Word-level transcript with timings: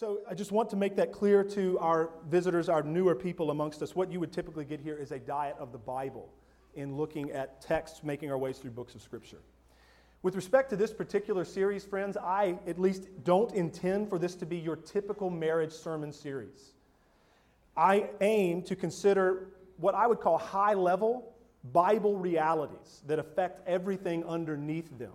So 0.00 0.20
I 0.26 0.32
just 0.32 0.50
want 0.50 0.70
to 0.70 0.76
make 0.76 0.96
that 0.96 1.12
clear 1.12 1.44
to 1.44 1.78
our 1.78 2.08
visitors, 2.30 2.70
our 2.70 2.82
newer 2.82 3.14
people 3.14 3.50
amongst 3.50 3.82
us. 3.82 3.94
What 3.94 4.10
you 4.10 4.18
would 4.18 4.32
typically 4.32 4.64
get 4.64 4.80
here 4.80 4.96
is 4.96 5.12
a 5.12 5.18
diet 5.18 5.56
of 5.58 5.72
the 5.72 5.78
Bible 5.78 6.30
in 6.74 6.96
looking 6.96 7.32
at 7.32 7.60
texts, 7.60 8.00
making 8.02 8.30
our 8.30 8.38
ways 8.38 8.56
through 8.56 8.70
books 8.70 8.94
of 8.94 9.02
Scripture. 9.02 9.42
With 10.22 10.36
respect 10.36 10.70
to 10.70 10.76
this 10.76 10.90
particular 10.90 11.44
series, 11.44 11.84
friends, 11.84 12.16
I 12.16 12.58
at 12.66 12.78
least 12.78 13.08
don't 13.24 13.52
intend 13.52 14.08
for 14.08 14.18
this 14.18 14.34
to 14.36 14.46
be 14.46 14.56
your 14.56 14.74
typical 14.74 15.28
marriage 15.28 15.72
sermon 15.72 16.14
series. 16.14 16.72
I 17.76 18.08
aim 18.22 18.62
to 18.62 18.76
consider 18.76 19.48
what 19.76 19.94
I 19.94 20.06
would 20.06 20.20
call 20.20 20.38
high 20.38 20.72
level 20.72 21.34
Bible 21.74 22.16
realities 22.16 23.02
that 23.06 23.18
affect 23.18 23.68
everything 23.68 24.24
underneath 24.24 24.98
them. 24.98 25.12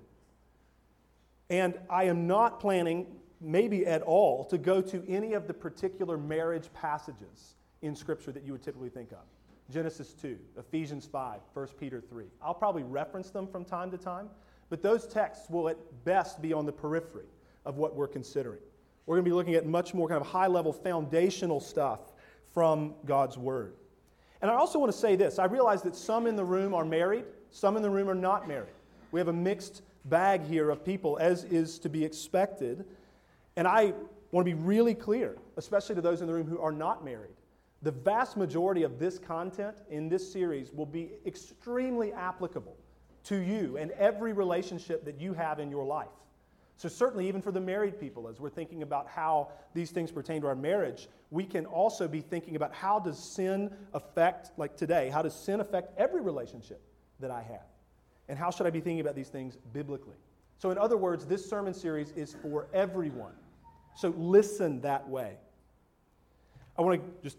And 1.49 1.73
I 1.89 2.03
am 2.03 2.27
not 2.27 2.59
planning, 2.59 3.07
maybe 3.41 3.85
at 3.85 4.01
all, 4.01 4.45
to 4.45 4.57
go 4.57 4.81
to 4.81 5.03
any 5.07 5.33
of 5.33 5.47
the 5.47 5.53
particular 5.53 6.17
marriage 6.17 6.69
passages 6.73 7.55
in 7.81 7.95
Scripture 7.95 8.31
that 8.31 8.43
you 8.43 8.51
would 8.51 8.63
typically 8.63 8.89
think 8.89 9.11
of. 9.11 9.19
Genesis 9.71 10.13
2, 10.13 10.37
Ephesians 10.57 11.05
5, 11.05 11.39
1 11.53 11.67
Peter 11.79 11.99
3. 11.99 12.25
I'll 12.41 12.53
probably 12.53 12.83
reference 12.83 13.31
them 13.31 13.47
from 13.47 13.65
time 13.65 13.89
to 13.91 13.97
time, 13.97 14.29
but 14.69 14.81
those 14.81 15.07
texts 15.07 15.49
will 15.49 15.69
at 15.69 15.77
best 16.05 16.41
be 16.41 16.53
on 16.53 16.65
the 16.65 16.71
periphery 16.71 17.25
of 17.65 17.77
what 17.77 17.95
we're 17.95 18.07
considering. 18.07 18.61
We're 19.05 19.15
going 19.15 19.25
to 19.25 19.29
be 19.29 19.35
looking 19.35 19.55
at 19.55 19.65
much 19.65 19.93
more 19.93 20.07
kind 20.07 20.21
of 20.21 20.27
high 20.27 20.47
level 20.47 20.73
foundational 20.73 21.59
stuff 21.59 22.13
from 22.53 22.93
God's 23.05 23.37
Word. 23.37 23.73
And 24.41 24.51
I 24.51 24.55
also 24.55 24.79
want 24.79 24.91
to 24.91 24.97
say 24.97 25.15
this 25.15 25.39
I 25.39 25.45
realize 25.45 25.81
that 25.83 25.95
some 25.95 26.27
in 26.27 26.35
the 26.35 26.45
room 26.45 26.73
are 26.73 26.85
married, 26.85 27.25
some 27.51 27.75
in 27.77 27.83
the 27.83 27.89
room 27.89 28.09
are 28.09 28.15
not 28.15 28.47
married. 28.47 28.73
We 29.11 29.19
have 29.19 29.27
a 29.27 29.33
mixed 29.33 29.81
bag 30.05 30.43
here 30.43 30.69
of 30.69 30.83
people, 30.83 31.17
as 31.19 31.43
is 31.45 31.79
to 31.79 31.89
be 31.89 32.03
expected. 32.03 32.85
And 33.55 33.67
I 33.67 33.93
want 34.31 34.45
to 34.47 34.55
be 34.55 34.61
really 34.61 34.93
clear, 34.93 35.37
especially 35.57 35.95
to 35.95 36.01
those 36.01 36.21
in 36.21 36.27
the 36.27 36.33
room 36.33 36.47
who 36.47 36.59
are 36.59 36.71
not 36.71 37.05
married. 37.05 37.35
The 37.81 37.91
vast 37.91 38.35
majority 38.35 38.83
of 38.83 38.99
this 38.99 39.19
content 39.19 39.77
in 39.89 40.09
this 40.09 40.31
series 40.31 40.71
will 40.71 40.85
be 40.85 41.11
extremely 41.25 42.11
applicable 42.11 42.75
to 43.25 43.37
you 43.37 43.77
and 43.77 43.91
every 43.91 44.33
relationship 44.33 45.05
that 45.05 45.19
you 45.19 45.33
have 45.33 45.59
in 45.59 45.69
your 45.69 45.85
life. 45.85 46.07
So, 46.77 46.89
certainly, 46.89 47.27
even 47.27 47.41
for 47.41 47.51
the 47.51 47.61
married 47.61 47.99
people, 47.99 48.27
as 48.27 48.39
we're 48.39 48.49
thinking 48.49 48.83
about 48.83 49.07
how 49.07 49.51
these 49.73 49.91
things 49.91 50.11
pertain 50.11 50.41
to 50.41 50.47
our 50.47 50.55
marriage, 50.55 51.07
we 51.31 51.45
can 51.45 51.65
also 51.65 52.07
be 52.07 52.19
thinking 52.19 52.57
about 52.57 52.73
how 52.73 52.99
does 52.99 53.17
sin 53.17 53.71
affect, 53.93 54.51
like 54.57 54.75
today, 54.75 55.09
how 55.09 55.21
does 55.21 55.33
sin 55.33 55.61
affect 55.61 55.97
every 55.97 56.21
relationship 56.21 56.81
that 57.21 57.31
I 57.31 57.41
have? 57.43 57.63
And 58.27 58.37
how 58.37 58.51
should 58.51 58.67
I 58.67 58.71
be 58.71 58.81
thinking 58.81 58.99
about 58.99 59.15
these 59.15 59.29
things 59.29 59.57
biblically? 59.71 60.17
So, 60.57 60.69
in 60.69 60.77
other 60.77 60.97
words, 60.97 61.25
this 61.25 61.49
sermon 61.49 61.73
series 61.73 62.11
is 62.11 62.35
for 62.41 62.67
everyone. 62.73 63.33
So, 63.95 64.13
listen 64.17 64.81
that 64.81 65.07
way. 65.07 65.37
I 66.77 66.81
want 66.81 67.01
to 67.01 67.23
just 67.23 67.37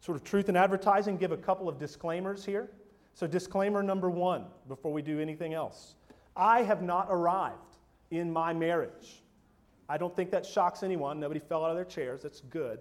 sort 0.00 0.16
of 0.16 0.24
truth 0.24 0.48
in 0.48 0.56
advertising, 0.56 1.16
give 1.16 1.32
a 1.32 1.36
couple 1.36 1.68
of 1.68 1.78
disclaimers 1.78 2.44
here. 2.44 2.70
So, 3.14 3.26
disclaimer 3.26 3.82
number 3.82 4.10
one 4.10 4.46
before 4.68 4.92
we 4.92 5.02
do 5.02 5.20
anything 5.20 5.54
else 5.54 5.94
I 6.36 6.62
have 6.62 6.82
not 6.82 7.08
arrived 7.10 7.76
in 8.10 8.32
my 8.32 8.52
marriage. 8.52 9.22
I 9.88 9.98
don't 9.98 10.14
think 10.14 10.30
that 10.30 10.46
shocks 10.46 10.82
anyone. 10.82 11.20
Nobody 11.20 11.40
fell 11.40 11.64
out 11.64 11.70
of 11.70 11.76
their 11.76 11.84
chairs. 11.84 12.22
That's 12.22 12.40
good. 12.40 12.80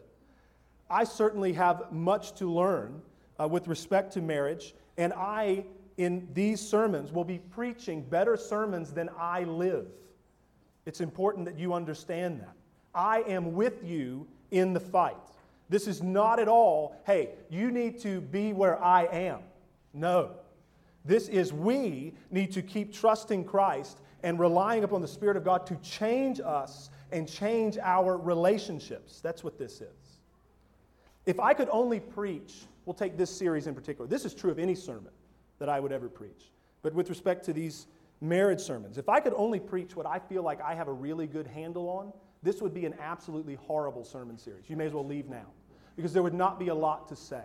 I 0.89 1.03
certainly 1.03 1.53
have 1.53 1.91
much 1.91 2.33
to 2.35 2.51
learn 2.51 3.01
uh, 3.39 3.47
with 3.47 3.67
respect 3.67 4.13
to 4.13 4.21
marriage, 4.21 4.75
and 4.97 5.13
I, 5.13 5.65
in 5.97 6.27
these 6.33 6.61
sermons, 6.61 7.11
will 7.11 7.23
be 7.23 7.39
preaching 7.39 8.01
better 8.03 8.37
sermons 8.37 8.91
than 8.91 9.09
I 9.17 9.43
live. 9.43 9.87
It's 10.85 11.01
important 11.01 11.45
that 11.45 11.57
you 11.57 11.73
understand 11.73 12.41
that. 12.41 12.55
I 12.93 13.21
am 13.21 13.53
with 13.53 13.83
you 13.83 14.27
in 14.51 14.73
the 14.73 14.79
fight. 14.79 15.15
This 15.69 15.87
is 15.87 16.03
not 16.03 16.39
at 16.39 16.49
all, 16.49 17.01
hey, 17.05 17.29
you 17.49 17.71
need 17.71 17.99
to 18.01 18.19
be 18.19 18.51
where 18.51 18.81
I 18.83 19.03
am. 19.05 19.39
No. 19.93 20.31
This 21.05 21.29
is 21.29 21.53
we 21.53 22.13
need 22.29 22.51
to 22.51 22.61
keep 22.61 22.93
trusting 22.93 23.45
Christ 23.45 23.99
and 24.23 24.39
relying 24.39 24.83
upon 24.83 25.01
the 25.01 25.07
Spirit 25.07 25.37
of 25.37 25.43
God 25.43 25.65
to 25.67 25.75
change 25.77 26.39
us 26.39 26.89
and 27.11 27.27
change 27.27 27.77
our 27.77 28.17
relationships. 28.17 29.21
That's 29.21 29.43
what 29.43 29.57
this 29.57 29.81
is. 29.81 30.19
If 31.25 31.39
I 31.39 31.53
could 31.53 31.69
only 31.71 31.99
preach, 31.99 32.53
we'll 32.85 32.93
take 32.93 33.17
this 33.17 33.29
series 33.29 33.67
in 33.67 33.73
particular. 33.73 34.07
This 34.07 34.25
is 34.25 34.33
true 34.33 34.51
of 34.51 34.59
any 34.59 34.75
sermon 34.75 35.11
that 35.59 35.69
I 35.69 35.79
would 35.79 35.91
ever 35.91 36.09
preach. 36.09 36.51
But 36.81 36.93
with 36.93 37.09
respect 37.09 37.45
to 37.45 37.53
these 37.53 37.87
marriage 38.19 38.59
sermons, 38.59 38.97
if 38.97 39.07
I 39.07 39.19
could 39.19 39.33
only 39.35 39.59
preach 39.59 39.95
what 39.95 40.05
I 40.05 40.19
feel 40.19 40.43
like 40.43 40.61
I 40.61 40.75
have 40.75 40.87
a 40.87 40.93
really 40.93 41.27
good 41.27 41.47
handle 41.47 41.87
on, 41.89 42.11
this 42.43 42.61
would 42.61 42.73
be 42.73 42.85
an 42.85 42.95
absolutely 42.99 43.55
horrible 43.55 44.03
sermon 44.03 44.37
series. 44.37 44.69
You 44.69 44.75
may 44.75 44.85
as 44.85 44.93
well 44.93 45.05
leave 45.05 45.29
now 45.29 45.47
because 45.95 46.13
there 46.13 46.23
would 46.23 46.33
not 46.33 46.59
be 46.59 46.69
a 46.69 46.75
lot 46.75 47.07
to 47.09 47.15
say. 47.15 47.43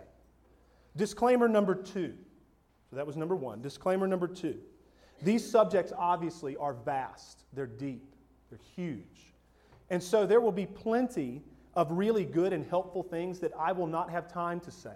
Disclaimer 0.95 1.47
number 1.47 1.75
two. 1.75 2.13
So 2.89 2.95
that 2.95 3.05
was 3.05 3.17
number 3.17 3.35
one. 3.35 3.61
Disclaimer 3.61 4.07
number 4.07 4.27
two. 4.27 4.57
These 5.21 5.49
subjects 5.49 5.91
obviously 5.97 6.55
are 6.57 6.73
vast, 6.73 7.43
they're 7.53 7.65
deep, 7.65 8.15
they're 8.49 8.59
huge. 8.75 9.33
And 9.89 10.01
so 10.01 10.25
there 10.25 10.41
will 10.41 10.51
be 10.51 10.65
plenty 10.65 11.41
of 11.73 11.91
really 11.91 12.25
good 12.25 12.53
and 12.53 12.65
helpful 12.65 13.03
things 13.03 13.39
that 13.39 13.51
I 13.57 13.71
will 13.71 13.87
not 13.87 14.09
have 14.09 14.31
time 14.31 14.59
to 14.61 14.71
say. 14.71 14.95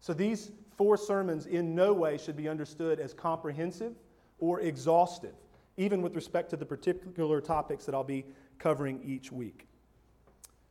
So 0.00 0.12
these 0.12 0.50
four 0.76 0.96
sermons 0.96 1.46
in 1.46 1.74
no 1.74 1.92
way 1.92 2.18
should 2.18 2.36
be 2.36 2.48
understood 2.48 3.00
as 3.00 3.14
comprehensive 3.14 3.94
or 4.38 4.60
exhaustive, 4.60 5.34
even 5.76 6.02
with 6.02 6.14
respect 6.14 6.50
to 6.50 6.56
the 6.56 6.66
particular 6.66 7.40
topics 7.40 7.84
that 7.86 7.94
I'll 7.94 8.04
be 8.04 8.24
covering 8.58 9.00
each 9.04 9.30
week. 9.30 9.66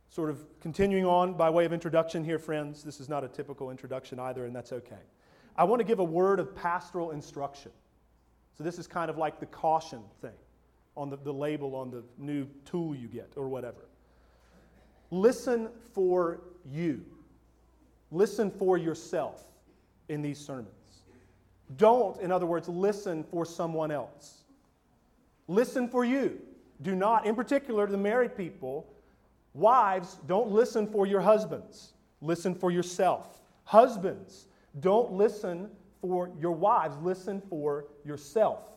Sort 0.08 0.30
of 0.30 0.44
continuing 0.60 1.04
on 1.04 1.34
by 1.34 1.50
way 1.50 1.64
of 1.64 1.72
introduction 1.72 2.24
here, 2.24 2.38
friends. 2.38 2.82
This 2.82 3.00
is 3.00 3.08
not 3.08 3.24
a 3.24 3.28
typical 3.28 3.70
introduction 3.70 4.18
either, 4.18 4.46
and 4.46 4.54
that's 4.54 4.72
okay. 4.72 5.02
I 5.56 5.64
want 5.64 5.80
to 5.80 5.84
give 5.84 5.98
a 5.98 6.04
word 6.04 6.40
of 6.40 6.54
pastoral 6.54 7.10
instruction. 7.10 7.72
So 8.56 8.64
this 8.64 8.78
is 8.78 8.86
kind 8.86 9.10
of 9.10 9.18
like 9.18 9.40
the 9.40 9.46
caution 9.46 10.02
thing 10.20 10.30
on 10.96 11.10
the, 11.10 11.16
the 11.16 11.32
label 11.32 11.74
on 11.74 11.90
the 11.90 12.02
new 12.18 12.46
tool 12.64 12.94
you 12.94 13.08
get 13.08 13.32
or 13.36 13.48
whatever. 13.48 13.86
Listen 15.10 15.68
for 15.92 16.40
you. 16.64 17.04
Listen 18.10 18.50
for 18.50 18.78
yourself 18.78 19.44
in 20.08 20.22
these 20.22 20.38
sermons. 20.38 20.70
Don't, 21.76 22.20
in 22.20 22.30
other 22.30 22.46
words, 22.46 22.68
listen 22.68 23.24
for 23.24 23.44
someone 23.44 23.90
else. 23.90 24.44
Listen 25.48 25.88
for 25.88 26.04
you. 26.04 26.40
Do 26.82 26.94
not, 26.94 27.26
in 27.26 27.34
particular 27.34 27.86
to 27.86 27.92
the 27.92 27.98
married 27.98 28.36
people, 28.36 28.92
wives, 29.54 30.18
don't 30.26 30.50
listen 30.50 30.86
for 30.86 31.06
your 31.06 31.20
husbands. 31.20 31.94
Listen 32.20 32.54
for 32.54 32.70
yourself. 32.70 33.40
Husbands, 33.64 34.46
don't 34.80 35.12
listen 35.12 35.70
for 36.00 36.30
your 36.38 36.52
wives, 36.52 36.96
listen 37.02 37.42
for 37.48 37.86
yourself. 38.04 38.70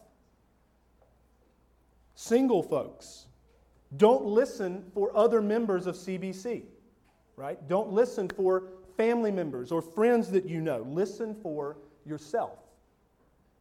Single 2.16 2.64
folks, 2.64 3.28
don't 3.98 4.26
listen 4.26 4.84
for 4.94 5.16
other 5.16 5.42
members 5.42 5.88
of 5.88 5.96
CBC, 5.96 6.64
right? 7.36 7.66
Don't 7.68 7.92
listen 7.92 8.30
for 8.30 8.64
family 8.98 9.32
members 9.32 9.72
or 9.72 9.82
friends 9.82 10.30
that 10.32 10.46
you 10.46 10.62
know. 10.62 10.86
Listen 10.90 11.36
for 11.42 11.78
yourself. 12.06 12.60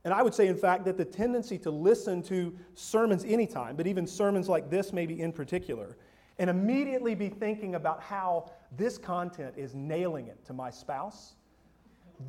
And 0.08 0.14
I 0.14 0.22
would 0.22 0.32
say, 0.32 0.46
in 0.46 0.56
fact, 0.56 0.86
that 0.86 0.96
the 0.96 1.04
tendency 1.04 1.58
to 1.58 1.70
listen 1.70 2.22
to 2.22 2.56
sermons 2.74 3.26
anytime, 3.26 3.76
but 3.76 3.86
even 3.86 4.06
sermons 4.06 4.48
like 4.48 4.70
this, 4.70 4.90
maybe 4.90 5.20
in 5.20 5.32
particular, 5.32 5.98
and 6.38 6.48
immediately 6.48 7.14
be 7.14 7.28
thinking 7.28 7.74
about 7.74 8.00
how 8.00 8.50
this 8.74 8.96
content 8.96 9.52
is 9.58 9.74
nailing 9.74 10.28
it 10.28 10.42
to 10.46 10.54
my 10.54 10.70
spouse, 10.70 11.34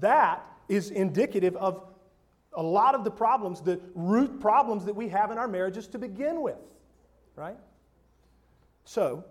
that 0.01 0.45
is 0.67 0.91
indicative 0.91 1.55
of 1.55 1.85
a 2.57 2.61
lot 2.61 2.95
of 2.95 3.05
the 3.05 3.11
problems, 3.11 3.61
the 3.61 3.79
root 3.95 4.41
problems 4.41 4.83
that 4.83 4.93
we 4.93 5.07
have 5.07 5.31
in 5.31 5.37
our 5.37 5.47
marriages 5.47 5.87
to 5.87 5.97
begin 5.97 6.41
with, 6.41 6.59
right? 7.37 7.55
So, 8.83 9.23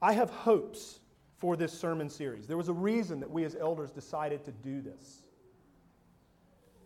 I 0.00 0.14
have 0.14 0.30
hopes 0.30 1.00
for 1.36 1.54
this 1.54 1.78
sermon 1.78 2.08
series. 2.08 2.46
There 2.46 2.56
was 2.56 2.70
a 2.70 2.72
reason 2.72 3.20
that 3.20 3.30
we 3.30 3.44
as 3.44 3.54
elders 3.54 3.90
decided 3.90 4.42
to 4.46 4.52
do 4.52 4.80
this. 4.80 5.24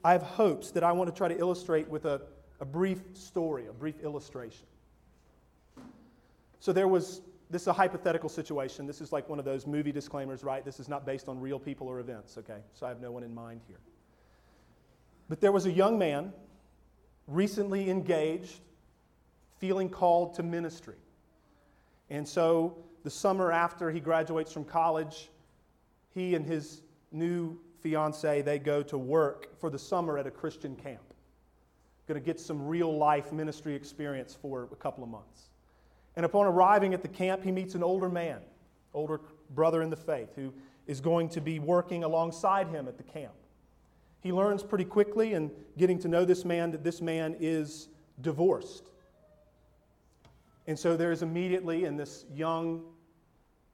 I 0.04 0.12
have 0.12 0.22
hopes 0.22 0.70
that 0.72 0.82
I 0.82 0.92
want 0.92 1.08
to 1.10 1.16
try 1.16 1.28
to 1.28 1.38
illustrate 1.38 1.88
with 1.88 2.04
a, 2.04 2.22
a 2.60 2.64
brief 2.64 3.00
story, 3.14 3.66
a 3.66 3.72
brief 3.72 4.00
illustration. 4.00 4.66
So, 6.60 6.72
there 6.72 6.88
was 6.88 7.22
this 7.52 7.62
is 7.62 7.68
a 7.68 7.72
hypothetical 7.72 8.30
situation. 8.30 8.86
This 8.86 9.02
is 9.02 9.12
like 9.12 9.28
one 9.28 9.38
of 9.38 9.44
those 9.44 9.66
movie 9.66 9.92
disclaimers, 9.92 10.42
right? 10.42 10.64
This 10.64 10.80
is 10.80 10.88
not 10.88 11.04
based 11.04 11.28
on 11.28 11.38
real 11.38 11.58
people 11.58 11.86
or 11.86 12.00
events, 12.00 12.38
okay? 12.38 12.60
So 12.72 12.86
I 12.86 12.88
have 12.88 13.00
no 13.00 13.12
one 13.12 13.22
in 13.22 13.34
mind 13.34 13.60
here. 13.68 13.76
But 15.28 15.42
there 15.42 15.52
was 15.52 15.66
a 15.66 15.70
young 15.70 15.98
man, 15.98 16.32
recently 17.26 17.90
engaged, 17.90 18.60
feeling 19.58 19.90
called 19.90 20.34
to 20.36 20.42
ministry. 20.42 20.96
And 22.08 22.26
so 22.26 22.78
the 23.04 23.10
summer 23.10 23.52
after 23.52 23.90
he 23.90 24.00
graduates 24.00 24.50
from 24.50 24.64
college, 24.64 25.28
he 26.14 26.34
and 26.34 26.46
his 26.46 26.80
new 27.12 27.60
fiance, 27.82 28.42
they 28.42 28.58
go 28.58 28.82
to 28.82 28.98
work 28.98 29.58
for 29.58 29.70
the 29.70 29.78
summer 29.78 30.18
at 30.18 30.26
a 30.26 30.30
Christian 30.30 30.76
camp. 30.76 31.02
Going 32.08 32.20
to 32.20 32.24
get 32.24 32.40
some 32.40 32.66
real 32.66 32.96
life 32.96 33.32
ministry 33.32 33.74
experience 33.74 34.36
for 34.40 34.68
a 34.72 34.76
couple 34.76 35.04
of 35.04 35.10
months. 35.10 35.50
And 36.16 36.26
upon 36.26 36.46
arriving 36.46 36.94
at 36.94 37.02
the 37.02 37.08
camp, 37.08 37.42
he 37.42 37.52
meets 37.52 37.74
an 37.74 37.82
older 37.82 38.08
man, 38.08 38.40
older 38.92 39.20
brother 39.50 39.82
in 39.82 39.90
the 39.90 39.96
faith, 39.96 40.30
who 40.34 40.52
is 40.86 41.00
going 41.00 41.28
to 41.30 41.40
be 41.40 41.58
working 41.58 42.04
alongside 42.04 42.68
him 42.68 42.88
at 42.88 42.96
the 42.96 43.02
camp. 43.02 43.32
He 44.20 44.32
learns 44.32 44.62
pretty 44.62 44.84
quickly 44.84 45.32
in 45.32 45.50
getting 45.78 45.98
to 46.00 46.08
know 46.08 46.24
this 46.24 46.44
man 46.44 46.70
that 46.72 46.84
this 46.84 47.00
man 47.00 47.36
is 47.40 47.88
divorced. 48.20 48.90
And 50.66 50.78
so 50.78 50.96
there's 50.96 51.22
immediately 51.22 51.84
in 51.84 51.96
this 51.96 52.24
young, 52.34 52.82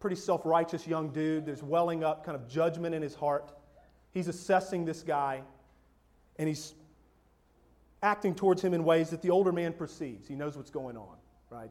pretty 0.01 0.17
self 0.17 0.47
righteous 0.47 0.87
young 0.87 1.11
dude, 1.11 1.45
there's 1.45 1.63
welling 1.63 2.03
up 2.03 2.25
kind 2.25 2.35
of 2.35 2.49
judgment 2.49 2.95
in 2.95 3.03
his 3.03 3.15
heart. 3.15 3.53
He's 4.13 4.29
assessing 4.29 4.85
this 4.85 5.03
guy, 5.03 5.43
and 6.39 6.49
he's 6.49 6.75
acting 8.03 8.35
towards 8.35 8.63
him 8.63 8.75
in 8.75 8.85
ways 8.85 9.11
that 9.11 9.23
the 9.23 9.31
older 9.31 9.53
man 9.53 9.73
perceives. 9.73 10.29
He 10.29 10.35
knows 10.35 10.57
what's 10.57 10.71
going 10.71 10.97
on, 10.97 11.17
right? 11.51 11.71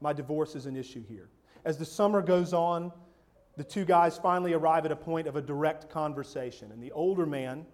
My 0.00 0.12
divorce 0.12 0.54
is 0.54 0.66
an 0.66 0.76
issue 0.76 1.04
here. 1.08 1.28
As 1.64 1.76
the 1.78 1.84
summer 1.84 2.22
goes 2.22 2.52
on, 2.52 2.92
the 3.56 3.64
two 3.64 3.84
guys 3.84 4.16
finally 4.16 4.52
arrive 4.52 4.84
at 4.86 4.92
a 4.92 4.96
point 4.96 5.26
of 5.26 5.36
a 5.36 5.42
direct 5.42 5.90
conversation. 5.90 6.70
And 6.72 6.82
the 6.82 6.92
older 6.92 7.26
man 7.26 7.66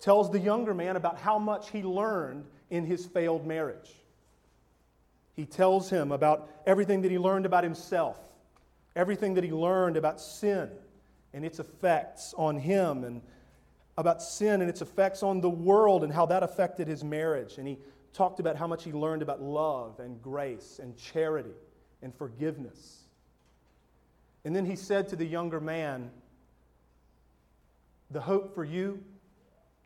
tells 0.00 0.30
the 0.30 0.38
younger 0.38 0.74
man 0.74 0.96
about 0.96 1.18
how 1.18 1.38
much 1.38 1.70
he 1.70 1.82
learned 1.82 2.46
in 2.70 2.84
his 2.84 3.06
failed 3.06 3.46
marriage. 3.46 3.92
He 5.34 5.44
tells 5.44 5.90
him 5.90 6.10
about 6.12 6.50
everything 6.66 7.02
that 7.02 7.10
he 7.10 7.18
learned 7.18 7.46
about 7.46 7.62
himself, 7.62 8.18
everything 8.96 9.34
that 9.34 9.44
he 9.44 9.52
learned 9.52 9.96
about 9.96 10.20
sin 10.20 10.70
and 11.32 11.44
its 11.44 11.60
effects 11.60 12.34
on 12.36 12.56
him, 12.56 13.04
and 13.04 13.20
about 13.98 14.22
sin 14.22 14.60
and 14.60 14.70
its 14.70 14.80
effects 14.80 15.24
on 15.24 15.40
the 15.40 15.50
world 15.50 16.04
and 16.04 16.12
how 16.12 16.24
that 16.24 16.44
affected 16.44 16.86
his 16.86 17.02
marriage. 17.02 17.58
And 17.58 17.66
he 17.66 17.78
talked 18.12 18.38
about 18.38 18.54
how 18.54 18.68
much 18.68 18.84
he 18.84 18.92
learned 18.92 19.22
about 19.22 19.42
love 19.42 19.98
and 19.98 20.22
grace 20.22 20.78
and 20.80 20.96
charity 20.96 21.56
and 22.00 22.14
forgiveness. 22.14 23.00
And 24.44 24.54
then 24.54 24.64
he 24.64 24.76
said 24.76 25.08
to 25.08 25.16
the 25.16 25.26
younger 25.26 25.60
man, 25.60 26.12
The 28.12 28.20
hope 28.20 28.54
for 28.54 28.64
you, 28.64 29.02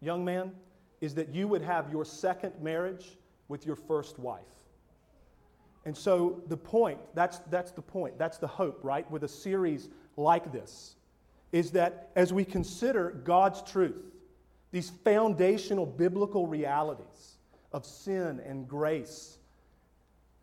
young 0.02 0.26
man, 0.26 0.52
is 1.00 1.14
that 1.14 1.30
you 1.30 1.48
would 1.48 1.62
have 1.62 1.90
your 1.90 2.04
second 2.04 2.52
marriage 2.60 3.16
with 3.48 3.64
your 3.64 3.76
first 3.76 4.18
wife. 4.18 4.42
And 5.86 5.96
so 5.96 6.42
the 6.48 6.56
point, 6.56 7.00
that's, 7.14 7.38
that's 7.50 7.72
the 7.72 7.82
point, 7.82 8.18
that's 8.18 8.36
the 8.36 8.46
hope, 8.46 8.80
right, 8.82 9.10
with 9.10 9.24
a 9.24 9.28
series 9.28 9.88
like 10.18 10.52
this, 10.52 10.96
is 11.52 11.72
that 11.72 12.10
as 12.16 12.32
we 12.32 12.44
consider 12.44 13.10
God's 13.24 13.62
truth, 13.62 14.02
these 14.72 14.90
foundational 15.04 15.84
biblical 15.84 16.46
realities 16.46 17.36
of 17.72 17.84
sin 17.84 18.40
and 18.40 18.66
grace, 18.66 19.36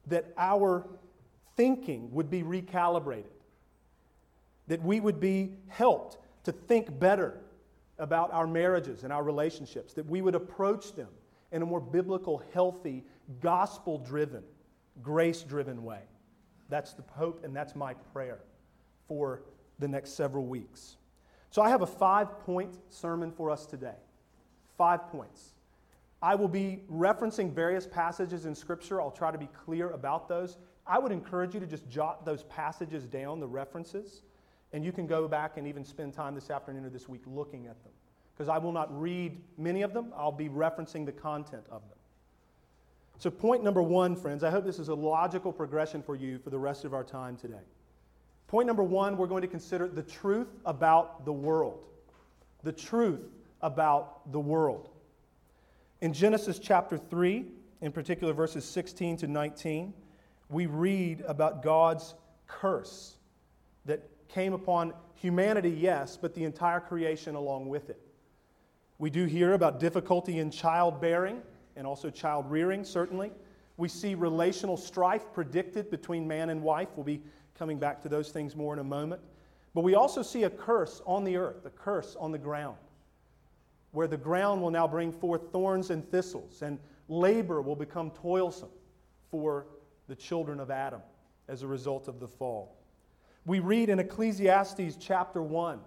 that 0.07 0.25
our 0.37 0.87
thinking 1.57 2.11
would 2.11 2.29
be 2.29 2.43
recalibrated, 2.43 3.25
that 4.67 4.81
we 4.83 4.99
would 4.99 5.19
be 5.19 5.53
helped 5.67 6.17
to 6.43 6.51
think 6.51 6.99
better 6.99 7.39
about 7.97 8.31
our 8.31 8.47
marriages 8.47 9.03
and 9.03 9.11
our 9.11 9.23
relationships, 9.23 9.93
that 9.93 10.05
we 10.05 10.21
would 10.21 10.35
approach 10.35 10.95
them 10.95 11.09
in 11.51 11.61
a 11.63 11.65
more 11.65 11.81
biblical, 11.81 12.43
healthy, 12.53 13.03
gospel 13.41 13.97
driven, 13.97 14.43
grace 15.01 15.41
driven 15.41 15.83
way. 15.83 16.01
That's 16.69 16.93
the 16.93 17.03
hope, 17.09 17.43
and 17.43 17.55
that's 17.55 17.75
my 17.75 17.95
prayer 18.13 18.39
for 19.07 19.41
the 19.79 19.87
next 19.87 20.11
several 20.11 20.45
weeks. 20.45 20.97
So, 21.51 21.61
I 21.61 21.69
have 21.69 21.81
a 21.81 21.87
five 21.87 22.39
point 22.39 22.75
sermon 22.89 23.31
for 23.31 23.49
us 23.49 23.65
today. 23.65 23.95
Five 24.77 25.07
points. 25.07 25.53
I 26.21 26.35
will 26.35 26.47
be 26.47 26.81
referencing 26.91 27.53
various 27.53 27.87
passages 27.87 28.45
in 28.45 28.53
Scripture. 28.53 29.01
I'll 29.01 29.11
try 29.11 29.31
to 29.31 29.37
be 29.37 29.47
clear 29.65 29.91
about 29.91 30.27
those. 30.27 30.57
I 30.85 30.99
would 30.99 31.11
encourage 31.11 31.53
you 31.53 31.59
to 31.59 31.67
just 31.67 31.89
jot 31.89 32.25
those 32.25 32.43
passages 32.43 33.07
down, 33.07 33.39
the 33.39 33.47
references, 33.47 34.23
and 34.73 34.83
you 34.83 34.91
can 34.91 35.07
go 35.07 35.27
back 35.27 35.57
and 35.57 35.67
even 35.67 35.85
spend 35.85 36.13
time 36.13 36.35
this 36.35 36.49
afternoon 36.49 36.85
or 36.85 36.89
this 36.89 37.07
week 37.07 37.21
looking 37.25 37.67
at 37.67 37.81
them. 37.83 37.93
Because 38.33 38.49
I 38.49 38.57
will 38.57 38.71
not 38.71 38.99
read 38.99 39.41
many 39.57 39.81
of 39.81 39.93
them, 39.93 40.13
I'll 40.15 40.31
be 40.31 40.49
referencing 40.49 41.05
the 41.05 41.11
content 41.11 41.63
of 41.69 41.81
them. 41.89 41.97
So, 43.17 43.29
point 43.29 43.63
number 43.63 43.81
one, 43.81 44.15
friends, 44.15 44.43
I 44.43 44.49
hope 44.49 44.65
this 44.65 44.79
is 44.79 44.87
a 44.87 44.95
logical 44.95 45.51
progression 45.51 46.01
for 46.01 46.15
you 46.15 46.39
for 46.39 46.49
the 46.49 46.59
rest 46.59 46.85
of 46.85 46.93
our 46.93 47.03
time 47.03 47.35
today. 47.35 47.65
Point 48.49 48.65
number 48.65 48.81
one, 48.81 49.15
we're 49.15 49.27
going 49.27 49.43
to 49.43 49.47
consider 49.47 49.87
the 49.87 50.01
truth 50.01 50.47
about 50.65 51.23
the 51.23 51.31
world. 51.31 51.85
The 52.63 52.71
truth 52.71 53.21
about 53.61 54.31
the 54.31 54.39
world. 54.39 54.89
In 56.01 56.13
Genesis 56.13 56.57
chapter 56.57 56.97
3, 56.97 57.45
in 57.81 57.91
particular 57.91 58.33
verses 58.33 58.65
16 58.65 59.17
to 59.17 59.27
19, 59.27 59.93
we 60.49 60.65
read 60.65 61.23
about 61.27 61.61
God's 61.61 62.15
curse 62.47 63.17
that 63.85 64.01
came 64.27 64.53
upon 64.53 64.93
humanity, 65.13 65.69
yes, 65.69 66.17
but 66.19 66.33
the 66.33 66.43
entire 66.43 66.79
creation 66.79 67.35
along 67.35 67.69
with 67.69 67.91
it. 67.91 68.01
We 68.97 69.11
do 69.11 69.25
hear 69.25 69.53
about 69.53 69.79
difficulty 69.79 70.39
in 70.39 70.49
childbearing 70.49 71.43
and 71.75 71.85
also 71.85 72.09
child 72.09 72.49
rearing, 72.49 72.83
certainly. 72.83 73.31
We 73.77 73.89
see 73.89 74.15
relational 74.15 74.75
strife 74.75 75.31
predicted 75.33 75.91
between 75.91 76.27
man 76.27 76.49
and 76.49 76.63
wife. 76.63 76.89
We'll 76.95 77.05
be 77.05 77.21
coming 77.59 77.77
back 77.77 78.01
to 78.01 78.09
those 78.09 78.29
things 78.29 78.55
more 78.55 78.73
in 78.73 78.79
a 78.79 78.83
moment. 78.83 79.21
But 79.75 79.81
we 79.81 79.93
also 79.93 80.23
see 80.23 80.43
a 80.43 80.49
curse 80.49 81.01
on 81.05 81.25
the 81.25 81.35
earth, 81.35 81.65
a 81.65 81.69
curse 81.69 82.15
on 82.17 82.31
the 82.31 82.37
ground, 82.37 82.77
where 83.91 84.07
the 84.07 84.17
ground 84.17 84.61
will 84.61 84.71
now 84.71 84.87
bring 84.87 85.11
forth 85.11 85.51
thorns 85.51 85.89
and 85.89 86.09
thistles, 86.09 86.61
and 86.61 86.79
labor 87.09 87.61
will 87.61 87.75
become 87.75 88.11
toilsome 88.11 88.69
for 89.29 89.67
the 90.07 90.15
children 90.15 90.59
of 90.59 90.71
Adam 90.71 91.01
as 91.49 91.61
a 91.61 91.67
result 91.67 92.07
of 92.07 92.19
the 92.19 92.27
fall. 92.27 92.77
We 93.45 93.59
read 93.59 93.89
in 93.89 93.99
Ecclesiastes 93.99 94.95
chapter 94.99 95.41
1 95.41 95.79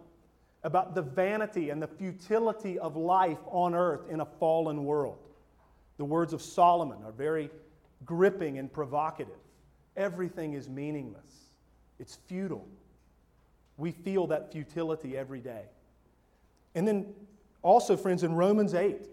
about 0.64 0.94
the 0.94 1.02
vanity 1.02 1.70
and 1.70 1.82
the 1.82 1.88
futility 1.88 2.78
of 2.78 2.96
life 2.96 3.38
on 3.46 3.74
earth 3.74 4.08
in 4.10 4.20
a 4.20 4.26
fallen 4.26 4.84
world. 4.84 5.18
The 5.96 6.04
words 6.04 6.32
of 6.32 6.42
Solomon 6.42 6.98
are 7.04 7.12
very 7.12 7.50
gripping 8.04 8.58
and 8.58 8.72
provocative. 8.72 9.34
Everything 9.96 10.54
is 10.54 10.68
meaningless, 10.68 11.41
it's 12.02 12.16
futile. 12.26 12.68
We 13.78 13.92
feel 13.92 14.26
that 14.26 14.52
futility 14.52 15.16
every 15.16 15.40
day. 15.40 15.62
And 16.74 16.86
then 16.86 17.14
also, 17.62 17.96
friends, 17.96 18.24
in 18.24 18.34
Romans 18.34 18.74
8, 18.74 19.06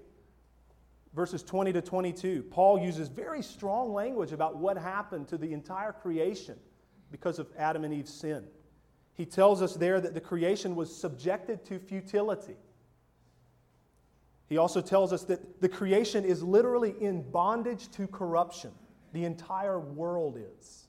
verses 1.13 1.43
20 1.43 1.71
to 1.73 1.81
22, 1.83 2.43
Paul 2.49 2.79
uses 2.79 3.07
very 3.07 3.43
strong 3.43 3.93
language 3.93 4.31
about 4.31 4.57
what 4.57 4.75
happened 4.75 5.27
to 5.27 5.37
the 5.37 5.53
entire 5.53 5.93
creation 5.93 6.57
because 7.11 7.37
of 7.37 7.47
Adam 7.57 7.83
and 7.83 7.93
Eve's 7.93 8.13
sin. 8.13 8.43
He 9.13 9.25
tells 9.25 9.61
us 9.61 9.75
there 9.75 10.01
that 10.01 10.15
the 10.15 10.21
creation 10.21 10.75
was 10.75 10.93
subjected 10.93 11.63
to 11.65 11.77
futility. 11.77 12.55
He 14.47 14.57
also 14.57 14.81
tells 14.81 15.13
us 15.13 15.23
that 15.25 15.61
the 15.61 15.69
creation 15.69 16.25
is 16.25 16.41
literally 16.41 16.95
in 16.99 17.21
bondage 17.29 17.91
to 17.91 18.07
corruption. 18.07 18.71
The 19.13 19.25
entire 19.25 19.79
world 19.79 20.39
is. 20.57 20.88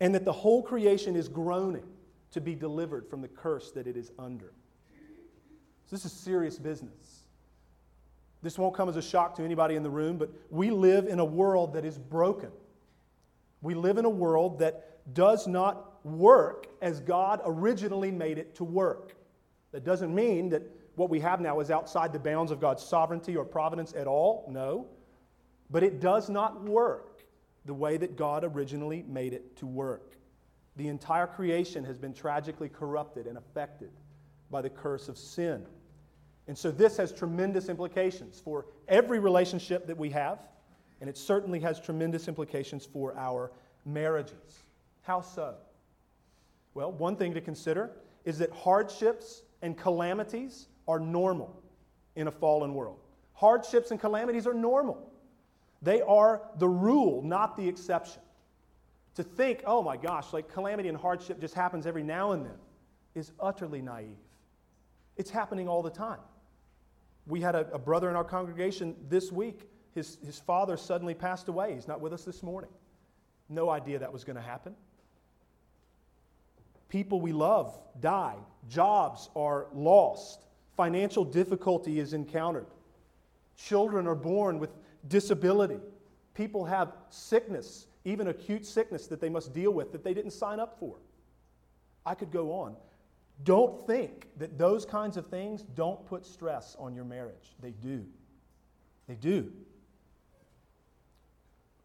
And 0.00 0.14
that 0.14 0.24
the 0.24 0.32
whole 0.32 0.62
creation 0.62 1.16
is 1.16 1.28
groaning 1.28 1.84
to 2.32 2.40
be 2.40 2.54
delivered 2.54 3.08
from 3.08 3.20
the 3.20 3.28
curse 3.28 3.70
that 3.72 3.86
it 3.86 3.96
is 3.96 4.10
under. 4.18 4.52
So, 5.86 5.96
this 5.96 6.04
is 6.04 6.12
serious 6.12 6.58
business. 6.58 7.26
This 8.42 8.58
won't 8.58 8.74
come 8.74 8.88
as 8.88 8.96
a 8.96 9.02
shock 9.02 9.36
to 9.36 9.42
anybody 9.42 9.74
in 9.74 9.82
the 9.82 9.90
room, 9.90 10.18
but 10.18 10.30
we 10.50 10.70
live 10.70 11.06
in 11.06 11.18
a 11.18 11.24
world 11.24 11.74
that 11.74 11.84
is 11.84 11.96
broken. 11.96 12.50
We 13.62 13.74
live 13.74 13.96
in 13.96 14.04
a 14.04 14.10
world 14.10 14.58
that 14.58 15.14
does 15.14 15.46
not 15.46 16.04
work 16.04 16.66
as 16.82 17.00
God 17.00 17.40
originally 17.44 18.10
made 18.10 18.36
it 18.38 18.54
to 18.56 18.64
work. 18.64 19.16
That 19.72 19.84
doesn't 19.84 20.14
mean 20.14 20.50
that 20.50 20.62
what 20.96 21.10
we 21.10 21.20
have 21.20 21.40
now 21.40 21.60
is 21.60 21.70
outside 21.70 22.12
the 22.12 22.18
bounds 22.18 22.52
of 22.52 22.60
God's 22.60 22.82
sovereignty 22.82 23.36
or 23.36 23.44
providence 23.44 23.94
at 23.94 24.06
all. 24.06 24.46
No. 24.50 24.86
But 25.70 25.82
it 25.82 26.00
does 26.00 26.28
not 26.28 26.62
work 26.62 27.13
the 27.64 27.74
way 27.74 27.96
that 27.96 28.16
God 28.16 28.44
originally 28.44 29.04
made 29.08 29.32
it 29.32 29.56
to 29.56 29.66
work. 29.66 30.16
The 30.76 30.88
entire 30.88 31.26
creation 31.26 31.84
has 31.84 31.96
been 31.96 32.12
tragically 32.12 32.68
corrupted 32.68 33.26
and 33.26 33.38
affected 33.38 33.90
by 34.50 34.60
the 34.62 34.70
curse 34.70 35.08
of 35.08 35.16
sin. 35.16 35.64
And 36.46 36.56
so 36.56 36.70
this 36.70 36.96
has 36.96 37.12
tremendous 37.12 37.68
implications 37.68 38.40
for 38.40 38.66
every 38.88 39.18
relationship 39.18 39.86
that 39.86 39.96
we 39.96 40.10
have, 40.10 40.40
and 41.00 41.08
it 41.08 41.16
certainly 41.16 41.60
has 41.60 41.80
tremendous 41.80 42.28
implications 42.28 42.84
for 42.84 43.16
our 43.16 43.50
marriages. 43.86 44.64
How 45.02 45.20
so? 45.20 45.54
Well, 46.74 46.92
one 46.92 47.16
thing 47.16 47.34
to 47.34 47.40
consider 47.40 47.92
is 48.24 48.38
that 48.38 48.50
hardships 48.50 49.42
and 49.62 49.76
calamities 49.76 50.66
are 50.88 50.98
normal 50.98 51.62
in 52.16 52.26
a 52.26 52.30
fallen 52.30 52.74
world. 52.74 52.98
Hardships 53.32 53.90
and 53.90 54.00
calamities 54.00 54.46
are 54.46 54.54
normal. 54.54 55.10
They 55.84 56.00
are 56.00 56.40
the 56.58 56.68
rule, 56.68 57.22
not 57.22 57.56
the 57.56 57.68
exception. 57.68 58.22
To 59.16 59.22
think, 59.22 59.62
oh 59.66 59.82
my 59.82 59.96
gosh, 59.96 60.32
like 60.32 60.48
calamity 60.52 60.88
and 60.88 60.98
hardship 60.98 61.40
just 61.40 61.54
happens 61.54 61.86
every 61.86 62.02
now 62.02 62.32
and 62.32 62.44
then 62.44 62.56
is 63.14 63.30
utterly 63.38 63.80
naive. 63.80 64.16
It's 65.16 65.30
happening 65.30 65.68
all 65.68 65.82
the 65.82 65.90
time. 65.90 66.18
We 67.26 67.40
had 67.40 67.54
a, 67.54 67.70
a 67.72 67.78
brother 67.78 68.10
in 68.10 68.16
our 68.16 68.24
congregation 68.24 68.96
this 69.08 69.30
week. 69.30 69.68
His, 69.94 70.18
his 70.24 70.40
father 70.40 70.76
suddenly 70.76 71.14
passed 71.14 71.48
away. 71.48 71.74
He's 71.74 71.86
not 71.86 72.00
with 72.00 72.12
us 72.12 72.24
this 72.24 72.42
morning. 72.42 72.70
No 73.48 73.70
idea 73.70 73.98
that 73.98 74.12
was 74.12 74.24
going 74.24 74.36
to 74.36 74.42
happen. 74.42 74.74
People 76.88 77.20
we 77.20 77.32
love 77.32 77.78
die, 78.00 78.36
jobs 78.68 79.28
are 79.36 79.66
lost, 79.72 80.44
financial 80.76 81.24
difficulty 81.24 82.00
is 82.00 82.14
encountered, 82.14 82.66
children 83.56 84.06
are 84.06 84.14
born 84.14 84.58
with 84.58 84.70
disability, 85.08 85.80
people 86.34 86.64
have 86.64 86.92
sickness, 87.10 87.86
even 88.04 88.28
acute 88.28 88.66
sickness 88.66 89.06
that 89.06 89.20
they 89.20 89.28
must 89.28 89.52
deal 89.52 89.72
with 89.72 89.92
that 89.92 90.04
they 90.04 90.14
didn't 90.14 90.32
sign 90.32 90.60
up 90.60 90.78
for. 90.78 90.96
I 92.06 92.14
could 92.14 92.30
go 92.30 92.52
on. 92.52 92.76
Don't 93.42 93.86
think 93.86 94.28
that 94.38 94.58
those 94.58 94.84
kinds 94.84 95.16
of 95.16 95.26
things 95.26 95.62
don't 95.74 96.04
put 96.06 96.24
stress 96.24 96.76
on 96.78 96.94
your 96.94 97.04
marriage. 97.04 97.56
They 97.60 97.72
do. 97.72 98.04
They 99.08 99.16
do. 99.16 99.52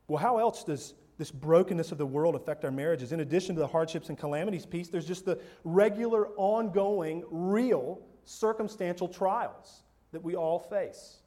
Well, 0.07 0.21
how 0.21 0.37
else 0.37 0.63
does 0.63 0.93
this 1.17 1.31
brokenness 1.31 1.91
of 1.91 1.97
the 1.97 2.05
world 2.05 2.35
affect 2.35 2.65
our 2.65 2.71
marriages? 2.71 3.11
In 3.11 3.19
addition 3.19 3.55
to 3.55 3.61
the 3.61 3.67
hardships 3.67 4.09
and 4.09 4.17
calamities 4.17 4.65
piece, 4.65 4.89
there's 4.89 5.07
just 5.07 5.25
the 5.25 5.39
regular, 5.63 6.29
ongoing, 6.35 7.23
real 7.29 8.01
circumstantial 8.25 9.07
trials 9.07 9.83
that 10.11 10.23
we 10.23 10.35
all 10.35 10.59
face. 10.59 11.17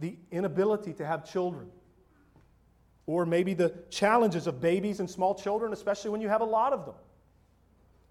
The 0.00 0.16
inability 0.30 0.92
to 0.94 1.06
have 1.06 1.28
children, 1.28 1.68
or 3.06 3.26
maybe 3.26 3.54
the 3.54 3.74
challenges 3.90 4.46
of 4.46 4.60
babies 4.60 5.00
and 5.00 5.10
small 5.10 5.34
children, 5.34 5.72
especially 5.72 6.10
when 6.10 6.20
you 6.20 6.28
have 6.28 6.40
a 6.40 6.46
lot 6.46 6.72
of 6.72 6.86
them 6.86 6.94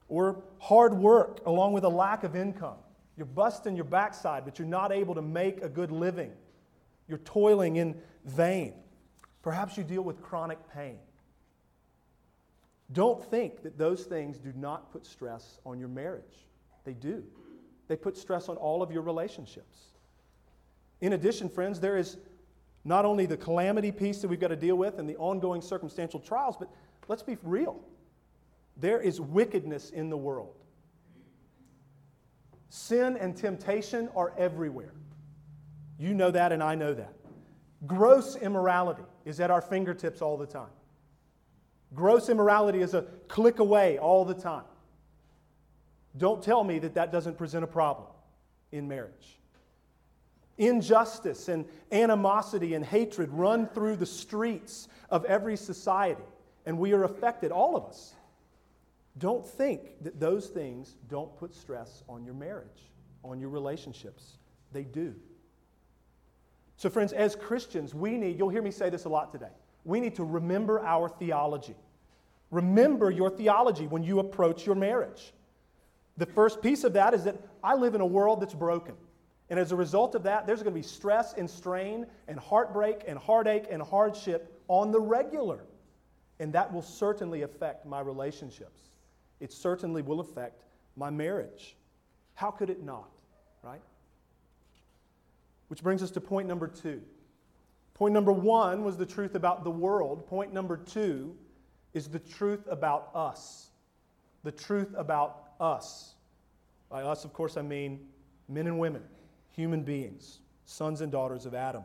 or 0.09 0.43
hard 0.59 0.93
work 0.93 1.39
along 1.45 1.73
with 1.73 1.83
a 1.83 1.89
lack 1.89 2.23
of 2.23 2.35
income. 2.35 2.77
You're 3.15 3.25
busting 3.25 3.75
your 3.75 3.85
backside, 3.85 4.45
but 4.45 4.59
you're 4.59 4.67
not 4.67 4.91
able 4.91 5.15
to 5.15 5.21
make 5.21 5.61
a 5.61 5.69
good 5.69 5.91
living. 5.91 6.31
You're 7.07 7.17
toiling 7.19 7.77
in 7.77 7.95
vain. 8.25 8.73
Perhaps 9.41 9.77
you 9.77 9.83
deal 9.83 10.03
with 10.03 10.21
chronic 10.21 10.59
pain. 10.73 10.97
Don't 12.91 13.23
think 13.23 13.63
that 13.63 13.77
those 13.77 14.03
things 14.03 14.37
do 14.37 14.53
not 14.55 14.91
put 14.91 15.05
stress 15.05 15.59
on 15.65 15.79
your 15.79 15.89
marriage. 15.89 16.45
They 16.85 16.93
do. 16.93 17.23
They 17.87 17.95
put 17.95 18.17
stress 18.17 18.49
on 18.49 18.55
all 18.57 18.81
of 18.81 18.91
your 18.91 19.01
relationships. 19.01 19.77
In 21.01 21.13
addition, 21.13 21.49
friends, 21.49 21.79
there 21.79 21.97
is 21.97 22.17
not 22.83 23.05
only 23.05 23.25
the 23.25 23.37
calamity 23.37 23.91
piece 23.91 24.21
that 24.21 24.27
we've 24.27 24.39
got 24.39 24.47
to 24.47 24.55
deal 24.55 24.75
with 24.75 24.97
and 24.99 25.09
the 25.09 25.17
ongoing 25.17 25.61
circumstantial 25.61 26.19
trials, 26.19 26.55
but 26.57 26.69
let's 27.07 27.23
be 27.23 27.37
real. 27.43 27.79
There 28.77 28.99
is 28.99 29.19
wickedness 29.19 29.89
in 29.89 30.09
the 30.09 30.17
world. 30.17 30.55
Sin 32.69 33.17
and 33.17 33.35
temptation 33.35 34.09
are 34.15 34.33
everywhere. 34.37 34.93
You 35.99 36.13
know 36.13 36.31
that, 36.31 36.51
and 36.51 36.61
I 36.61 36.75
know 36.75 36.93
that. 36.93 37.13
Gross 37.85 38.35
immorality 38.35 39.03
is 39.25 39.39
at 39.39 39.51
our 39.51 39.61
fingertips 39.61 40.21
all 40.21 40.37
the 40.37 40.45
time. 40.45 40.69
Gross 41.93 42.29
immorality 42.29 42.81
is 42.81 42.93
a 42.93 43.03
click 43.27 43.59
away 43.59 43.97
all 43.97 44.25
the 44.25 44.33
time. 44.33 44.65
Don't 46.17 46.41
tell 46.41 46.63
me 46.63 46.79
that 46.79 46.95
that 46.95 47.11
doesn't 47.11 47.37
present 47.37 47.63
a 47.63 47.67
problem 47.67 48.07
in 48.71 48.87
marriage. 48.87 49.36
Injustice 50.57 51.49
and 51.49 51.65
animosity 51.91 52.73
and 52.73 52.83
hatred 52.83 53.29
run 53.31 53.67
through 53.67 53.95
the 53.95 54.05
streets 54.05 54.87
of 55.09 55.23
every 55.25 55.55
society, 55.55 56.23
and 56.65 56.79
we 56.79 56.93
are 56.93 57.03
affected, 57.03 57.51
all 57.51 57.75
of 57.75 57.85
us. 57.85 58.13
Don't 59.17 59.45
think 59.45 60.03
that 60.03 60.19
those 60.19 60.47
things 60.47 60.95
don't 61.09 61.35
put 61.37 61.55
stress 61.55 62.03
on 62.07 62.23
your 62.23 62.33
marriage, 62.33 62.91
on 63.23 63.39
your 63.39 63.49
relationships. 63.49 64.37
They 64.71 64.83
do. 64.83 65.15
So, 66.75 66.89
friends, 66.89 67.13
as 67.13 67.35
Christians, 67.35 67.95
we 67.95 68.17
need, 68.17 68.37
you'll 68.37 68.49
hear 68.49 68.61
me 68.61 68.71
say 68.71 68.89
this 68.89 69.05
a 69.05 69.09
lot 69.09 69.31
today, 69.31 69.51
we 69.83 69.99
need 69.99 70.15
to 70.15 70.23
remember 70.23 70.83
our 70.85 71.09
theology. 71.09 71.75
Remember 72.51 73.11
your 73.11 73.29
theology 73.29 73.87
when 73.87 74.03
you 74.03 74.19
approach 74.19 74.65
your 74.65 74.75
marriage. 74.75 75.33
The 76.17 76.25
first 76.25 76.61
piece 76.61 76.83
of 76.83 76.93
that 76.93 77.13
is 77.13 77.25
that 77.25 77.35
I 77.63 77.75
live 77.75 77.93
in 77.93 78.01
a 78.01 78.05
world 78.05 78.41
that's 78.41 78.53
broken. 78.53 78.95
And 79.49 79.59
as 79.59 79.71
a 79.71 79.75
result 79.75 80.15
of 80.15 80.23
that, 80.23 80.45
there's 80.45 80.61
going 80.61 80.73
to 80.73 80.79
be 80.79 80.85
stress 80.85 81.33
and 81.33 81.49
strain 81.49 82.05
and 82.27 82.39
heartbreak 82.39 83.03
and 83.07 83.17
heartache 83.17 83.67
and 83.69 83.81
hardship 83.81 84.61
on 84.67 84.91
the 84.91 84.99
regular. 84.99 85.63
And 86.39 86.51
that 86.53 86.71
will 86.71 86.81
certainly 86.81 87.43
affect 87.43 87.85
my 87.85 88.01
relationships 88.01 88.87
it 89.39 89.53
certainly 89.53 90.01
will 90.01 90.19
affect 90.19 90.63
my 90.95 91.09
marriage. 91.09 91.75
How 92.33 92.51
could 92.51 92.69
it 92.69 92.83
not, 92.83 93.09
right? 93.63 93.81
Which 95.67 95.83
brings 95.83 96.01
us 96.01 96.11
to 96.11 96.21
point 96.21 96.47
number 96.47 96.67
two. 96.67 97.01
Point 97.93 98.13
number 98.13 98.31
one 98.31 98.83
was 98.83 98.97
the 98.97 99.05
truth 99.05 99.35
about 99.35 99.63
the 99.63 99.71
world. 99.71 100.27
Point 100.27 100.53
number 100.53 100.77
two 100.77 101.35
is 101.93 102.07
the 102.07 102.19
truth 102.19 102.67
about 102.69 103.09
us. 103.13 103.69
The 104.43 104.51
truth 104.51 104.93
about 104.95 105.51
us. 105.59 106.13
By 106.89 107.03
us, 107.03 107.25
of 107.25 107.33
course, 107.33 107.57
I 107.57 107.63
mean 107.63 108.07
men 108.47 108.67
and 108.67 108.79
women, 108.79 109.03
human 109.57 109.81
beings, 109.81 110.39
sons 110.65 111.01
and 111.01 111.11
daughters 111.11 111.45
of 111.45 111.53
Adam. 111.53 111.83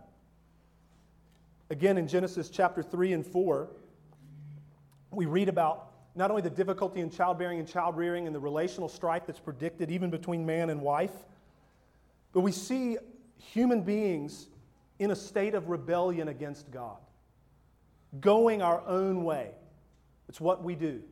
Again, 1.71 1.97
in 1.97 2.07
Genesis 2.07 2.51
chapter 2.51 2.83
3 2.83 3.15
and 3.15 3.27
4, 3.27 3.71
we 5.11 5.25
read 5.25 5.49
about 5.49 5.89
not 6.15 6.31
only 6.31 6.43
the 6.43 6.51
difficulty 6.51 7.01
in 7.01 7.11
childbearing 7.11 7.59
and 7.59 7.67
child 7.67 7.97
rearing 7.97 8.27
and 8.27 8.37
the 8.37 8.41
relational 8.41 8.91
strife 8.91 9.23
that's 9.27 9.41
predicted 9.41 9.91
even 9.91 10.11
between 10.11 10.45
man 10.45 10.69
and 10.69 10.83
wife, 10.83 11.15
but 12.33 12.41
we 12.41 12.53
see 12.53 12.99
human 13.39 13.81
beings 13.81 14.49
in 14.99 15.11
a 15.11 15.17
state 15.17 15.55
of 15.55 15.71
rebellion 15.71 16.29
against 16.29 16.71
God, 16.71 16.99
going 18.21 18.61
our 18.61 18.87
own 18.87 19.25
way. 19.25 19.51
It's 20.29 20.41
what 20.41 20.63
we 20.63 20.75
do 20.75 21.03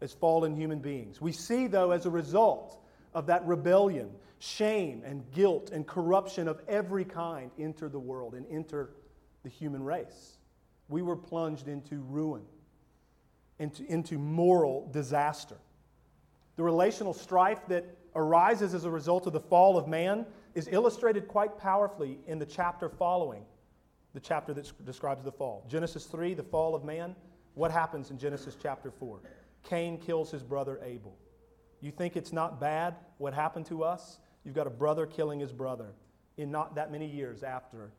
as 0.00 0.12
fallen 0.12 0.54
human 0.54 0.78
beings. 0.78 1.20
We 1.20 1.32
see, 1.32 1.66
though, 1.66 1.90
as 1.90 2.06
a 2.06 2.10
result 2.10 2.80
of 3.14 3.26
that 3.26 3.44
rebellion, 3.44 4.10
shame 4.38 5.02
and 5.04 5.30
guilt 5.32 5.70
and 5.72 5.86
corruption 5.86 6.48
of 6.48 6.60
every 6.68 7.04
kind 7.04 7.50
enter 7.58 7.88
the 7.88 7.98
world 7.98 8.34
and 8.34 8.46
enter 8.50 8.90
the 9.42 9.48
human 9.48 9.82
race. 9.82 10.38
We 10.88 11.02
were 11.02 11.16
plunged 11.16 11.68
into 11.68 12.00
ruin 12.02 12.42
into, 13.58 13.84
into 13.86 14.18
moral 14.18 14.88
disaster. 14.92 15.56
The 16.56 16.62
relational 16.62 17.14
strife 17.14 17.60
that 17.68 17.84
arises 18.14 18.74
as 18.74 18.84
a 18.84 18.90
result 18.90 19.26
of 19.26 19.32
the 19.32 19.40
fall 19.40 19.76
of 19.76 19.86
man 19.86 20.26
is 20.54 20.68
illustrated 20.70 21.28
quite 21.28 21.58
powerfully 21.58 22.18
in 22.26 22.38
the 22.38 22.46
chapter 22.46 22.88
following, 22.88 23.44
the 24.14 24.20
chapter 24.20 24.52
that 24.54 24.72
describes 24.84 25.22
the 25.22 25.32
fall. 25.32 25.64
Genesis 25.68 26.06
3, 26.06 26.34
the 26.34 26.42
fall 26.42 26.74
of 26.74 26.84
man. 26.84 27.14
What 27.54 27.70
happens 27.70 28.10
in 28.10 28.18
Genesis 28.18 28.56
chapter 28.60 28.90
4? 28.90 29.20
Cain 29.64 29.98
kills 29.98 30.30
his 30.30 30.42
brother 30.42 30.80
Abel. 30.82 31.16
You 31.80 31.90
think 31.92 32.16
it's 32.16 32.32
not 32.32 32.60
bad 32.60 32.96
what 33.18 33.34
happened 33.34 33.66
to 33.66 33.84
us? 33.84 34.18
You've 34.44 34.54
got 34.54 34.66
a 34.66 34.70
brother 34.70 35.06
killing 35.06 35.40
his 35.40 35.52
brother 35.52 35.92
in 36.36 36.50
not 36.50 36.74
that 36.76 36.90
many 36.90 37.06
years 37.06 37.42
after 37.42 37.90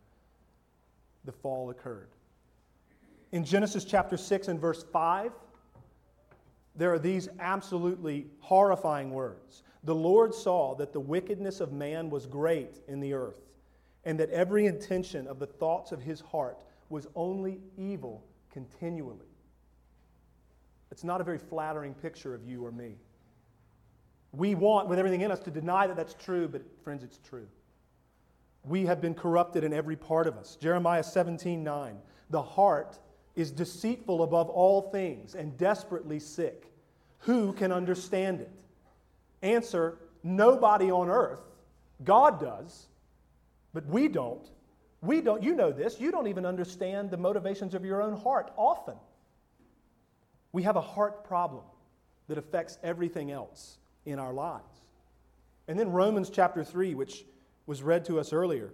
the 1.25 1.31
fall 1.31 1.69
occurred. 1.69 2.09
In 3.31 3.45
Genesis 3.45 3.85
chapter 3.85 4.17
6 4.17 4.47
and 4.47 4.59
verse 4.59 4.83
5, 4.91 5.31
there 6.75 6.91
are 6.93 6.99
these 6.99 7.27
absolutely 7.39 8.27
horrifying 8.39 9.11
words. 9.11 9.63
The 9.83 9.95
Lord 9.95 10.33
saw 10.33 10.75
that 10.75 10.93
the 10.93 10.99
wickedness 10.99 11.59
of 11.59 11.71
man 11.71 12.09
was 12.09 12.25
great 12.25 12.79
in 12.87 12.99
the 12.99 13.13
earth, 13.13 13.51
and 14.05 14.19
that 14.19 14.29
every 14.29 14.65
intention 14.65 15.27
of 15.27 15.39
the 15.39 15.45
thoughts 15.45 15.91
of 15.91 16.01
his 16.01 16.21
heart 16.21 16.63
was 16.89 17.07
only 17.15 17.59
evil 17.77 18.23
continually. 18.51 19.27
It's 20.91 21.03
not 21.03 21.21
a 21.21 21.23
very 21.23 21.37
flattering 21.37 21.93
picture 21.93 22.33
of 22.33 22.43
you 22.43 22.65
or 22.65 22.71
me. 22.71 22.95
We 24.31 24.55
want, 24.55 24.87
with 24.87 24.99
everything 24.99 25.21
in 25.21 25.31
us, 25.31 25.39
to 25.41 25.51
deny 25.51 25.87
that 25.87 25.95
that's 25.95 26.13
true, 26.13 26.47
but 26.47 26.61
friends, 26.83 27.03
it's 27.03 27.19
true. 27.27 27.47
We 28.63 28.85
have 28.85 29.01
been 29.01 29.15
corrupted 29.15 29.63
in 29.63 29.73
every 29.73 29.95
part 29.95 30.27
of 30.27 30.37
us. 30.37 30.55
Jeremiah 30.55 31.03
17 31.03 31.63
9. 31.63 31.97
The 32.29 32.41
heart 32.41 32.99
is 33.35 33.51
deceitful 33.51 34.21
above 34.21 34.49
all 34.49 34.83
things 34.91 35.33
and 35.33 35.57
desperately 35.57 36.19
sick. 36.19 36.71
Who 37.19 37.53
can 37.53 37.71
understand 37.71 38.41
it? 38.41 38.51
Answer 39.41 39.97
Nobody 40.23 40.91
on 40.91 41.09
earth. 41.09 41.41
God 42.03 42.39
does, 42.39 42.87
but 43.73 43.85
we 43.85 44.07
don't. 44.07 44.45
We 45.01 45.21
don't. 45.21 45.41
You 45.41 45.55
know 45.55 45.71
this. 45.71 45.99
You 45.99 46.11
don't 46.11 46.27
even 46.27 46.45
understand 46.45 47.09
the 47.09 47.17
motivations 47.17 47.73
of 47.73 47.85
your 47.85 48.01
own 48.01 48.17
heart 48.17 48.51
often. 48.57 48.95
We 50.51 50.63
have 50.63 50.75
a 50.75 50.81
heart 50.81 51.23
problem 51.23 51.63
that 52.27 52.37
affects 52.37 52.77
everything 52.83 53.31
else 53.31 53.78
in 54.05 54.19
our 54.19 54.33
lives. 54.33 54.81
And 55.67 55.79
then 55.79 55.91
Romans 55.91 56.29
chapter 56.29 56.63
3, 56.63 56.95
which 56.95 57.25
was 57.65 57.83
read 57.83 58.05
to 58.05 58.19
us 58.19 58.33
earlier, 58.33 58.73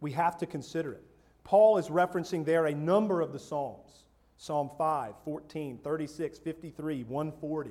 we 0.00 0.12
have 0.12 0.38
to 0.38 0.46
consider 0.46 0.92
it. 0.92 1.02
Paul 1.44 1.78
is 1.78 1.88
referencing 1.88 2.44
there 2.44 2.66
a 2.66 2.74
number 2.74 3.20
of 3.20 3.32
the 3.32 3.38
Psalms. 3.38 4.04
Psalm 4.38 4.70
5, 4.76 5.14
14, 5.24 5.78
36, 5.78 6.38
53, 6.38 7.04
140, 7.04 7.70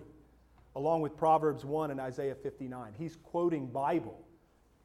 along 0.76 1.02
with 1.02 1.16
Proverbs 1.16 1.64
1 1.64 1.92
and 1.92 2.00
Isaiah 2.00 2.36
59. 2.36 2.94
He's 2.98 3.18
quoting 3.24 3.68
Bible 3.68 4.26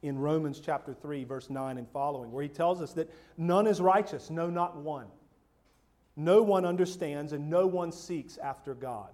in 0.01 0.17
Romans 0.17 0.59
chapter 0.59 0.93
3, 0.93 1.23
verse 1.23 1.49
9 1.49 1.77
and 1.77 1.89
following, 1.89 2.31
where 2.31 2.43
he 2.43 2.49
tells 2.49 2.81
us 2.81 2.93
that 2.93 3.09
none 3.37 3.67
is 3.67 3.81
righteous, 3.81 4.29
no, 4.29 4.49
not 4.49 4.77
one. 4.77 5.07
No 6.15 6.43
one 6.43 6.65
understands 6.65 7.33
and 7.33 7.49
no 7.49 7.67
one 7.67 7.91
seeks 7.91 8.37
after 8.37 8.73
God. 8.73 9.09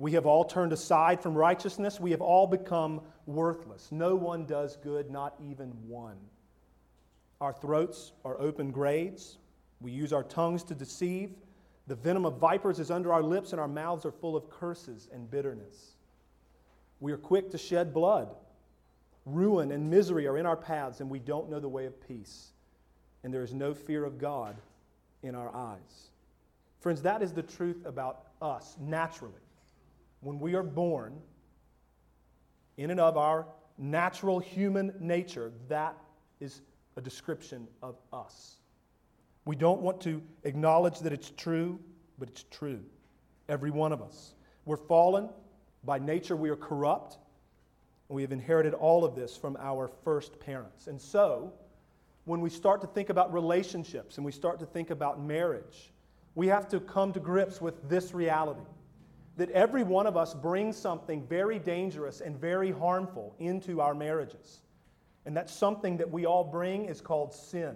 We 0.00 0.12
have 0.12 0.24
all 0.24 0.46
turned 0.46 0.72
aside 0.72 1.22
from 1.22 1.34
righteousness. 1.34 2.00
We 2.00 2.12
have 2.12 2.22
all 2.22 2.46
become 2.46 3.02
worthless. 3.26 3.92
No 3.92 4.16
one 4.16 4.46
does 4.46 4.76
good, 4.76 5.10
not 5.10 5.34
even 5.46 5.68
one. 5.86 6.16
Our 7.42 7.52
throats 7.52 8.12
are 8.24 8.40
open 8.40 8.70
graves. 8.70 9.36
We 9.78 9.92
use 9.92 10.14
our 10.14 10.22
tongues 10.22 10.62
to 10.64 10.74
deceive. 10.74 11.32
The 11.86 11.96
venom 11.96 12.24
of 12.24 12.38
vipers 12.38 12.78
is 12.78 12.90
under 12.90 13.12
our 13.12 13.22
lips, 13.22 13.52
and 13.52 13.60
our 13.60 13.68
mouths 13.68 14.06
are 14.06 14.10
full 14.10 14.36
of 14.36 14.48
curses 14.48 15.06
and 15.12 15.30
bitterness. 15.30 15.96
We 17.00 17.12
are 17.12 17.18
quick 17.18 17.50
to 17.50 17.58
shed 17.58 17.92
blood. 17.92 18.34
Ruin 19.26 19.70
and 19.70 19.90
misery 19.90 20.26
are 20.26 20.38
in 20.38 20.46
our 20.46 20.56
paths, 20.56 21.00
and 21.00 21.10
we 21.10 21.18
don't 21.18 21.50
know 21.50 21.60
the 21.60 21.68
way 21.68 21.84
of 21.84 22.08
peace. 22.08 22.52
And 23.22 23.34
there 23.34 23.42
is 23.42 23.52
no 23.52 23.74
fear 23.74 24.06
of 24.06 24.16
God 24.16 24.56
in 25.22 25.34
our 25.34 25.54
eyes. 25.54 26.08
Friends, 26.80 27.02
that 27.02 27.20
is 27.20 27.34
the 27.34 27.42
truth 27.42 27.84
about 27.84 28.28
us 28.40 28.78
naturally 28.80 29.42
when 30.20 30.38
we 30.38 30.54
are 30.54 30.62
born, 30.62 31.18
in 32.76 32.90
and 32.90 33.00
of 33.00 33.16
our 33.16 33.46
natural 33.78 34.38
human 34.38 34.92
nature, 35.00 35.52
that 35.68 35.96
is 36.40 36.62
a 36.96 37.00
description 37.00 37.66
of 37.82 37.96
us. 38.12 38.56
We 39.44 39.56
don't 39.56 39.80
want 39.80 40.00
to 40.02 40.22
acknowledge 40.44 41.00
that 41.00 41.12
it's 41.12 41.32
true, 41.36 41.78
but 42.18 42.28
it's 42.28 42.44
true. 42.50 42.80
Every 43.48 43.70
one 43.70 43.92
of 43.92 44.02
us. 44.02 44.34
We're 44.64 44.76
fallen. 44.76 45.28
By 45.84 45.98
nature, 45.98 46.36
we 46.36 46.50
are 46.50 46.56
corrupt. 46.56 47.18
And 48.08 48.16
we 48.16 48.22
have 48.22 48.32
inherited 48.32 48.74
all 48.74 49.04
of 49.04 49.14
this 49.14 49.36
from 49.36 49.56
our 49.58 49.88
first 50.04 50.38
parents. 50.40 50.86
And 50.86 51.00
so, 51.00 51.52
when 52.26 52.40
we 52.40 52.50
start 52.50 52.80
to 52.82 52.86
think 52.86 53.08
about 53.08 53.32
relationships 53.32 54.16
and 54.16 54.24
we 54.24 54.32
start 54.32 54.58
to 54.60 54.66
think 54.66 54.90
about 54.90 55.20
marriage, 55.20 55.92
we 56.34 56.46
have 56.48 56.68
to 56.68 56.80
come 56.80 57.12
to 57.12 57.20
grips 57.20 57.60
with 57.60 57.88
this 57.88 58.12
reality 58.12 58.60
that 59.40 59.50
every 59.52 59.82
one 59.82 60.06
of 60.06 60.18
us 60.18 60.34
brings 60.34 60.76
something 60.76 61.26
very 61.26 61.58
dangerous 61.58 62.20
and 62.20 62.38
very 62.38 62.70
harmful 62.70 63.34
into 63.38 63.80
our 63.80 63.94
marriages. 63.94 64.60
And 65.24 65.34
that 65.34 65.48
something 65.48 65.96
that 65.96 66.10
we 66.10 66.26
all 66.26 66.44
bring 66.44 66.84
is 66.84 67.00
called 67.00 67.32
sin. 67.32 67.74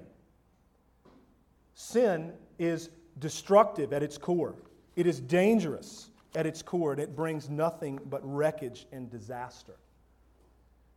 Sin 1.72 2.34
is 2.58 2.90
destructive 3.18 3.94
at 3.94 4.02
its 4.02 4.18
core, 4.18 4.56
it 4.94 5.06
is 5.06 5.20
dangerous 5.20 6.10
at 6.34 6.44
its 6.44 6.60
core, 6.60 6.92
and 6.92 7.00
it 7.00 7.16
brings 7.16 7.48
nothing 7.48 7.98
but 8.10 8.20
wreckage 8.22 8.86
and 8.92 9.10
disaster. 9.10 9.76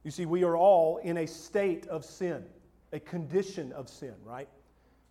You 0.03 0.11
see, 0.11 0.25
we 0.25 0.43
are 0.43 0.57
all 0.57 0.97
in 0.97 1.15
a 1.15 1.27
state 1.27 1.87
of 1.87 2.03
sin, 2.03 2.43
a 2.91 2.99
condition 2.99 3.71
of 3.71 3.87
sin, 3.87 4.15
right? 4.25 4.49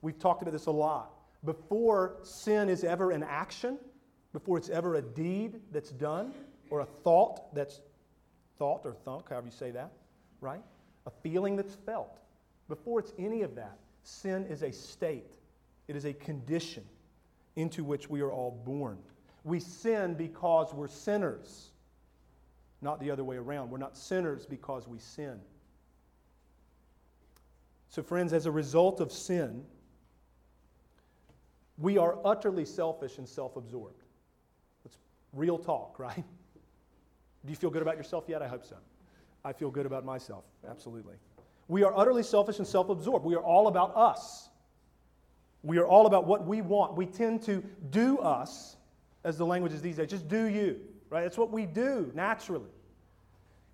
We've 0.03 0.19
talked 0.19 0.43
about 0.43 0.53
this 0.53 0.67
a 0.67 0.71
lot. 0.71 1.13
Before 1.47 2.19
sin 2.25 2.69
is 2.69 2.85
ever 2.85 3.11
an 3.11 3.23
action, 3.23 3.79
before 4.33 4.59
it's 4.59 4.69
ever 4.69 4.97
a 4.97 5.03
deed 5.03 5.61
that's 5.73 5.91
done 5.91 6.33
or 6.71 6.81
a 6.81 6.85
thought 6.85 7.55
that's 7.55 7.81
thought 8.59 8.83
or 8.85 8.93
thunk, 8.93 9.29
however 9.31 9.47
you 9.47 9.53
say 9.53 9.71
that, 9.71 9.93
right? 10.41 10.63
A 11.07 11.11
feeling 11.11 11.57
that's 11.57 11.75
felt. 11.75 12.19
Before 12.69 12.99
it's 13.01 13.13
any 13.19 13.43
of 13.43 13.55
that, 13.55 13.79
sin 14.03 14.45
is 14.47 14.63
a 14.63 14.73
state, 14.73 15.31
it 15.89 15.97
is 15.97 16.05
a 16.05 16.13
condition 16.13 16.85
into 17.57 17.85
which 17.85 18.11
we 18.11 18.21
are 18.21 18.33
all 18.33 18.63
born. 18.65 18.99
We 19.45 19.61
sin 19.61 20.15
because 20.15 20.75
we're 20.75 20.89
sinners, 20.89 21.71
not 22.83 23.01
the 23.01 23.11
other 23.11 23.25
way 23.25 23.37
around. 23.37 23.71
We're 23.71 23.79
not 23.79 23.97
sinners 23.97 24.45
because 24.47 24.89
we 24.89 24.99
sin. 24.99 25.39
So, 27.89 28.03
friends, 28.03 28.33
as 28.33 28.47
a 28.47 28.51
result 28.51 29.01
of 29.01 29.13
sin, 29.13 29.65
we 31.79 31.99
are 31.99 32.19
utterly 32.25 32.65
selfish 32.65 33.19
and 33.19 33.29
self 33.29 33.57
absorbed. 33.57 34.03
Real 35.37 35.59
talk, 35.59 35.97
right? 35.99 36.25
Do 37.45 37.51
you 37.53 37.57
feel 37.57 37.71
good 37.71 37.83
about 37.83 37.97
yourself 37.97 38.25
yet? 38.27 38.43
I 38.43 38.49
hope 38.49 38.65
so. 38.65 38.77
I 39.45 39.53
feel 39.53 39.71
good 39.71 39.87
about 39.87 40.05
myself, 40.05 40.45
absolutely. 40.69 41.15
We 41.69 41.85
are 41.85 41.97
utterly 41.97 42.25
selfish 42.25 42.59
and 42.59 42.67
self 42.67 42.89
absorbed. 42.89 43.25
We 43.25 43.37
are 43.37 43.43
all 43.43 43.69
about 43.69 43.97
us. 43.97 44.49
We 45.63 45.79
are 45.79 45.87
all 45.87 46.07
about 46.07 46.27
what 46.27 46.47
we 46.47 46.63
want. 46.63 46.97
We 46.97 47.07
tend 47.07 47.43
to 47.43 47.63
do 47.91 48.19
us, 48.19 48.77
as 49.25 49.37
the 49.37 49.47
language 49.47 49.73
is 49.73 49.83
these 49.83 49.97
days, 49.97 50.09
just 50.09 50.29
do 50.29 50.45
you, 50.45 50.81
right? 51.11 51.23
That's 51.23 51.39
what 51.39 51.51
we 51.51 51.67
do 51.67 52.11
naturally. 52.15 52.71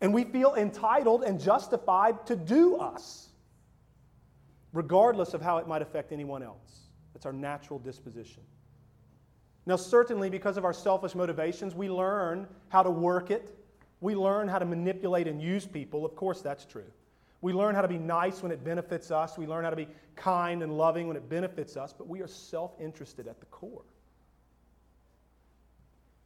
And 0.01 0.13
we 0.13 0.25
feel 0.25 0.55
entitled 0.55 1.23
and 1.23 1.41
justified 1.41 2.27
to 2.27 2.37
do 2.37 2.77
us, 2.77 3.29
regardless 4.73 5.35
of 5.35 5.43
how 5.43 5.59
it 5.59 5.69
might 5.69 5.83
affect 5.83 6.13
anyone 6.13 6.43
else. 6.43 6.89
That's 7.13 7.27
our 7.27 7.33
natural 7.33 7.79
disposition. 7.79 8.43
Now, 9.65 9.77
certainly, 9.77 10.29
because 10.29 10.57
of 10.57 10.65
our 10.65 10.73
selfish 10.73 11.15
motivations, 11.15 11.75
we 11.75 11.89
learn 11.89 12.49
how 12.69 12.83
to 12.83 12.91
work 12.91 13.31
it. 13.31 13.57
We 14.01 14.17
learn 14.17 14.49
how 14.49 14.59
to 14.59 14.65
manipulate 14.65 15.29
and 15.29 15.41
use 15.41 15.67
people. 15.67 16.05
Of 16.05 16.17
course, 16.17 16.41
that's 16.41 16.65
true. 16.65 16.91
We 17.41 17.53
learn 17.53 17.75
how 17.75 17.83
to 17.83 17.89
be 17.89 17.99
nice 17.99 18.43
when 18.43 18.51
it 18.51 18.65
benefits 18.65 19.11
us. 19.11 19.39
We 19.39 19.47
learn 19.47 19.65
how 19.65 19.71
to 19.71 19.77
be 19.77 19.89
kind 20.17 20.63
and 20.63 20.77
loving 20.77 21.07
when 21.07 21.17
it 21.17 21.29
benefits 21.29 21.77
us, 21.77 21.93
but 21.93 22.09
we 22.09 22.21
are 22.21 22.27
self 22.27 22.73
interested 22.81 23.29
at 23.29 23.39
the 23.39 23.47
core. 23.47 23.85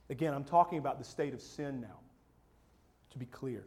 Again, 0.09 0.33
I'm 0.33 0.45
talking 0.45 0.79
about 0.79 0.99
the 0.99 1.05
state 1.05 1.35
of 1.35 1.41
sin 1.41 1.81
now, 1.81 1.99
to 3.11 3.19
be 3.19 3.27
clear. 3.27 3.65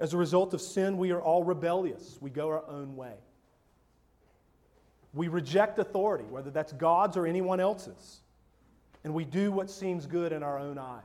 As 0.00 0.14
a 0.14 0.16
result 0.16 0.54
of 0.54 0.60
sin, 0.60 0.96
we 0.96 1.12
are 1.12 1.20
all 1.20 1.44
rebellious. 1.44 2.16
We 2.20 2.30
go 2.30 2.48
our 2.48 2.66
own 2.66 2.96
way. 2.96 3.14
We 5.12 5.28
reject 5.28 5.78
authority, 5.78 6.24
whether 6.24 6.50
that's 6.50 6.72
God's 6.72 7.16
or 7.16 7.26
anyone 7.26 7.60
else's 7.60 8.20
and 9.04 9.14
we 9.14 9.24
do 9.24 9.50
what 9.50 9.70
seems 9.70 10.06
good 10.06 10.32
in 10.32 10.42
our 10.42 10.58
own 10.58 10.78
eyes. 10.78 11.02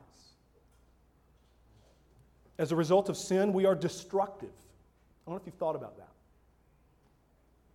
As 2.57 2.71
a 2.71 2.75
result 2.75 3.09
of 3.09 3.17
sin, 3.17 3.53
we 3.53 3.65
are 3.65 3.75
destructive. 3.75 4.49
I 4.49 5.29
don't 5.29 5.35
know 5.35 5.41
if 5.41 5.45
you've 5.45 5.55
thought 5.55 5.75
about 5.75 5.97
that. 5.97 6.09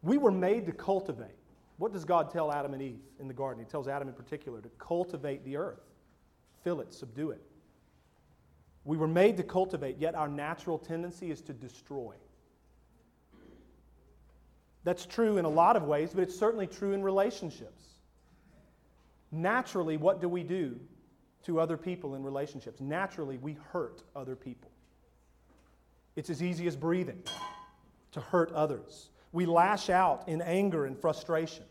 We 0.02 0.18
were 0.18 0.30
made 0.30 0.66
to 0.66 0.72
cultivate. 0.72 1.36
What 1.78 1.92
does 1.92 2.04
God 2.04 2.30
tell 2.30 2.52
Adam 2.52 2.74
and 2.74 2.82
Eve 2.82 3.00
in 3.18 3.28
the 3.28 3.34
garden? 3.34 3.62
He 3.62 3.70
tells 3.70 3.88
Adam 3.88 4.08
in 4.08 4.14
particular 4.14 4.60
to 4.60 4.68
cultivate 4.78 5.44
the 5.44 5.56
earth, 5.56 5.80
fill 6.62 6.80
it, 6.80 6.92
subdue 6.92 7.30
it. 7.30 7.42
We 8.84 8.96
were 8.96 9.08
made 9.08 9.36
to 9.36 9.42
cultivate, 9.42 9.98
yet 9.98 10.14
our 10.14 10.28
natural 10.28 10.78
tendency 10.78 11.30
is 11.30 11.42
to 11.42 11.52
destroy. 11.52 12.14
That's 14.84 15.04
true 15.04 15.36
in 15.36 15.44
a 15.44 15.50
lot 15.50 15.76
of 15.76 15.84
ways, 15.84 16.12
but 16.14 16.22
it's 16.22 16.38
certainly 16.38 16.66
true 16.66 16.92
in 16.92 17.02
relationships 17.02 17.89
naturally, 19.30 19.96
what 19.96 20.20
do 20.20 20.28
we 20.28 20.42
do 20.42 20.78
to 21.44 21.60
other 21.60 21.76
people 21.76 22.14
in 22.14 22.22
relationships? 22.22 22.80
Naturally, 22.80 23.38
we 23.38 23.56
hurt 23.72 24.02
other 24.14 24.36
people. 24.36 24.70
It's 26.16 26.30
as 26.30 26.42
easy 26.42 26.66
as 26.66 26.76
breathing 26.76 27.22
to 28.12 28.20
hurt 28.20 28.52
others. 28.52 29.10
We 29.32 29.46
lash 29.46 29.90
out 29.90 30.28
in 30.28 30.42
anger 30.42 30.86
and 30.86 30.98
frustration. 30.98 31.64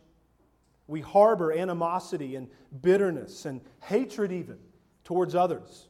We 0.88 1.02
harbor 1.02 1.52
animosity 1.52 2.36
and 2.36 2.48
bitterness 2.82 3.46
and 3.46 3.62
hatred, 3.82 4.32
even 4.32 4.58
towards 5.04 5.36
others. 5.36 5.88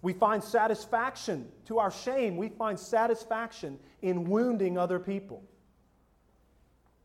We 0.00 0.12
find 0.12 0.42
satisfaction 0.42 1.48
to 1.66 1.78
our 1.78 1.90
shame. 1.90 2.36
We 2.36 2.48
find 2.48 2.78
satisfaction 2.78 3.78
in 4.00 4.24
wounding 4.24 4.78
other 4.78 4.98
people, 4.98 5.44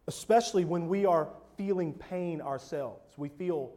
especially 0.07 0.65
when 0.65 0.87
we 0.87 1.05
are 1.05 1.27
feeling 1.57 1.93
pain 1.93 2.39
ourselves. 2.41 3.17
We 3.17 3.29
feel 3.29 3.73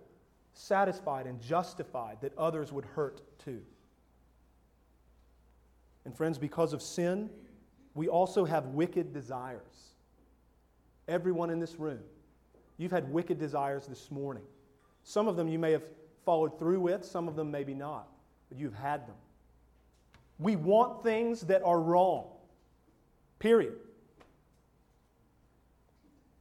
satisfied 0.55 1.27
and 1.27 1.41
justified 1.41 2.19
that 2.21 2.37
others 2.37 2.73
would 2.73 2.85
hurt 2.85 3.23
too. 3.39 3.63
And 6.05 6.17
friends, 6.17 6.39
because 6.39 6.73
of 6.73 6.83
sin, 6.83 7.31
we 7.95 8.09
also 8.09 8.45
have 8.45 8.67
wicked 8.67 9.13
desires. 9.13 9.95
Everyone 11.09 11.51
in 11.51 11.59
this 11.59 11.77
room, 11.77 12.01
you've 12.79 12.93
had 12.93 13.13
wicked 13.13 13.39
desires 13.39 13.87
this 13.87 14.11
morning. 14.11 14.45
Some 15.03 15.29
of 15.29 15.37
them 15.37 15.49
you 15.49 15.59
may 15.59 15.73
have 15.73 15.85
followed 16.25 16.59
through 16.59 16.81
with, 16.81 17.05
some 17.05 17.29
of 17.29 17.37
them 17.37 17.51
maybe 17.51 17.75
not, 17.75 18.09
but 18.49 18.59
you've 18.59 18.75
had 18.75 19.07
them. 19.07 19.17
We 20.39 20.57
want 20.57 21.03
things 21.03 21.43
that 21.43 21.63
are 21.65 21.81
wrong, 21.81 22.27
period. 23.39 23.75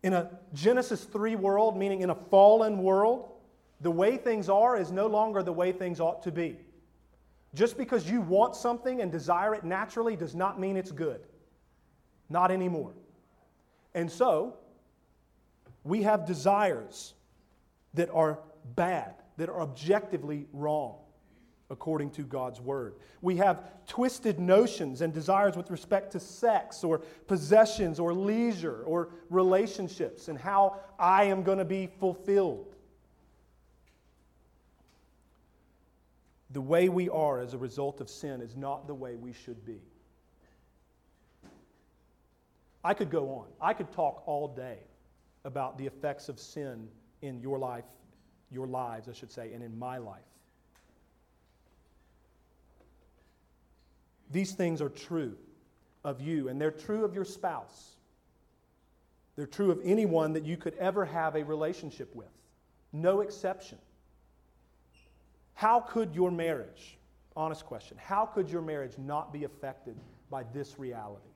In 0.03 0.13
a 0.13 0.31
Genesis 0.53 1.03
3 1.03 1.35
world, 1.35 1.75
meaning 1.77 2.01
in 2.01 2.09
a 2.09 2.15
fallen 2.15 2.81
world, 2.83 3.29
the 3.81 3.91
way 3.91 4.17
things 4.17 4.49
are 4.49 4.77
is 4.77 4.91
no 4.91 5.07
longer 5.07 5.43
the 5.43 5.53
way 5.53 5.71
things 5.71 5.99
ought 5.99 6.23
to 6.23 6.31
be. 6.31 6.57
Just 7.53 7.77
because 7.77 8.09
you 8.09 8.21
want 8.21 8.55
something 8.55 9.01
and 9.01 9.11
desire 9.11 9.55
it 9.55 9.63
naturally 9.63 10.15
does 10.15 10.35
not 10.35 10.59
mean 10.59 10.77
it's 10.77 10.91
good. 10.91 11.21
Not 12.29 12.51
anymore. 12.51 12.93
And 13.95 14.11
so, 14.11 14.55
we 15.83 16.03
have 16.03 16.25
desires 16.27 17.13
that 17.95 18.09
are 18.11 18.39
bad, 18.75 19.15
that 19.37 19.49
are 19.49 19.61
objectively 19.61 20.45
wrong. 20.53 20.97
according 21.69 22.09
to 22.09 22.23
God's 22.23 22.59
word. 22.59 22.95
We 23.21 23.37
have 23.37 23.63
twisted 23.85 24.39
notions 24.39 25.01
and 25.01 25.13
desires 25.13 25.55
with 25.55 25.69
respect 25.69 26.11
to 26.13 26.19
sex 26.19 26.83
or 26.83 26.99
possessions 27.27 27.99
or 27.99 28.13
leisure 28.13 28.81
or 28.83 29.09
relationships 29.29 30.27
and 30.29 30.37
how 30.37 30.79
I 30.97 31.25
am 31.25 31.43
going 31.43 31.59
to 31.59 31.65
be 31.65 31.87
fulfilled. 31.99 32.75
The 36.51 36.61
way 36.61 36.89
we 36.89 37.09
are 37.09 37.39
as 37.39 37.53
a 37.53 37.57
result 37.57 38.01
of 38.01 38.09
sin 38.09 38.41
is 38.41 38.55
not 38.55 38.87
the 38.87 38.93
way 38.93 39.15
we 39.15 39.33
should 39.33 39.65
be. 39.65 39.81
I 42.83 42.93
could 42.93 43.11
go 43.11 43.29
on. 43.29 43.47
I 43.61 43.73
could 43.73 43.91
talk 43.91 44.23
all 44.25 44.47
day 44.47 44.79
about 45.43 45.77
the 45.77 45.85
effects 45.85 46.29
of 46.29 46.39
sin 46.39 46.87
in 47.21 47.39
your 47.39 47.59
life, 47.59 47.85
your 48.51 48.67
lives, 48.67 49.07
I 49.07 49.13
should 49.13 49.31
say, 49.31 49.53
and 49.53 49.63
in 49.63 49.77
my 49.77 49.97
life. 49.97 50.21
These 54.31 54.53
things 54.53 54.81
are 54.81 54.89
true 54.89 55.35
of 56.03 56.21
you, 56.21 56.47
and 56.47 56.59
they're 56.59 56.71
true 56.71 57.03
of 57.03 57.13
your 57.13 57.25
spouse. 57.25 57.95
They're 59.35 59.47
true 59.47 59.71
of 59.71 59.79
anyone 59.83 60.33
that 60.33 60.45
you 60.45 60.57
could 60.57 60.75
ever 60.75 61.05
have 61.05 61.35
a 61.35 61.43
relationship 61.43 62.15
with, 62.15 62.31
no 62.93 63.21
exception. 63.21 63.77
How 65.59 65.81
could 65.81 66.15
your 66.15 66.31
marriage, 66.31 66.97
honest 67.35 67.65
question, 67.65 67.97
how 67.99 68.25
could 68.25 68.49
your 68.49 68.61
marriage 68.61 68.97
not 68.97 69.33
be 69.33 69.43
affected 69.43 69.97
by 70.29 70.43
this 70.53 70.79
reality? 70.79 71.33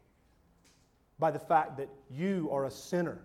By 1.19 1.29
the 1.29 1.39
fact 1.39 1.75
that 1.75 1.89
you 2.09 2.47
are 2.49 2.63
a 2.63 2.71
sinner, 2.71 3.19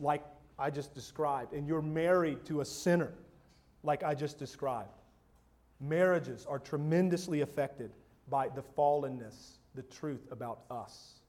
like 0.00 0.24
I 0.58 0.70
just 0.70 0.94
described, 0.94 1.52
and 1.52 1.68
you're 1.68 1.80
married 1.80 2.44
to 2.46 2.60
a 2.60 2.64
sinner, 2.64 3.12
like 3.84 4.02
I 4.02 4.16
just 4.16 4.36
described. 4.36 4.98
Marriages 5.80 6.44
are 6.44 6.58
tremendously 6.58 7.42
affected 7.42 7.92
by 8.28 8.48
the 8.48 8.64
fallenness, 8.76 9.58
the 9.76 9.82
truth 9.82 10.26
about 10.32 10.62
us. 10.72 11.20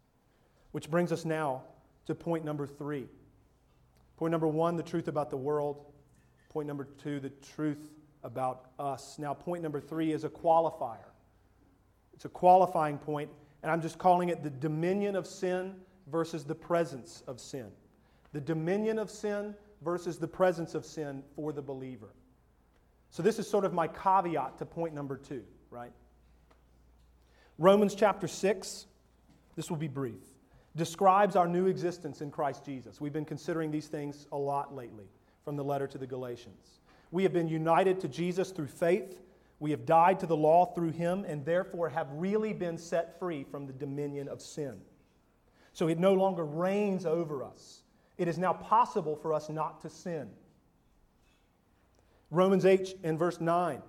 Which 0.72 0.90
brings 0.90 1.12
us 1.12 1.24
now 1.24 1.62
to 2.08 2.16
point 2.16 2.44
number 2.44 2.66
three. 2.66 3.06
Point 4.18 4.32
number 4.32 4.48
one, 4.48 4.76
the 4.76 4.82
truth 4.82 5.08
about 5.08 5.30
the 5.30 5.38
world. 5.38 5.86
Point 6.50 6.68
number 6.68 6.88
two, 6.98 7.20
the 7.20 7.30
truth 7.54 7.92
about 8.26 8.72
us. 8.80 9.18
Now, 9.20 9.34
point 9.34 9.62
number 9.64 9.80
three 9.80 10.12
is 10.12 10.24
a 10.24 10.30
qualifier. 10.30 11.12
It's 12.14 12.26
a 12.26 12.30
qualifying 12.30 12.98
point, 12.98 13.30
and 13.62 13.72
I'm 13.72 13.82
just 13.82 14.00
calling 14.00 14.30
it 14.30 14.44
the 14.44 14.50
dominion 14.50 15.16
of 15.16 15.28
sin 15.28 15.76
versus 16.08 16.44
the 16.44 16.56
presence 16.56 17.24
of 17.28 17.40
sin. 17.40 17.68
The 18.34 18.42
dominion 18.42 19.00
of 19.00 19.10
sin 19.10 19.56
versus 19.82 20.18
the 20.18 20.28
presence 20.28 20.76
of 20.76 20.86
sin 20.86 21.24
for 21.36 21.54
the 21.54 21.62
believer. 21.62 22.10
So, 23.12 23.22
this 23.22 23.40
is 23.40 23.48
sort 23.48 23.64
of 23.64 23.74
my 23.74 23.88
caveat 23.88 24.58
to 24.58 24.66
point 24.66 24.94
number 24.94 25.18
two, 25.18 25.44
right? 25.70 25.92
Romans 27.58 27.96
chapter 27.96 28.28
6, 28.28 28.88
this 29.56 29.70
will 29.70 29.78
be 29.78 29.88
brief, 29.88 30.22
describes 30.76 31.36
our 31.36 31.48
new 31.48 31.68
existence 31.68 32.22
in 32.22 32.32
Christ 32.32 32.66
Jesus. 32.66 33.00
We've 33.00 33.14
been 33.14 33.24
considering 33.24 33.72
these 33.72 33.88
things 33.88 34.28
a 34.32 34.38
lot 34.38 34.76
lately 34.76 35.06
from 35.46 35.56
the 35.56 35.64
letter 35.64 35.88
to 35.88 35.98
the 35.98 36.08
Galatians. 36.08 36.80
We 37.12 37.24
have 37.24 37.34
been 37.34 37.48
united 37.48 38.00
to 38.02 38.08
Jesus 38.08 38.52
through 38.52 38.68
faith. 38.68 39.22
We 39.60 39.72
have 39.72 39.86
died 39.86 40.20
to 40.20 40.26
the 40.26 40.36
law 40.36 40.66
through 40.74 40.92
him, 40.92 41.26
and 41.26 41.46
therefore 41.46 41.90
have 41.90 42.08
really 42.12 42.54
been 42.54 42.78
set 42.78 43.18
free 43.20 43.44
from 43.44 43.68
the 43.68 43.74
dominion 43.74 44.28
of 44.28 44.42
sin. 44.42 44.82
So 45.74 45.88
it 45.88 46.00
no 46.00 46.14
longer 46.14 46.46
reigns 46.46 47.06
over 47.06 47.44
us. 47.44 47.84
It 48.18 48.28
is 48.28 48.38
now 48.38 48.54
possible 48.54 49.16
for 49.16 49.34
us 49.34 49.50
not 49.50 49.82
to 49.82 49.90
sin. 49.90 50.30
Romans 52.32 52.66
8 52.66 53.00
and 53.04 53.20
verse 53.20 53.40
9 53.40 53.82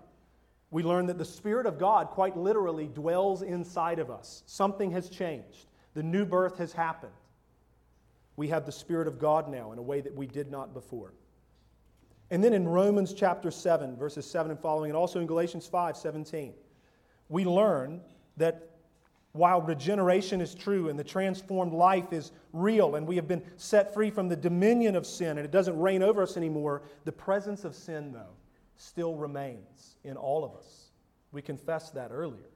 we 0.71 0.83
learn 0.83 1.07
that 1.07 1.19
the 1.19 1.25
Spirit 1.25 1.67
of 1.67 1.79
God 1.79 2.09
quite 2.09 2.37
literally 2.37 2.89
dwells 2.89 3.43
inside 3.43 3.99
of 3.99 4.11
us. 4.11 4.43
Something 4.47 4.91
has 4.91 5.09
changed, 5.09 5.67
the 5.95 6.03
new 6.03 6.25
birth 6.25 6.59
has 6.59 6.73
happened. 6.73 7.13
We 8.37 8.49
have 8.49 8.67
the 8.67 8.73
Spirit 8.73 9.09
of 9.09 9.19
God 9.19 9.49
now 9.49 9.73
in 9.73 9.79
a 9.79 9.83
way 9.83 10.01
that 10.01 10.15
we 10.15 10.27
did 10.27 10.51
not 10.51 10.75
before. 10.75 11.15
And 12.31 12.43
then 12.43 12.53
in 12.53 12.67
Romans 12.67 13.13
chapter 13.13 13.51
7, 13.51 13.97
verses 13.97 14.29
7 14.29 14.51
and 14.51 14.61
following, 14.61 14.91
and 14.91 14.97
also 14.97 15.21
in 15.21 15.27
Galatians 15.27 15.67
5 15.67 15.97
17, 15.97 16.53
we 17.29 17.45
learn 17.45 18.01
that 18.37 18.71
while 19.33 19.61
regeneration 19.61 20.41
is 20.41 20.55
true 20.55 20.89
and 20.89 20.99
the 20.99 21.05
transformed 21.05 21.73
life 21.73 22.13
is 22.13 22.33
real 22.53 22.97
and 22.97 23.07
we 23.07 23.17
have 23.17 23.29
been 23.29 23.43
set 23.57 23.93
free 23.93 24.11
from 24.11 24.29
the 24.29 24.37
dominion 24.37 24.97
of 24.97 25.07
sin 25.07 25.37
and 25.37 25.41
it 25.41 25.51
doesn't 25.51 25.79
reign 25.79 26.03
over 26.03 26.23
us 26.23 26.37
anymore, 26.37 26.83
the 27.05 27.13
presence 27.13 27.65
of 27.65 27.75
sin, 27.75 28.13
though, 28.13 28.35
still 28.77 29.15
remains 29.15 29.97
in 30.05 30.17
all 30.17 30.45
of 30.45 30.55
us. 30.57 30.87
We 31.33 31.43
confessed 31.43 31.95
that 31.95 32.11
earlier. 32.13 32.49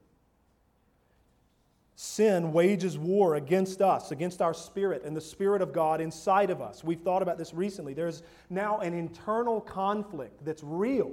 Sin 2.03 2.51
wages 2.51 2.97
war 2.97 3.35
against 3.35 3.79
us, 3.79 4.11
against 4.11 4.41
our 4.41 4.55
spirit 4.55 5.03
and 5.05 5.15
the 5.15 5.21
Spirit 5.21 5.61
of 5.61 5.71
God 5.71 6.01
inside 6.01 6.49
of 6.49 6.59
us. 6.59 6.83
We've 6.83 6.99
thought 6.99 7.21
about 7.21 7.37
this 7.37 7.53
recently. 7.53 7.93
There's 7.93 8.23
now 8.49 8.79
an 8.79 8.95
internal 8.95 9.61
conflict 9.61 10.43
that's 10.43 10.63
real. 10.63 11.11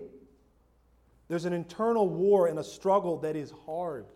There's 1.29 1.45
an 1.45 1.53
internal 1.53 2.09
war 2.09 2.47
and 2.47 2.59
a 2.59 2.65
struggle 2.65 3.19
that 3.19 3.37
is 3.37 3.53
hard. 3.67 4.07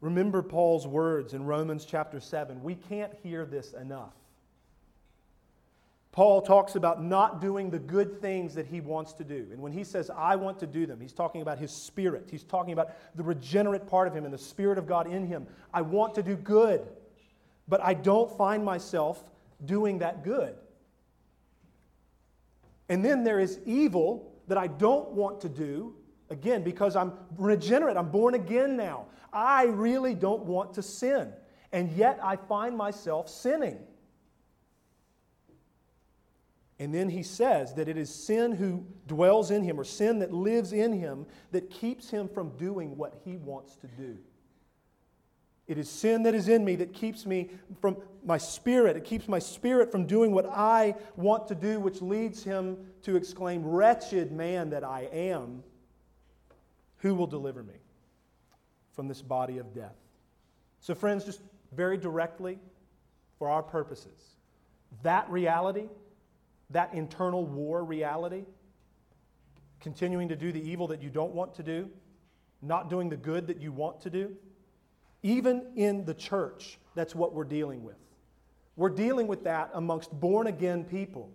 Remember 0.00 0.40
Paul's 0.40 0.86
words 0.86 1.34
in 1.34 1.44
Romans 1.44 1.84
chapter 1.84 2.18
7. 2.18 2.62
We 2.62 2.76
can't 2.76 3.12
hear 3.22 3.44
this 3.44 3.74
enough. 3.74 4.14
Paul 6.12 6.42
talks 6.42 6.74
about 6.74 7.02
not 7.02 7.40
doing 7.40 7.70
the 7.70 7.78
good 7.78 8.20
things 8.20 8.54
that 8.54 8.66
he 8.66 8.80
wants 8.80 9.12
to 9.14 9.24
do. 9.24 9.46
And 9.52 9.60
when 9.60 9.72
he 9.72 9.84
says, 9.84 10.10
I 10.10 10.34
want 10.34 10.58
to 10.58 10.66
do 10.66 10.84
them, 10.84 11.00
he's 11.00 11.12
talking 11.12 11.40
about 11.40 11.58
his 11.58 11.70
spirit. 11.70 12.28
He's 12.30 12.42
talking 12.42 12.72
about 12.72 12.90
the 13.14 13.22
regenerate 13.22 13.86
part 13.86 14.08
of 14.08 14.14
him 14.14 14.24
and 14.24 14.34
the 14.34 14.38
Spirit 14.38 14.76
of 14.76 14.88
God 14.88 15.06
in 15.06 15.24
him. 15.24 15.46
I 15.72 15.82
want 15.82 16.14
to 16.16 16.22
do 16.22 16.34
good, 16.34 16.86
but 17.68 17.80
I 17.80 17.94
don't 17.94 18.36
find 18.36 18.64
myself 18.64 19.22
doing 19.64 19.98
that 20.00 20.24
good. 20.24 20.56
And 22.88 23.04
then 23.04 23.22
there 23.22 23.38
is 23.38 23.60
evil 23.64 24.32
that 24.48 24.58
I 24.58 24.66
don't 24.66 25.12
want 25.12 25.40
to 25.42 25.48
do, 25.48 25.94
again, 26.28 26.64
because 26.64 26.96
I'm 26.96 27.12
regenerate, 27.38 27.96
I'm 27.96 28.10
born 28.10 28.34
again 28.34 28.76
now. 28.76 29.06
I 29.32 29.66
really 29.66 30.16
don't 30.16 30.42
want 30.42 30.74
to 30.74 30.82
sin. 30.82 31.32
And 31.70 31.92
yet 31.92 32.18
I 32.20 32.34
find 32.34 32.76
myself 32.76 33.28
sinning. 33.28 33.78
And 36.80 36.94
then 36.94 37.10
he 37.10 37.22
says 37.22 37.74
that 37.74 37.88
it 37.90 37.98
is 37.98 38.12
sin 38.12 38.52
who 38.52 38.86
dwells 39.06 39.50
in 39.50 39.62
him, 39.62 39.78
or 39.78 39.84
sin 39.84 40.18
that 40.20 40.32
lives 40.32 40.72
in 40.72 40.94
him, 40.94 41.26
that 41.52 41.70
keeps 41.70 42.08
him 42.08 42.26
from 42.26 42.56
doing 42.56 42.96
what 42.96 43.20
he 43.22 43.36
wants 43.36 43.76
to 43.76 43.86
do. 43.86 44.16
It 45.68 45.76
is 45.76 45.90
sin 45.90 46.22
that 46.22 46.34
is 46.34 46.48
in 46.48 46.64
me 46.64 46.76
that 46.76 46.94
keeps 46.94 47.26
me 47.26 47.50
from 47.82 47.98
my 48.24 48.38
spirit. 48.38 48.96
It 48.96 49.04
keeps 49.04 49.28
my 49.28 49.38
spirit 49.38 49.92
from 49.92 50.06
doing 50.06 50.32
what 50.32 50.46
I 50.46 50.94
want 51.16 51.46
to 51.48 51.54
do, 51.54 51.78
which 51.78 52.00
leads 52.00 52.42
him 52.42 52.78
to 53.02 53.14
exclaim, 53.14 53.62
Wretched 53.62 54.32
man 54.32 54.70
that 54.70 54.82
I 54.82 55.02
am, 55.12 55.62
who 56.96 57.14
will 57.14 57.26
deliver 57.26 57.62
me 57.62 57.76
from 58.94 59.06
this 59.06 59.20
body 59.20 59.58
of 59.58 59.74
death? 59.74 59.96
So, 60.80 60.94
friends, 60.94 61.26
just 61.26 61.42
very 61.72 61.98
directly, 61.98 62.58
for 63.38 63.50
our 63.50 63.62
purposes, 63.62 64.36
that 65.02 65.28
reality 65.30 65.88
that 66.70 66.94
internal 66.94 67.44
war 67.44 67.84
reality, 67.84 68.44
continuing 69.80 70.28
to 70.28 70.36
do 70.36 70.52
the 70.52 70.60
evil 70.60 70.86
that 70.88 71.02
you 71.02 71.10
don't 71.10 71.34
want 71.34 71.54
to 71.54 71.62
do, 71.62 71.88
not 72.62 72.90
doing 72.90 73.08
the 73.08 73.16
good 73.16 73.46
that 73.46 73.60
you 73.60 73.72
want 73.72 74.00
to 74.02 74.10
do. 74.10 74.36
Even 75.22 75.66
in 75.76 76.04
the 76.04 76.14
church, 76.14 76.78
that's 76.94 77.14
what 77.14 77.34
we're 77.34 77.44
dealing 77.44 77.82
with. 77.82 77.96
We're 78.76 78.90
dealing 78.90 79.26
with 79.26 79.44
that 79.44 79.70
amongst 79.74 80.18
born 80.18 80.46
again 80.46 80.84
people. 80.84 81.30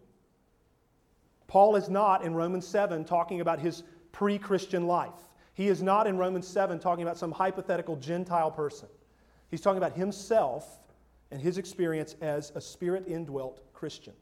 Paul 1.47 1.75
is 1.75 1.89
not 1.89 2.23
in 2.23 2.33
Romans 2.33 2.67
7 2.67 3.05
talking 3.05 3.41
about 3.41 3.59
his 3.59 3.83
pre 4.11 4.39
Christian 4.39 4.87
life. 4.87 5.13
He 5.53 5.67
is 5.67 5.83
not 5.83 6.07
in 6.07 6.17
Romans 6.17 6.47
7 6.47 6.79
talking 6.79 7.03
about 7.03 7.17
some 7.17 7.31
hypothetical 7.31 7.95
Gentile 7.97 8.51
person. 8.51 8.89
He's 9.49 9.61
talking 9.61 9.77
about 9.77 9.95
himself 9.95 10.79
and 11.31 11.41
his 11.41 11.57
experience 11.57 12.15
as 12.21 12.51
a 12.55 12.61
spirit 12.61 13.05
indwelt 13.07 13.61
Christian. 13.73 14.13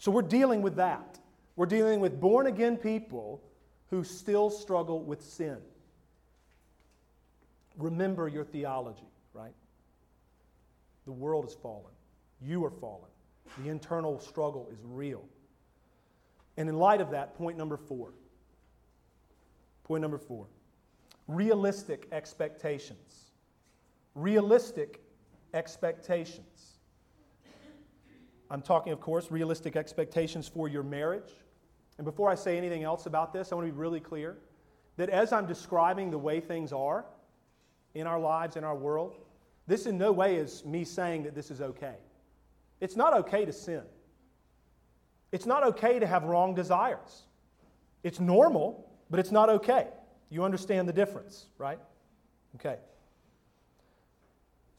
So 0.00 0.10
we're 0.10 0.22
dealing 0.22 0.62
with 0.62 0.76
that. 0.76 1.18
We're 1.56 1.66
dealing 1.66 2.00
with 2.00 2.18
born 2.18 2.46
again 2.46 2.78
people 2.78 3.42
who 3.90 4.02
still 4.02 4.48
struggle 4.48 5.02
with 5.02 5.22
sin. 5.22 5.58
Remember 7.76 8.26
your 8.26 8.44
theology, 8.44 9.10
right? 9.34 9.52
The 11.04 11.12
world 11.12 11.46
is 11.46 11.54
fallen. 11.54 11.92
You 12.40 12.64
are 12.64 12.70
fallen. 12.70 13.10
The 13.58 13.68
internal 13.68 14.18
struggle 14.20 14.70
is 14.72 14.78
real. 14.84 15.22
And 16.56 16.68
in 16.70 16.78
light 16.78 17.02
of 17.02 17.10
that, 17.10 17.34
point 17.34 17.58
number 17.58 17.76
four. 17.76 18.14
Point 19.84 20.00
number 20.00 20.18
four 20.18 20.46
realistic 21.28 22.08
expectations. 22.10 23.32
Realistic 24.14 25.02
expectations. 25.52 26.69
I'm 28.50 28.62
talking, 28.62 28.92
of 28.92 29.00
course, 29.00 29.30
realistic 29.30 29.76
expectations 29.76 30.48
for 30.48 30.68
your 30.68 30.82
marriage 30.82 31.32
And 32.00 32.06
before 32.06 32.30
I 32.30 32.34
say 32.34 32.56
anything 32.56 32.82
else 32.82 33.04
about 33.04 33.34
this, 33.34 33.52
I 33.52 33.56
want 33.56 33.68
to 33.68 33.72
be 33.74 33.78
really 33.78 34.00
clear 34.00 34.38
that 34.96 35.10
as 35.10 35.34
I'm 35.34 35.44
describing 35.44 36.10
the 36.10 36.16
way 36.16 36.40
things 36.40 36.72
are 36.72 37.04
in 37.92 38.06
our 38.06 38.18
lives, 38.18 38.56
in 38.56 38.64
our 38.64 38.74
world, 38.74 39.16
this 39.66 39.84
in 39.84 39.98
no 39.98 40.10
way 40.10 40.36
is 40.36 40.64
me 40.64 40.84
saying 40.84 41.24
that 41.24 41.34
this 41.34 41.50
is 41.50 41.60
okay. 41.60 41.96
It's 42.80 42.96
not 42.96 43.12
okay 43.18 43.44
to 43.44 43.52
sin. 43.52 43.82
It's 45.30 45.44
not 45.44 45.62
okay 45.62 45.98
to 45.98 46.06
have 46.06 46.24
wrong 46.24 46.54
desires. 46.54 47.24
It's 48.02 48.18
normal, 48.18 48.90
but 49.10 49.20
it's 49.20 49.30
not 49.30 49.50
okay. 49.50 49.88
You 50.30 50.42
understand 50.44 50.88
the 50.88 50.94
difference, 50.94 51.48
right? 51.58 51.80
Okay. 52.54 52.78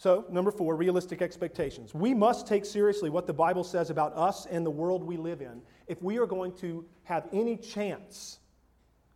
So, 0.01 0.25
number 0.31 0.49
four, 0.49 0.75
realistic 0.75 1.21
expectations. 1.21 1.93
We 1.93 2.15
must 2.15 2.47
take 2.47 2.65
seriously 2.65 3.11
what 3.11 3.27
the 3.27 3.33
Bible 3.33 3.63
says 3.63 3.91
about 3.91 4.17
us 4.17 4.47
and 4.47 4.65
the 4.65 4.71
world 4.71 5.03
we 5.03 5.15
live 5.15 5.41
in 5.41 5.61
if 5.85 6.01
we 6.01 6.17
are 6.17 6.25
going 6.25 6.53
to 6.53 6.83
have 7.03 7.27
any 7.31 7.55
chance 7.55 8.39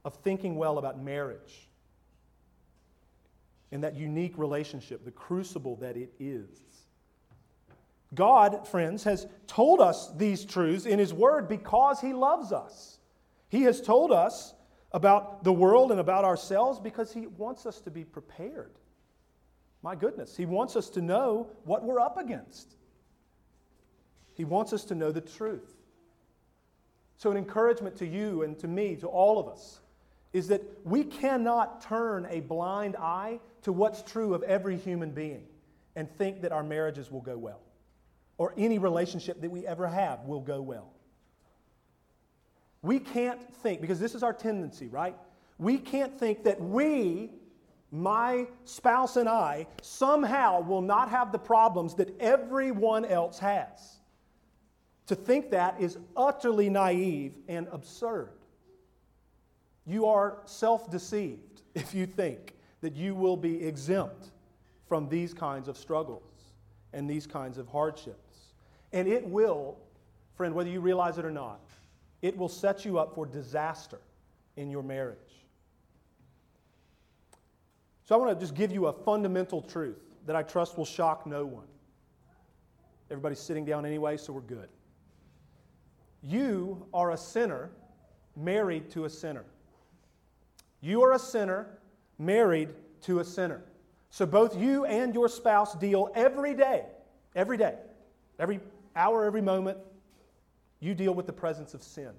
of 0.03 0.13
thinking 0.17 0.57
well 0.57 0.77
about 0.77 1.01
marriage 1.01 1.69
and 3.71 3.83
that 3.83 3.95
unique 3.95 4.37
relationship, 4.37 5.03
the 5.03 5.09
crucible 5.09 5.75
that 5.77 5.97
it 5.97 6.13
is. 6.19 6.49
God, 8.13 8.67
friends, 8.67 9.03
has 9.05 9.25
told 9.47 9.81
us 9.81 10.11
these 10.15 10.45
truths 10.45 10.85
in 10.85 10.99
His 10.99 11.15
Word 11.15 11.49
because 11.49 11.99
He 11.99 12.13
loves 12.13 12.51
us. 12.51 12.99
He 13.49 13.63
has 13.63 13.81
told 13.81 14.11
us 14.11 14.53
about 14.91 15.43
the 15.43 15.51
world 15.51 15.89
and 15.89 15.99
about 15.99 16.25
ourselves 16.25 16.79
because 16.79 17.11
He 17.11 17.25
wants 17.25 17.65
us 17.65 17.81
to 17.81 17.89
be 17.89 18.03
prepared. 18.03 18.69
My 19.85 19.93
goodness, 19.93 20.35
He 20.35 20.47
wants 20.47 20.75
us 20.75 20.89
to 20.89 21.01
know 21.01 21.45
what 21.63 21.83
we're 21.83 21.99
up 21.99 22.17
against. 22.17 22.73
He 24.33 24.43
wants 24.43 24.73
us 24.73 24.83
to 24.85 24.95
know 24.95 25.11
the 25.11 25.21
truth. 25.21 25.75
So, 27.17 27.29
an 27.29 27.37
encouragement 27.37 27.95
to 27.97 28.07
you 28.07 28.41
and 28.41 28.57
to 28.57 28.67
me, 28.67 28.95
to 28.95 29.07
all 29.07 29.37
of 29.37 29.47
us, 29.47 29.81
is 30.33 30.47
that 30.47 30.63
we 30.83 31.03
cannot 31.03 31.81
turn 31.81 32.25
a 32.31 32.39
blind 32.39 32.95
eye 32.95 33.39
to 33.61 33.71
what's 33.71 34.01
true 34.01 34.33
of 34.33 34.41
every 34.41 34.75
human 34.75 35.11
being 35.11 35.45
and 35.95 36.09
think 36.17 36.41
that 36.41 36.51
our 36.51 36.63
marriages 36.63 37.11
will 37.11 37.21
go 37.21 37.37
well 37.37 37.61
or 38.39 38.55
any 38.57 38.79
relationship 38.79 39.39
that 39.39 39.51
we 39.51 39.67
ever 39.67 39.87
have 39.87 40.21
will 40.21 40.41
go 40.41 40.63
well. 40.63 40.93
We 42.81 42.97
can't 42.97 43.39
think, 43.57 43.81
because 43.81 43.99
this 43.99 44.15
is 44.15 44.23
our 44.23 44.33
tendency, 44.33 44.87
right? 44.87 45.15
We 45.59 45.77
can't 45.77 46.19
think 46.19 46.45
that 46.45 46.59
we 46.59 47.29
my 47.91 48.47
spouse 48.65 49.15
and 49.15 49.29
I 49.29 49.67
somehow 49.81 50.61
will 50.61 50.81
not 50.81 51.09
have 51.09 51.31
the 51.31 51.39
problems 51.39 51.95
that 51.95 52.19
everyone 52.19 53.05
else 53.05 53.39
has. 53.39 53.99
To 55.07 55.15
think 55.15 55.51
that 55.51 55.79
is 55.79 55.97
utterly 56.17 56.69
naive 56.69 57.33
and 57.47 57.67
absurd. 57.71 58.31
You 59.85 60.07
are 60.07 60.39
self 60.45 60.89
deceived 60.89 61.61
if 61.75 61.93
you 61.93 62.05
think 62.05 62.55
that 62.81 62.95
you 62.95 63.15
will 63.15 63.37
be 63.37 63.63
exempt 63.65 64.31
from 64.87 65.09
these 65.09 65.33
kinds 65.33 65.67
of 65.67 65.77
struggles 65.77 66.23
and 66.93 67.09
these 67.09 67.27
kinds 67.27 67.57
of 67.57 67.67
hardships. 67.67 68.53
And 68.93 69.07
it 69.07 69.25
will, 69.27 69.77
friend, 70.35 70.53
whether 70.53 70.69
you 70.69 70.79
realize 70.79 71.17
it 71.17 71.25
or 71.25 71.31
not, 71.31 71.59
it 72.21 72.35
will 72.37 72.49
set 72.49 72.85
you 72.85 72.97
up 72.97 73.13
for 73.13 73.25
disaster 73.25 73.99
in 74.55 74.71
your 74.71 74.83
marriage. 74.83 75.17
So 78.05 78.13
I 78.13 78.19
want 78.19 78.37
to 78.37 78.39
just 78.39 78.53
give 78.53 78.71
you 78.71 78.85
a 78.85 78.93
fundamental 78.93 79.61
truth 79.61 79.97
that 80.27 80.35
I 80.35 80.43
trust 80.43 80.77
will 80.77 80.85
shock 80.85 81.25
no 81.25 81.43
one. 81.43 81.65
Everybody's 83.09 83.39
sitting 83.39 83.65
down 83.65 83.85
anyway, 83.85 84.15
so 84.17 84.31
we're 84.31 84.41
good. 84.41 84.69
You 86.21 86.85
are 86.93 87.11
a 87.11 87.17
sinner 87.17 87.71
married 88.35 88.91
to 88.91 89.05
a 89.05 89.09
sinner. 89.09 89.43
You 90.81 91.03
are 91.03 91.13
a 91.13 91.19
sinner 91.19 91.79
married 92.19 92.69
to 93.01 93.19
a 93.19 93.23
sinner. 93.23 93.63
So 94.11 94.25
both 94.25 94.55
you 94.55 94.85
and 94.85 95.13
your 95.13 95.27
spouse 95.27 95.75
deal 95.75 96.11
every 96.15 96.53
day, 96.53 96.83
every 97.35 97.57
day, 97.57 97.75
every 98.39 98.59
hour, 98.95 99.25
every 99.25 99.41
moment, 99.41 99.79
you 100.79 100.93
deal 100.93 101.13
with 101.13 101.25
the 101.25 101.33
presence 101.33 101.73
of 101.73 101.81
sin. 101.81 102.11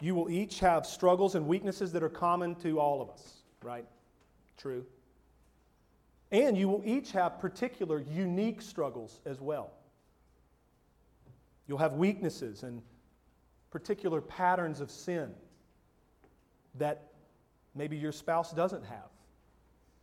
You 0.00 0.16
will 0.16 0.30
each 0.30 0.58
have 0.60 0.84
struggles 0.84 1.36
and 1.36 1.46
weaknesses 1.46 1.92
that 1.92 2.02
are 2.02 2.08
common 2.08 2.56
to 2.56 2.80
all 2.80 3.00
of 3.00 3.08
us 3.10 3.41
right? 3.64 3.86
True. 4.56 4.84
And 6.30 6.56
you 6.56 6.68
will 6.68 6.82
each 6.84 7.12
have 7.12 7.38
particular, 7.38 7.98
unique 8.00 8.62
struggles 8.62 9.20
as 9.26 9.40
well. 9.40 9.70
You'll 11.68 11.78
have 11.78 11.94
weaknesses 11.94 12.62
and 12.62 12.82
particular 13.70 14.20
patterns 14.20 14.80
of 14.80 14.90
sin 14.90 15.30
that 16.76 17.08
maybe 17.74 17.96
your 17.96 18.12
spouse 18.12 18.52
doesn't 18.52 18.84
have. 18.84 19.08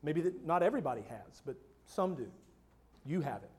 Maybe 0.04 0.22
that 0.22 0.46
not 0.46 0.64
everybody 0.64 1.02
has, 1.10 1.42
but 1.46 1.56
some 1.86 2.16
do. 2.16 2.28
You 3.06 3.22
have 3.22 3.44
it. 3.44 3.50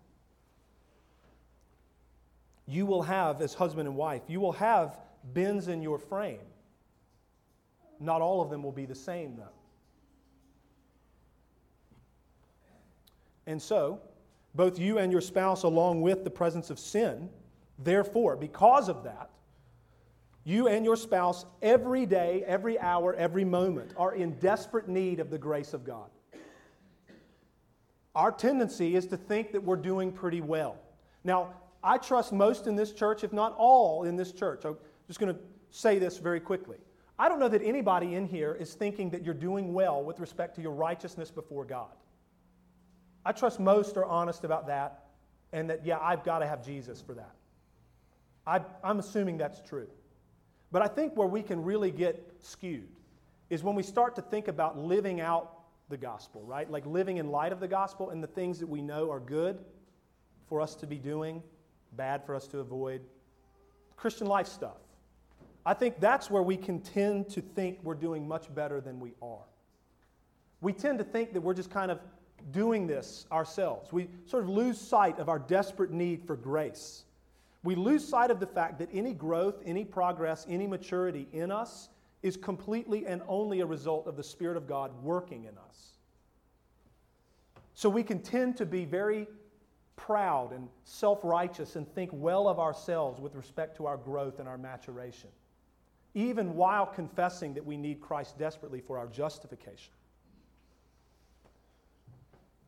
You 2.67 2.87
will 2.87 3.03
have, 3.03 3.43
as 3.43 3.53
husband 3.53 3.89
and 3.89 3.97
wife, 3.97 4.23
you 4.29 4.41
will 4.41 4.53
have 4.53 4.97
bends 5.35 5.69
in 5.69 5.83
your 5.83 5.99
frame. 5.99 6.39
Not 7.99 8.23
all 8.23 8.41
of 8.41 8.49
them 8.49 8.63
will 8.63 8.73
be 8.73 8.87
the 8.87 8.95
same, 8.95 9.37
though. 9.37 9.60
And 13.46 13.61
so, 13.61 14.00
both 14.55 14.79
you 14.79 14.98
and 14.98 15.12
your 15.12 15.20
spouse, 15.20 15.62
along 15.62 16.03
with 16.03 16.24
the 16.24 16.31
presence 16.31 16.70
of 16.70 16.79
sin, 16.79 17.31
therefore, 17.79 18.37
because 18.37 18.88
of 18.88 19.05
that, 19.05 19.31
you 20.44 20.68
and 20.68 20.85
your 20.85 20.96
spouse, 20.96 21.44
every 21.62 22.07
day, 22.07 22.42
every 22.46 22.79
hour, 22.79 23.14
every 23.14 23.44
moment, 23.44 23.92
are 23.96 24.14
in 24.14 24.33
desperate 24.38 24.88
need 24.88 25.20
of 25.20 25.31
the 25.31 25.38
grace 25.38 25.74
of 25.74 25.85
God. 25.85 26.11
Our 28.14 28.33
tendency 28.33 28.96
is 28.96 29.07
to 29.09 29.16
think 29.16 29.53
that 29.53 29.62
we're 29.62 29.76
doing 29.76 30.11
pretty 30.11 30.40
well. 30.40 30.79
Now, 31.22 31.55
I 31.83 31.98
trust 31.98 32.33
most 32.33 32.66
in 32.66 32.74
this 32.74 32.92
church, 32.92 33.22
if 33.22 33.33
not 33.33 33.55
all 33.57 34.05
in 34.05 34.16
this 34.16 34.33
church. 34.33 34.64
I'm 34.64 34.76
just 35.07 35.20
going 35.20 35.35
to 35.35 35.40
say 35.70 35.98
this 35.98 36.18
very 36.18 36.40
quickly. 36.40 36.79
I 37.18 37.29
don't 37.29 37.38
know 37.38 37.48
that 37.48 37.62
anybody 37.62 38.14
in 38.14 38.26
here 38.26 38.55
is 38.55 38.74
thinking 38.74 39.11
that 39.11 39.24
you're 39.24 39.35
doing 39.35 39.72
well 39.72 40.03
with 40.03 40.20
respect 40.20 40.57
to 40.57 40.62
your 40.62 40.72
righteousness 40.72 41.31
before 41.31 41.64
God. 41.64 41.92
I 43.25 43.33
trust 43.33 43.61
most 43.61 43.97
are 43.97 44.05
honest 44.05 44.45
about 44.45 44.67
that 44.69 45.05
and 45.53 45.71
that, 45.71 45.85
yeah, 45.85 45.99
I've 46.01 46.25
got 46.25 46.39
to 46.39 46.47
have 46.47 46.65
Jesus 46.65 47.01
for 47.01 47.15
that. 47.15 47.35
I, 48.47 48.61
I'm 48.83 48.99
assuming 48.99 49.37
that's 49.37 49.61
true. 49.61 49.89
But 50.73 50.83
I 50.83 50.89
think 50.89 51.17
where 51.17 51.27
we 51.27 51.43
can 51.43 51.63
really 51.63 51.91
get 51.91 52.33
skewed 52.41 52.89
is 53.51 53.63
when 53.63 53.75
we 53.75 53.83
start 53.83 54.15
to 54.17 54.23
think 54.23 54.49
about 54.49 54.79
living 54.79 55.21
out 55.21 55.57
the 55.89 55.97
gospel, 55.97 56.43
right? 56.45 56.71
Like 56.71 56.87
living 56.87 57.17
in 57.17 57.31
light 57.31 57.53
of 57.53 57.61
the 57.61 57.69
gospel 57.69 58.11
and 58.11 58.23
the 58.23 58.29
things 58.29 58.61
that 58.61 58.69
we 58.69 58.81
know 58.81 59.11
are 59.11 59.21
good 59.21 59.59
for 60.49 60.61
us 60.61 60.75
to 60.77 60.87
be 60.87 60.97
doing, 60.97 61.43
bad 61.97 62.25
for 62.25 62.35
us 62.35 62.47
to 62.49 62.61
avoid. 62.61 63.03
Christian 63.97 64.29
life 64.29 64.47
stuff. 64.47 64.79
I 65.67 65.75
think 65.75 66.01
that's 66.01 66.31
where 66.31 66.43
we 66.43 66.57
can 66.57 66.81
tend 66.81 67.29
to 67.31 67.41
think 67.41 67.81
we're 67.83 67.95
doing 67.95 68.27
much 68.27 68.53
better 68.55 68.81
than 68.81 68.99
we 69.01 69.13
are. 69.21 69.45
We 70.61 70.73
tend 70.73 70.99
to 70.99 71.05
think 71.05 71.33
that 71.35 71.41
we're 71.41 71.55
just 71.55 71.71
kind 71.71 71.91
of 71.91 72.01
doing 72.50 72.87
this 72.87 73.26
ourselves. 73.31 73.92
We 73.92 74.09
sort 74.26 74.44
of 74.44 74.48
lose 74.48 74.81
sight 74.81 75.18
of 75.18 75.29
our 75.29 75.38
desperate 75.38 75.90
need 75.90 76.26
for 76.26 76.37
grace. 76.37 77.05
We 77.62 77.74
lose 77.74 78.07
sight 78.07 78.31
of 78.31 78.40
the 78.40 78.46
fact 78.46 78.79
that 78.79 78.88
any 78.92 79.12
growth, 79.12 79.62
any 79.64 79.85
progress, 79.85 80.46
any 80.48 80.66
maturity 80.66 81.29
in 81.33 81.50
us 81.50 81.88
is 82.22 82.37
completely 82.37 83.07
and 83.07 83.22
only 83.29 83.61
a 83.61 83.66
result 83.66 84.07
of 84.07 84.16
the 84.16 84.22
Spirit 84.22 84.57
of 84.57 84.66
God 84.66 84.90
working 85.03 85.44
in 85.44 85.57
us. 85.59 85.98
So 87.74 87.88
we 87.88 88.03
can 88.03 88.20
tend 88.20 88.57
to 88.59 88.66
be 88.66 88.85
very 88.85 89.26
proud 89.96 90.53
and 90.53 90.68
self 90.85 91.20
righteous 91.22 91.76
and 91.76 91.87
think 91.94 92.11
well 92.12 92.48
of 92.48 92.59
ourselves 92.59 93.20
with 93.20 93.35
respect 93.35 93.76
to 93.76 93.87
our 93.87 93.96
growth 93.96 94.38
and 94.38 94.48
our 94.48 94.59
maturation, 94.59 95.31
even 96.14 96.55
while 96.55 96.87
confessing 96.87 97.55
that 97.55 97.64
we 97.64 97.76
need 97.76 98.00
Christ 98.00 98.38
desperately 98.38 98.81
for 98.81 98.98
our 98.98 99.07
justification. 99.07 99.92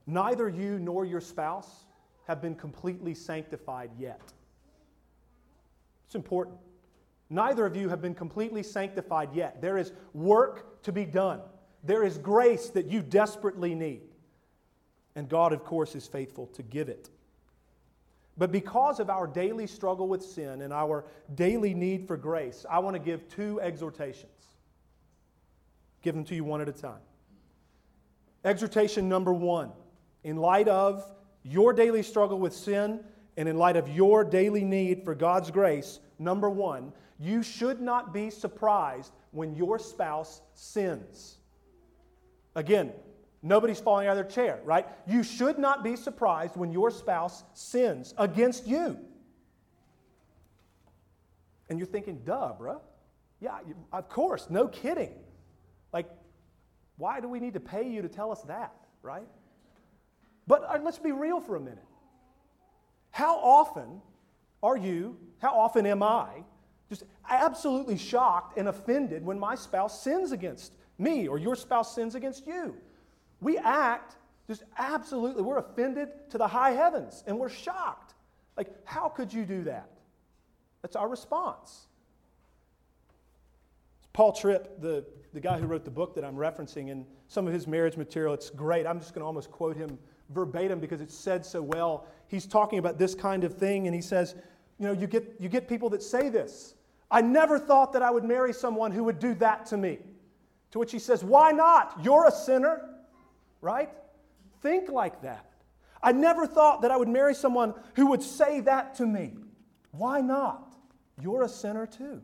Neither 0.06 0.48
you 0.48 0.78
nor 0.78 1.04
your 1.04 1.20
spouse 1.20 1.86
have 2.26 2.40
been 2.40 2.54
completely 2.54 3.14
sanctified 3.14 3.90
yet. 3.98 4.20
It's 6.06 6.14
important. 6.14 6.58
Neither 7.30 7.64
of 7.64 7.76
you 7.76 7.88
have 7.88 8.02
been 8.02 8.14
completely 8.14 8.62
sanctified 8.62 9.30
yet. 9.32 9.62
There 9.62 9.78
is 9.78 9.92
work 10.12 10.82
to 10.82 10.92
be 10.92 11.04
done, 11.04 11.40
there 11.84 12.04
is 12.04 12.18
grace 12.18 12.68
that 12.70 12.86
you 12.86 13.02
desperately 13.02 13.74
need. 13.74 14.02
And 15.14 15.28
God, 15.28 15.52
of 15.52 15.62
course, 15.62 15.94
is 15.94 16.06
faithful 16.06 16.46
to 16.48 16.62
give 16.62 16.88
it. 16.88 17.10
But 18.38 18.50
because 18.50 18.98
of 18.98 19.10
our 19.10 19.26
daily 19.26 19.66
struggle 19.66 20.08
with 20.08 20.22
sin 20.22 20.62
and 20.62 20.72
our 20.72 21.04
daily 21.34 21.74
need 21.74 22.06
for 22.06 22.16
grace, 22.16 22.64
I 22.70 22.78
want 22.78 22.94
to 22.94 23.00
give 23.00 23.28
two 23.28 23.60
exhortations. 23.60 24.56
Give 26.00 26.14
them 26.14 26.24
to 26.24 26.34
you 26.34 26.44
one 26.44 26.62
at 26.62 26.68
a 26.68 26.72
time. 26.72 27.00
Exhortation 28.44 29.08
number 29.08 29.32
one 29.32 29.70
in 30.24 30.36
light 30.36 30.68
of 30.68 31.04
your 31.42 31.72
daily 31.72 32.02
struggle 32.02 32.38
with 32.38 32.54
sin 32.54 33.00
and 33.36 33.48
in 33.48 33.56
light 33.56 33.76
of 33.76 33.88
your 33.88 34.24
daily 34.24 34.64
need 34.64 35.04
for 35.04 35.14
God's 35.14 35.50
grace, 35.50 36.00
number 36.18 36.48
one, 36.48 36.92
you 37.18 37.42
should 37.42 37.80
not 37.80 38.12
be 38.12 38.30
surprised 38.30 39.12
when 39.30 39.54
your 39.54 39.78
spouse 39.78 40.40
sins. 40.54 41.38
Again, 42.54 42.92
nobody's 43.42 43.80
falling 43.80 44.06
out 44.06 44.16
of 44.16 44.16
their 44.16 44.32
chair, 44.32 44.60
right? 44.64 44.86
You 45.06 45.22
should 45.22 45.58
not 45.58 45.82
be 45.82 45.96
surprised 45.96 46.56
when 46.56 46.72
your 46.72 46.90
spouse 46.90 47.44
sins 47.54 48.14
against 48.18 48.66
you. 48.66 48.98
And 51.68 51.78
you're 51.78 51.86
thinking, 51.86 52.20
duh, 52.24 52.52
bruh. 52.60 52.80
Yeah, 53.40 53.58
of 53.92 54.08
course, 54.08 54.46
no 54.50 54.68
kidding. 54.68 55.14
Like, 55.92 56.08
why 56.96 57.20
do 57.20 57.28
we 57.28 57.40
need 57.40 57.54
to 57.54 57.60
pay 57.60 57.88
you 57.88 58.02
to 58.02 58.08
tell 58.08 58.30
us 58.30 58.42
that, 58.42 58.72
right? 59.02 59.26
But 60.46 60.64
uh, 60.64 60.78
let's 60.82 60.98
be 60.98 61.12
real 61.12 61.40
for 61.40 61.56
a 61.56 61.60
minute. 61.60 61.84
How 63.10 63.36
often 63.36 64.00
are 64.62 64.76
you, 64.76 65.16
how 65.38 65.58
often 65.58 65.86
am 65.86 66.02
I, 66.02 66.44
just 66.88 67.04
absolutely 67.28 67.96
shocked 67.96 68.58
and 68.58 68.68
offended 68.68 69.24
when 69.24 69.38
my 69.38 69.54
spouse 69.54 70.02
sins 70.02 70.32
against 70.32 70.74
me 70.98 71.28
or 71.28 71.38
your 71.38 71.56
spouse 71.56 71.94
sins 71.94 72.14
against 72.14 72.46
you? 72.46 72.76
We 73.40 73.58
act 73.58 74.16
just 74.48 74.64
absolutely, 74.78 75.42
we're 75.42 75.58
offended 75.58 76.08
to 76.30 76.38
the 76.38 76.46
high 76.46 76.72
heavens 76.72 77.22
and 77.26 77.38
we're 77.38 77.48
shocked. 77.48 78.14
Like, 78.56 78.68
how 78.84 79.08
could 79.08 79.32
you 79.32 79.44
do 79.44 79.64
that? 79.64 79.88
That's 80.82 80.96
our 80.96 81.08
response. 81.08 81.86
Paul 84.12 84.32
Tripp, 84.32 84.80
the, 84.80 85.04
the 85.32 85.40
guy 85.40 85.58
who 85.58 85.66
wrote 85.66 85.84
the 85.84 85.90
book 85.90 86.14
that 86.16 86.24
I'm 86.24 86.36
referencing, 86.36 86.88
in 86.88 87.06
some 87.28 87.46
of 87.46 87.54
his 87.54 87.66
marriage 87.66 87.96
material, 87.96 88.34
it's 88.34 88.50
great. 88.50 88.86
I'm 88.86 88.98
just 88.98 89.14
going 89.14 89.22
to 89.22 89.26
almost 89.26 89.50
quote 89.50 89.76
him 89.76 89.98
verbatim 90.32 90.80
because 90.80 91.00
it's 91.00 91.14
said 91.14 91.44
so 91.44 91.62
well. 91.62 92.06
He's 92.28 92.46
talking 92.46 92.78
about 92.78 92.98
this 92.98 93.14
kind 93.14 93.44
of 93.44 93.54
thing, 93.56 93.86
and 93.86 93.94
he 93.94 94.02
says, 94.02 94.34
You 94.78 94.86
know, 94.86 94.92
you 94.92 95.06
get, 95.06 95.36
you 95.38 95.48
get 95.48 95.68
people 95.68 95.90
that 95.90 96.02
say 96.02 96.28
this. 96.28 96.74
I 97.10 97.20
never 97.20 97.58
thought 97.58 97.92
that 97.92 98.02
I 98.02 98.10
would 98.10 98.24
marry 98.24 98.52
someone 98.52 98.90
who 98.90 99.04
would 99.04 99.18
do 99.18 99.34
that 99.34 99.66
to 99.66 99.76
me. 99.76 99.98
To 100.72 100.78
which 100.78 100.92
he 100.92 100.98
says, 100.98 101.22
Why 101.22 101.52
not? 101.52 101.98
You're 102.02 102.26
a 102.26 102.32
sinner, 102.32 102.88
right? 103.60 103.90
Think 104.62 104.88
like 104.88 105.22
that. 105.22 105.46
I 106.02 106.12
never 106.12 106.46
thought 106.46 106.82
that 106.82 106.90
I 106.90 106.96
would 106.96 107.08
marry 107.08 107.34
someone 107.34 107.74
who 107.94 108.06
would 108.06 108.22
say 108.22 108.60
that 108.60 108.94
to 108.96 109.06
me. 109.06 109.34
Why 109.92 110.20
not? 110.20 110.74
You're 111.20 111.42
a 111.42 111.48
sinner 111.48 111.86
too. 111.86 112.22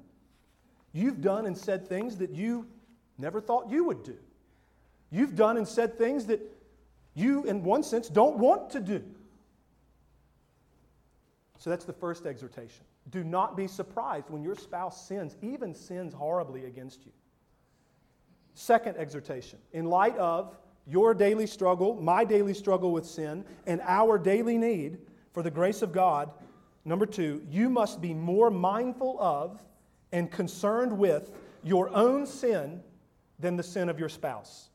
You've 0.93 1.21
done 1.21 1.47
and 1.47 1.57
said 1.57 1.87
things 1.87 2.17
that 2.17 2.31
you 2.31 2.67
never 3.19 3.41
thought 3.41 3.71
you 3.71 3.85
would 3.85 4.03
do. 4.03 4.17
You've 5.11 5.37
done 5.37 5.57
and 5.57 5.69
said 5.69 5.97
things 5.97 6.27
that 6.27 6.41
you, 7.15 7.45
in 7.45 7.63
one 7.63 7.83
sense, 7.83 8.09
don't 8.09 8.39
want 8.39 8.71
to 8.71 8.81
do. 8.81 9.03
So 11.59 11.71
that's 11.71 11.85
the 11.85 11.93
first 11.93 12.27
exhortation. 12.27 12.85
Do 13.11 13.25
not 13.25 13.57
be 13.57 13.67
surprised 13.67 14.31
when 14.31 14.43
your 14.43 14.55
spouse 14.55 15.07
sins, 15.07 15.37
even 15.43 15.75
sins 15.75 16.13
horribly 16.13 16.67
against 16.67 17.05
you. 17.05 17.13
Second 18.55 18.97
exhortation 18.97 19.59
in 19.73 19.87
light 19.87 20.17
of 20.17 20.57
your 20.87 21.15
daily 21.15 21.47
struggle, 21.47 21.95
my 22.01 22.25
daily 22.25 22.55
struggle 22.55 22.93
with 22.93 23.07
sin, 23.07 23.45
and 23.67 23.81
our 23.83 24.19
daily 24.19 24.57
need 24.57 24.99
for 25.33 25.43
the 25.43 25.51
grace 25.51 25.83
of 25.83 25.93
God, 25.93 26.31
number 26.85 27.07
two, 27.07 27.43
you 27.51 27.69
must 27.69 28.01
be 28.01 28.15
more 28.15 28.51
mindful 28.51 29.17
of 29.21 29.61
and 30.13 30.31
concerned 30.31 30.97
with 30.97 31.31
your 31.63 31.95
own 31.95 32.27
sin 32.27 32.81
than 33.39 33.57
the 33.57 33.63
sin 33.63 33.89
of 33.89 33.99
your 33.99 34.09
spouse. 34.09 34.71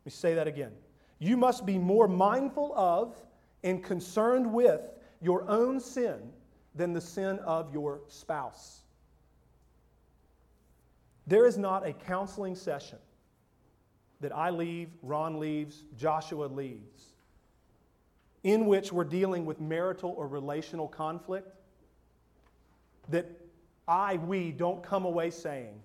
Let 0.00 0.06
me 0.06 0.16
say 0.16 0.34
that 0.34 0.46
again. 0.46 0.72
You 1.18 1.36
must 1.36 1.66
be 1.66 1.78
more 1.78 2.08
mindful 2.08 2.72
of 2.76 3.16
and 3.64 3.82
concerned 3.82 4.52
with 4.52 4.82
your 5.20 5.48
own 5.48 5.80
sin 5.80 6.32
than 6.74 6.92
the 6.92 7.00
sin 7.00 7.38
of 7.40 7.72
your 7.72 8.00
spouse. 8.08 8.82
There 11.26 11.46
is 11.46 11.58
not 11.58 11.86
a 11.86 11.92
counseling 11.92 12.54
session 12.54 12.98
that 14.20 14.34
I 14.34 14.50
leave, 14.50 14.88
Ron 15.02 15.38
leaves, 15.38 15.84
Joshua 15.96 16.46
leaves, 16.46 17.14
in 18.44 18.66
which 18.66 18.92
we're 18.92 19.04
dealing 19.04 19.44
with 19.44 19.60
marital 19.60 20.14
or 20.16 20.26
relational 20.26 20.88
conflict 20.88 21.54
that 23.08 23.26
I, 23.86 24.16
we 24.16 24.52
don't 24.52 24.82
come 24.82 25.04
away 25.04 25.30
saying, 25.30 25.80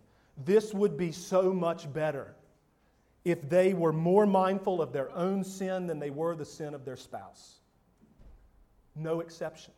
this 0.45 0.73
would 0.73 0.97
be 0.97 1.11
so 1.11 1.53
much 1.53 1.91
better 1.91 2.35
if 3.25 3.47
they 3.49 3.73
were 3.73 3.93
more 3.93 4.25
mindful 4.25 4.81
of 4.81 4.91
their 4.91 5.11
own 5.15 5.43
sin 5.43 5.87
than 5.87 5.99
they 5.99 6.09
were 6.09 6.35
the 6.35 6.45
sin 6.45 6.73
of 6.73 6.85
their 6.85 6.97
spouse. 6.97 7.59
No 8.95 9.21
exception. 9.21 9.73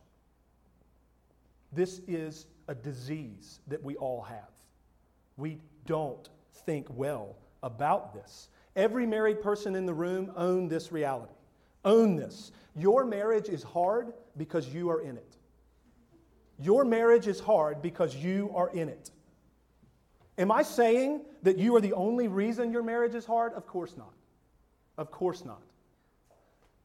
This 1.72 2.00
is 2.06 2.46
a 2.68 2.74
disease 2.74 3.60
that 3.68 3.82
we 3.82 3.96
all 3.96 4.22
have. 4.22 4.50
We 5.36 5.58
don't 5.86 6.28
think 6.64 6.86
well 6.90 7.36
about 7.62 8.14
this. 8.14 8.48
Every 8.74 9.06
married 9.06 9.40
person 9.40 9.74
in 9.74 9.86
the 9.86 9.94
room 9.94 10.32
own 10.36 10.68
this 10.68 10.90
reality. 10.92 11.32
Own 11.84 12.16
this. 12.16 12.50
Your 12.74 13.04
marriage 13.04 13.48
is 13.48 13.62
hard 13.62 14.12
because 14.36 14.68
you 14.68 14.90
are 14.90 15.00
in 15.00 15.16
it. 15.16 15.36
Your 16.58 16.84
marriage 16.84 17.26
is 17.26 17.40
hard 17.40 17.80
because 17.80 18.16
you 18.16 18.50
are 18.54 18.70
in 18.70 18.88
it. 18.88 19.10
Am 20.38 20.52
I 20.52 20.62
saying 20.62 21.22
that 21.42 21.58
you 21.58 21.74
are 21.76 21.80
the 21.80 21.94
only 21.94 22.28
reason 22.28 22.70
your 22.70 22.82
marriage 22.82 23.14
is 23.14 23.24
hard? 23.24 23.54
Of 23.54 23.66
course 23.66 23.96
not. 23.96 24.12
Of 24.98 25.10
course 25.10 25.44
not. 25.44 25.62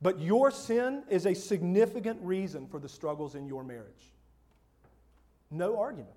But 0.01 0.19
your 0.19 0.51
sin 0.51 1.03
is 1.09 1.25
a 1.25 1.33
significant 1.33 2.19
reason 2.21 2.67
for 2.67 2.79
the 2.79 2.89
struggles 2.89 3.35
in 3.35 3.45
your 3.45 3.63
marriage. 3.63 4.13
No 5.51 5.77
argument. 5.77 6.15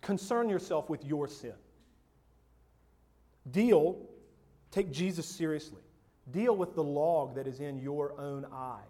Concern 0.00 0.48
yourself 0.48 0.88
with 0.88 1.04
your 1.04 1.28
sin. 1.28 1.54
Deal, 3.50 3.98
take 4.70 4.90
Jesus 4.90 5.26
seriously. 5.26 5.82
Deal 6.30 6.56
with 6.56 6.74
the 6.74 6.82
log 6.82 7.34
that 7.34 7.46
is 7.46 7.60
in 7.60 7.78
your 7.78 8.18
own 8.18 8.46
eye 8.52 8.86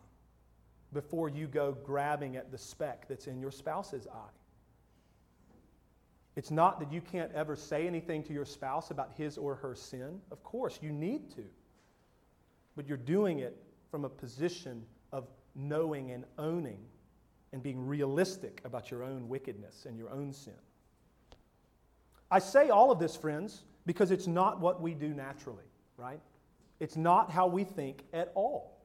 before 0.92 1.28
you 1.28 1.46
go 1.46 1.72
grabbing 1.84 2.36
at 2.36 2.50
the 2.50 2.58
speck 2.58 3.08
that's 3.08 3.26
in 3.26 3.40
your 3.40 3.50
spouse's 3.50 4.06
eye. 4.06 4.39
It's 6.40 6.50
not 6.50 6.80
that 6.80 6.90
you 6.90 7.02
can't 7.02 7.30
ever 7.32 7.54
say 7.54 7.86
anything 7.86 8.22
to 8.22 8.32
your 8.32 8.46
spouse 8.46 8.90
about 8.90 9.12
his 9.14 9.36
or 9.36 9.56
her 9.56 9.74
sin. 9.74 10.22
Of 10.30 10.42
course, 10.42 10.78
you 10.80 10.90
need 10.90 11.30
to. 11.32 11.44
But 12.74 12.88
you're 12.88 12.96
doing 12.96 13.40
it 13.40 13.62
from 13.90 14.06
a 14.06 14.08
position 14.08 14.86
of 15.12 15.28
knowing 15.54 16.12
and 16.12 16.24
owning 16.38 16.78
and 17.52 17.62
being 17.62 17.86
realistic 17.86 18.62
about 18.64 18.90
your 18.90 19.02
own 19.02 19.28
wickedness 19.28 19.84
and 19.84 19.98
your 19.98 20.08
own 20.08 20.32
sin. 20.32 20.54
I 22.30 22.38
say 22.38 22.70
all 22.70 22.90
of 22.90 22.98
this, 22.98 23.14
friends, 23.14 23.64
because 23.84 24.10
it's 24.10 24.26
not 24.26 24.60
what 24.60 24.80
we 24.80 24.94
do 24.94 25.08
naturally, 25.08 25.68
right? 25.98 26.22
It's 26.78 26.96
not 26.96 27.30
how 27.30 27.48
we 27.48 27.64
think 27.64 28.02
at 28.14 28.32
all 28.34 28.79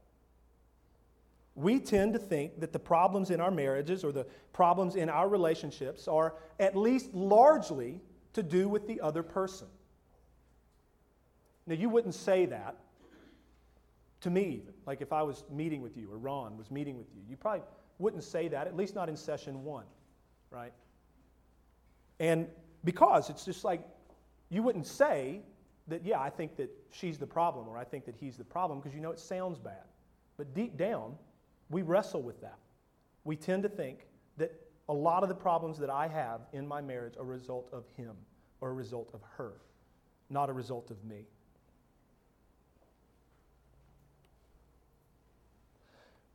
we 1.55 1.79
tend 1.79 2.13
to 2.13 2.19
think 2.19 2.59
that 2.59 2.73
the 2.73 2.79
problems 2.79 3.31
in 3.31 3.39
our 3.39 3.51
marriages 3.51 4.03
or 4.03 4.11
the 4.11 4.25
problems 4.51 4.95
in 4.95 5.09
our 5.09 5.29
relationships 5.29 6.07
are 6.07 6.35
at 6.59 6.75
least 6.75 7.13
largely 7.13 8.01
to 8.33 8.43
do 8.43 8.67
with 8.67 8.87
the 8.87 8.99
other 8.99 9.23
person. 9.23 9.67
Now, 11.65 11.75
you 11.75 11.89
wouldn't 11.89 12.13
say 12.13 12.45
that 12.47 12.75
to 14.21 14.29
me, 14.29 14.63
like 14.87 15.01
if 15.01 15.13
I 15.13 15.21
was 15.21 15.43
meeting 15.51 15.81
with 15.81 15.95
you 15.95 16.11
or 16.11 16.17
Ron 16.17 16.57
was 16.57 16.71
meeting 16.71 16.97
with 16.97 17.07
you. 17.15 17.21
You 17.29 17.37
probably 17.37 17.61
wouldn't 17.99 18.23
say 18.23 18.47
that, 18.47 18.65
at 18.65 18.75
least 18.75 18.95
not 18.95 19.07
in 19.07 19.15
session 19.15 19.63
one, 19.63 19.85
right? 20.49 20.73
And 22.19 22.47
because 22.83 23.29
it's 23.29 23.45
just 23.45 23.63
like 23.63 23.81
you 24.49 24.63
wouldn't 24.63 24.87
say 24.87 25.41
that, 25.87 26.03
yeah, 26.03 26.19
I 26.19 26.29
think 26.31 26.55
that 26.57 26.71
she's 26.91 27.19
the 27.19 27.27
problem 27.27 27.67
or 27.67 27.77
I 27.77 27.83
think 27.83 28.05
that 28.05 28.15
he's 28.15 28.35
the 28.35 28.43
problem 28.43 28.79
because 28.79 28.95
you 28.95 29.01
know 29.01 29.11
it 29.11 29.19
sounds 29.19 29.59
bad. 29.59 29.85
But 30.37 30.53
deep 30.53 30.75
down, 30.75 31.15
we 31.69 31.81
wrestle 31.81 32.21
with 32.21 32.41
that. 32.41 32.59
We 33.23 33.35
tend 33.35 33.63
to 33.63 33.69
think 33.69 34.07
that 34.37 34.53
a 34.87 34.93
lot 34.93 35.23
of 35.23 35.29
the 35.29 35.35
problems 35.35 35.79
that 35.79 35.89
I 35.89 36.07
have 36.07 36.41
in 36.53 36.67
my 36.67 36.81
marriage 36.81 37.17
are 37.17 37.23
a 37.23 37.25
result 37.25 37.69
of 37.73 37.85
him 37.97 38.15
or 38.61 38.69
a 38.69 38.73
result 38.73 39.09
of 39.13 39.21
her, 39.37 39.53
not 40.29 40.49
a 40.49 40.53
result 40.53 40.91
of 40.91 41.03
me. 41.03 41.25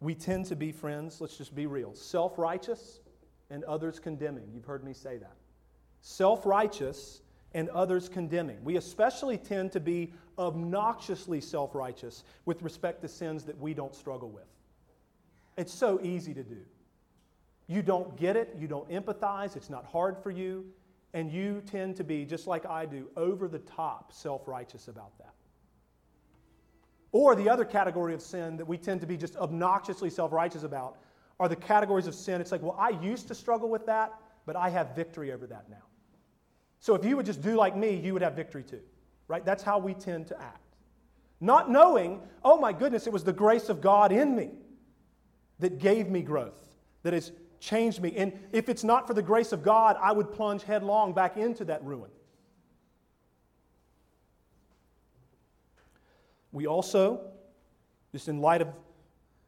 We 0.00 0.14
tend 0.14 0.46
to 0.46 0.56
be 0.56 0.72
friends, 0.72 1.20
let's 1.20 1.36
just 1.36 1.54
be 1.54 1.66
real, 1.66 1.94
self 1.94 2.38
righteous 2.38 3.00
and 3.50 3.64
others 3.64 3.98
condemning. 4.00 4.48
You've 4.52 4.64
heard 4.64 4.82
me 4.82 4.94
say 4.94 5.18
that. 5.18 5.34
Self 6.00 6.46
righteous 6.46 7.20
and 7.52 7.68
others 7.70 8.08
condemning. 8.08 8.58
We 8.64 8.76
especially 8.76 9.36
tend 9.36 9.72
to 9.72 9.80
be 9.80 10.14
obnoxiously 10.38 11.40
self 11.40 11.74
righteous 11.74 12.24
with 12.46 12.62
respect 12.62 13.02
to 13.02 13.08
sins 13.08 13.44
that 13.44 13.58
we 13.58 13.74
don't 13.74 13.94
struggle 13.94 14.30
with. 14.30 14.46
It's 15.56 15.72
so 15.72 16.00
easy 16.02 16.34
to 16.34 16.42
do. 16.42 16.58
You 17.66 17.82
don't 17.82 18.16
get 18.16 18.36
it, 18.36 18.56
you 18.58 18.66
don't 18.66 18.88
empathize, 18.90 19.56
it's 19.56 19.70
not 19.70 19.84
hard 19.84 20.18
for 20.18 20.30
you, 20.30 20.64
and 21.14 21.30
you 21.30 21.62
tend 21.66 21.96
to 21.96 22.04
be, 22.04 22.24
just 22.24 22.46
like 22.46 22.66
I 22.66 22.84
do, 22.86 23.08
over 23.16 23.46
the 23.46 23.60
top 23.60 24.12
self 24.12 24.48
righteous 24.48 24.88
about 24.88 25.16
that. 25.18 25.34
Or 27.12 27.34
the 27.34 27.48
other 27.48 27.64
category 27.64 28.14
of 28.14 28.22
sin 28.22 28.56
that 28.56 28.66
we 28.66 28.76
tend 28.78 29.00
to 29.00 29.06
be 29.06 29.16
just 29.16 29.36
obnoxiously 29.36 30.10
self 30.10 30.32
righteous 30.32 30.62
about 30.62 30.98
are 31.38 31.48
the 31.48 31.56
categories 31.56 32.06
of 32.06 32.14
sin. 32.14 32.40
It's 32.40 32.52
like, 32.52 32.62
well, 32.62 32.76
I 32.78 32.90
used 32.90 33.28
to 33.28 33.34
struggle 33.34 33.68
with 33.68 33.86
that, 33.86 34.14
but 34.46 34.56
I 34.56 34.68
have 34.68 34.94
victory 34.94 35.32
over 35.32 35.46
that 35.46 35.70
now. 35.70 35.84
So 36.80 36.94
if 36.94 37.04
you 37.04 37.16
would 37.16 37.26
just 37.26 37.42
do 37.42 37.56
like 37.56 37.76
me, 37.76 37.94
you 37.94 38.12
would 38.12 38.22
have 38.22 38.34
victory 38.34 38.62
too, 38.62 38.80
right? 39.28 39.44
That's 39.44 39.62
how 39.62 39.78
we 39.78 39.94
tend 39.94 40.26
to 40.28 40.40
act. 40.40 40.76
Not 41.40 41.70
knowing, 41.70 42.20
oh 42.44 42.58
my 42.58 42.72
goodness, 42.72 43.06
it 43.06 43.12
was 43.12 43.24
the 43.24 43.32
grace 43.32 43.68
of 43.68 43.80
God 43.80 44.12
in 44.12 44.34
me 44.34 44.50
that 45.60 45.78
gave 45.78 46.08
me 46.08 46.22
growth, 46.22 46.68
that 47.02 47.12
has 47.12 47.32
changed 47.60 48.00
me. 48.02 48.14
And 48.16 48.32
if 48.52 48.68
it's 48.68 48.84
not 48.84 49.06
for 49.06 49.14
the 49.14 49.22
grace 49.22 49.52
of 49.52 49.62
God, 49.62 49.96
I 50.00 50.12
would 50.12 50.32
plunge 50.32 50.62
headlong 50.64 51.12
back 51.12 51.36
into 51.36 51.64
that 51.66 51.84
ruin. 51.84 52.10
We 56.52 56.66
also, 56.66 57.20
just 58.12 58.28
in 58.28 58.40
light 58.40 58.60
of 58.60 58.68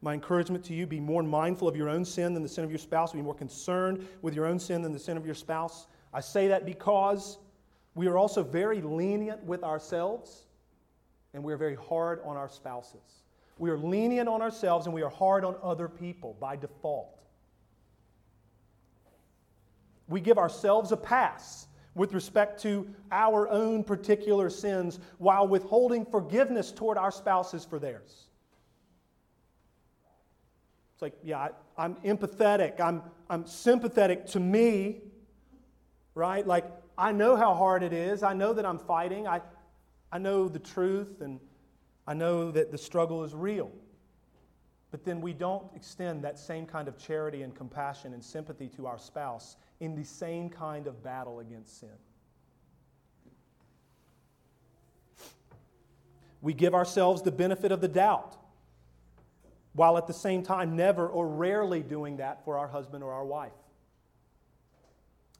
my 0.01 0.13
encouragement 0.13 0.63
to 0.65 0.73
you, 0.73 0.85
be 0.85 0.99
more 0.99 1.23
mindful 1.23 1.67
of 1.67 1.75
your 1.75 1.89
own 1.89 2.05
sin 2.05 2.33
than 2.33 2.43
the 2.43 2.49
sin 2.49 2.63
of 2.63 2.71
your 2.71 2.77
spouse, 2.77 3.13
be 3.13 3.21
more 3.21 3.33
concerned 3.33 4.07
with 4.21 4.33
your 4.33 4.45
own 4.45 4.59
sin 4.59 4.81
than 4.81 4.93
the 4.93 4.99
sin 4.99 5.17
of 5.17 5.25
your 5.25 5.35
spouse. 5.35 5.87
I 6.13 6.21
say 6.21 6.47
that 6.49 6.65
because 6.65 7.39
we 7.95 8.07
are 8.07 8.17
also 8.17 8.43
very 8.43 8.81
lenient 8.81 9.43
with 9.43 9.63
ourselves 9.63 10.45
and 11.33 11.43
we 11.43 11.51
are 11.51 11.57
very 11.57 11.75
hard 11.75 12.21
on 12.23 12.37
our 12.37 12.49
spouses. 12.49 13.22
We 13.57 13.69
are 13.69 13.77
lenient 13.77 14.27
on 14.27 14.41
ourselves 14.41 14.85
and 14.85 14.95
we 14.95 15.03
are 15.03 15.09
hard 15.09 15.45
on 15.45 15.55
other 15.61 15.87
people 15.87 16.35
by 16.39 16.55
default. 16.55 17.19
We 20.07 20.21
give 20.21 20.37
ourselves 20.37 20.91
a 20.91 20.97
pass 20.97 21.67
with 21.95 22.13
respect 22.13 22.61
to 22.63 22.87
our 23.11 23.47
own 23.49 23.83
particular 23.83 24.49
sins 24.49 24.99
while 25.17 25.47
withholding 25.47 26.05
forgiveness 26.05 26.71
toward 26.71 26.97
our 26.97 27.11
spouses 27.11 27.63
for 27.63 27.79
theirs. 27.79 28.27
It's 30.93 31.01
like, 31.01 31.13
yeah, 31.23 31.49
I, 31.77 31.85
am 31.85 31.95
empathetic, 31.97 32.79
I'm, 32.81 33.03
I'm 33.29 33.45
sympathetic 33.45 34.25
to 34.27 34.39
me, 34.39 35.01
right? 36.15 36.45
Like, 36.45 36.65
I 36.97 37.11
know 37.11 37.35
how 37.35 37.53
hard 37.53 37.83
it 37.83 37.93
is, 37.93 38.23
I 38.23 38.33
know 38.33 38.53
that 38.53 38.65
I'm 38.65 38.79
fighting, 38.79 39.27
I, 39.27 39.41
I 40.11 40.17
know 40.17 40.47
the 40.47 40.59
truth, 40.59 41.21
and 41.21 41.39
I 42.05 42.13
know 42.13 42.51
that 42.51 42.71
the 42.71 42.77
struggle 42.77 43.23
is 43.23 43.33
real. 43.33 43.71
But 44.91 45.05
then 45.05 45.21
we 45.21 45.33
don't 45.33 45.65
extend 45.75 46.23
that 46.23 46.37
same 46.37 46.67
kind 46.67 46.87
of 46.87 46.99
charity 46.99 47.41
and 47.41 47.55
compassion 47.55 48.13
and 48.13 48.23
sympathy 48.23 48.69
to 48.75 48.85
our 48.85 48.99
spouse 48.99 49.55
in 49.79 49.95
the 49.95 50.03
same 50.03 50.49
kind 50.49 50.85
of 50.85 51.03
battle 51.03 51.39
against 51.39 51.79
sin. 51.79 51.89
We 56.41 56.53
give 56.53 56.75
ourselves 56.75 57.23
the 57.23 57.31
benefit 57.31 57.71
of 57.71 57.81
the 57.81 57.87
doubt, 57.87 58.35
while 59.73 59.97
at 59.97 60.05
the 60.05 60.13
same 60.13 60.43
time 60.43 60.75
never 60.75 61.07
or 61.07 61.27
rarely 61.27 61.81
doing 61.81 62.17
that 62.17 62.45
for 62.45 62.59
our 62.59 62.67
husband 62.67 63.03
or 63.03 63.13
our 63.13 63.25
wife. 63.25 63.53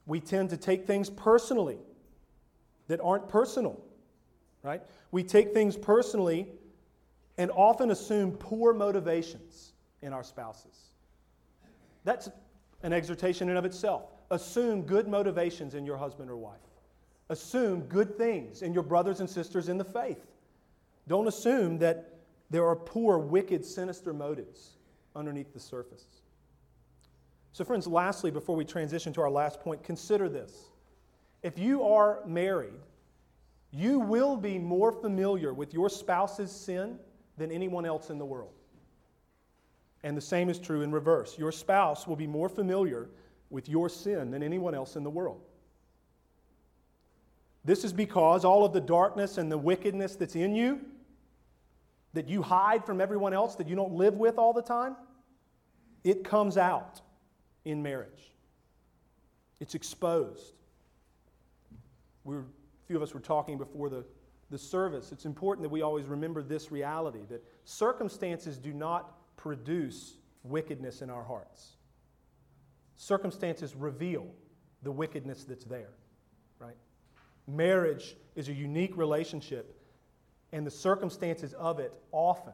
We 0.04 0.18
tend 0.18 0.50
to 0.50 0.56
take 0.56 0.86
things 0.86 1.10
personally 1.10 1.78
that 2.88 3.00
aren't 3.02 3.28
personal, 3.28 3.80
right? 4.64 4.82
We 5.12 5.22
take 5.22 5.54
things 5.54 5.76
personally 5.76 6.48
and 7.38 7.50
often 7.52 7.92
assume 7.92 8.32
poor 8.32 8.72
motivations 8.72 9.72
in 10.02 10.12
our 10.12 10.24
spouses. 10.24 10.90
That's 12.02 12.28
an 12.82 12.92
exhortation 12.92 13.48
in 13.48 13.56
of 13.56 13.64
itself. 13.64 14.10
Assume 14.30 14.82
good 14.82 15.06
motivations 15.06 15.74
in 15.74 15.86
your 15.86 15.96
husband 15.96 16.30
or 16.30 16.36
wife. 16.36 16.58
Assume 17.28 17.82
good 17.82 18.18
things 18.18 18.62
in 18.62 18.74
your 18.74 18.82
brothers 18.82 19.20
and 19.20 19.30
sisters 19.30 19.68
in 19.68 19.78
the 19.78 19.84
faith. 19.84 20.26
Don't 21.06 21.28
assume 21.28 21.78
that 21.78 22.14
there 22.50 22.66
are 22.66 22.76
poor, 22.76 23.18
wicked, 23.18 23.64
sinister 23.64 24.12
motives 24.12 24.76
underneath 25.16 25.52
the 25.52 25.60
surface. 25.60 26.04
So, 27.52 27.64
friends, 27.64 27.86
lastly, 27.86 28.30
before 28.30 28.56
we 28.56 28.64
transition 28.64 29.12
to 29.14 29.20
our 29.20 29.30
last 29.30 29.60
point, 29.60 29.82
consider 29.82 30.28
this. 30.28 30.70
If 31.42 31.58
you 31.58 31.84
are 31.84 32.20
married, 32.26 32.80
you 33.74 33.98
will 33.98 34.36
be 34.36 34.58
more 34.58 34.92
familiar 34.92 35.52
with 35.52 35.74
your 35.74 35.88
spouse's 35.88 36.50
sin 36.52 36.98
than 37.36 37.50
anyone 37.50 37.84
else 37.84 38.08
in 38.08 38.18
the 38.18 38.24
world. 38.24 38.52
And 40.04 40.16
the 40.16 40.20
same 40.20 40.48
is 40.48 40.58
true 40.58 40.82
in 40.82 40.92
reverse. 40.92 41.38
Your 41.38 41.50
spouse 41.50 42.06
will 42.06 42.16
be 42.16 42.26
more 42.26 42.48
familiar 42.48 43.08
with 43.50 43.68
your 43.68 43.88
sin 43.88 44.30
than 44.30 44.42
anyone 44.42 44.74
else 44.74 44.96
in 44.96 45.02
the 45.02 45.10
world. 45.10 45.40
This 47.64 47.82
is 47.82 47.92
because 47.92 48.44
all 48.44 48.64
of 48.64 48.72
the 48.72 48.80
darkness 48.80 49.38
and 49.38 49.50
the 49.50 49.58
wickedness 49.58 50.16
that's 50.16 50.36
in 50.36 50.54
you, 50.54 50.80
that 52.12 52.28
you 52.28 52.42
hide 52.42 52.84
from 52.84 53.00
everyone 53.00 53.32
else, 53.32 53.56
that 53.56 53.66
you 53.66 53.74
don't 53.74 53.94
live 53.94 54.14
with 54.14 54.38
all 54.38 54.52
the 54.52 54.62
time, 54.62 54.94
it 56.04 56.22
comes 56.22 56.56
out 56.56 57.00
in 57.64 57.82
marriage. 57.82 58.34
It's 59.58 59.74
exposed. 59.74 60.52
We 62.24 62.36
were, 62.36 62.44
few 62.86 62.96
of 62.96 63.02
us 63.02 63.14
were 63.14 63.20
talking 63.20 63.58
before 63.58 63.88
the, 63.88 64.04
the 64.50 64.58
service. 64.58 65.12
It's 65.12 65.24
important 65.24 65.62
that 65.62 65.70
we 65.70 65.82
always 65.82 66.06
remember 66.06 66.42
this 66.42 66.70
reality 66.70 67.20
that 67.28 67.44
circumstances 67.64 68.58
do 68.58 68.72
not 68.72 69.14
produce 69.36 70.16
wickedness 70.42 71.02
in 71.02 71.10
our 71.10 71.24
hearts. 71.24 71.76
Circumstances 72.96 73.74
reveal 73.74 74.26
the 74.82 74.92
wickedness 74.92 75.44
that's 75.44 75.64
there, 75.64 75.90
right? 76.58 76.76
Marriage 77.48 78.16
is 78.36 78.48
a 78.48 78.52
unique 78.52 78.96
relationship, 78.96 79.80
and 80.52 80.66
the 80.66 80.70
circumstances 80.70 81.54
of 81.54 81.80
it 81.80 81.98
often 82.12 82.52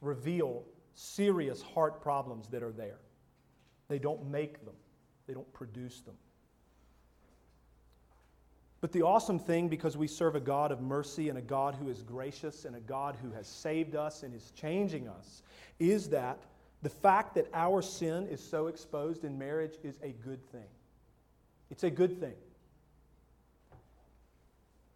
reveal 0.00 0.64
serious 0.94 1.60
heart 1.60 2.00
problems 2.00 2.48
that 2.48 2.62
are 2.62 2.72
there. 2.72 2.98
They 3.88 3.98
don't 3.98 4.30
make 4.30 4.64
them, 4.64 4.74
they 5.26 5.34
don't 5.34 5.52
produce 5.52 6.00
them. 6.00 6.14
But 8.86 8.92
the 8.92 9.02
awesome 9.02 9.40
thing, 9.40 9.66
because 9.66 9.96
we 9.96 10.06
serve 10.06 10.36
a 10.36 10.40
God 10.40 10.70
of 10.70 10.80
mercy 10.80 11.28
and 11.28 11.36
a 11.36 11.42
God 11.42 11.74
who 11.74 11.88
is 11.88 12.04
gracious 12.04 12.64
and 12.64 12.76
a 12.76 12.80
God 12.80 13.16
who 13.20 13.32
has 13.32 13.48
saved 13.48 13.96
us 13.96 14.22
and 14.22 14.32
is 14.32 14.52
changing 14.52 15.08
us, 15.08 15.42
is 15.80 16.08
that 16.10 16.38
the 16.82 16.88
fact 16.88 17.34
that 17.34 17.48
our 17.52 17.82
sin 17.82 18.28
is 18.28 18.40
so 18.40 18.68
exposed 18.68 19.24
in 19.24 19.36
marriage 19.36 19.74
is 19.82 19.98
a 20.04 20.10
good 20.10 20.40
thing. 20.52 20.68
It's 21.68 21.82
a 21.82 21.90
good 21.90 22.20
thing. 22.20 22.34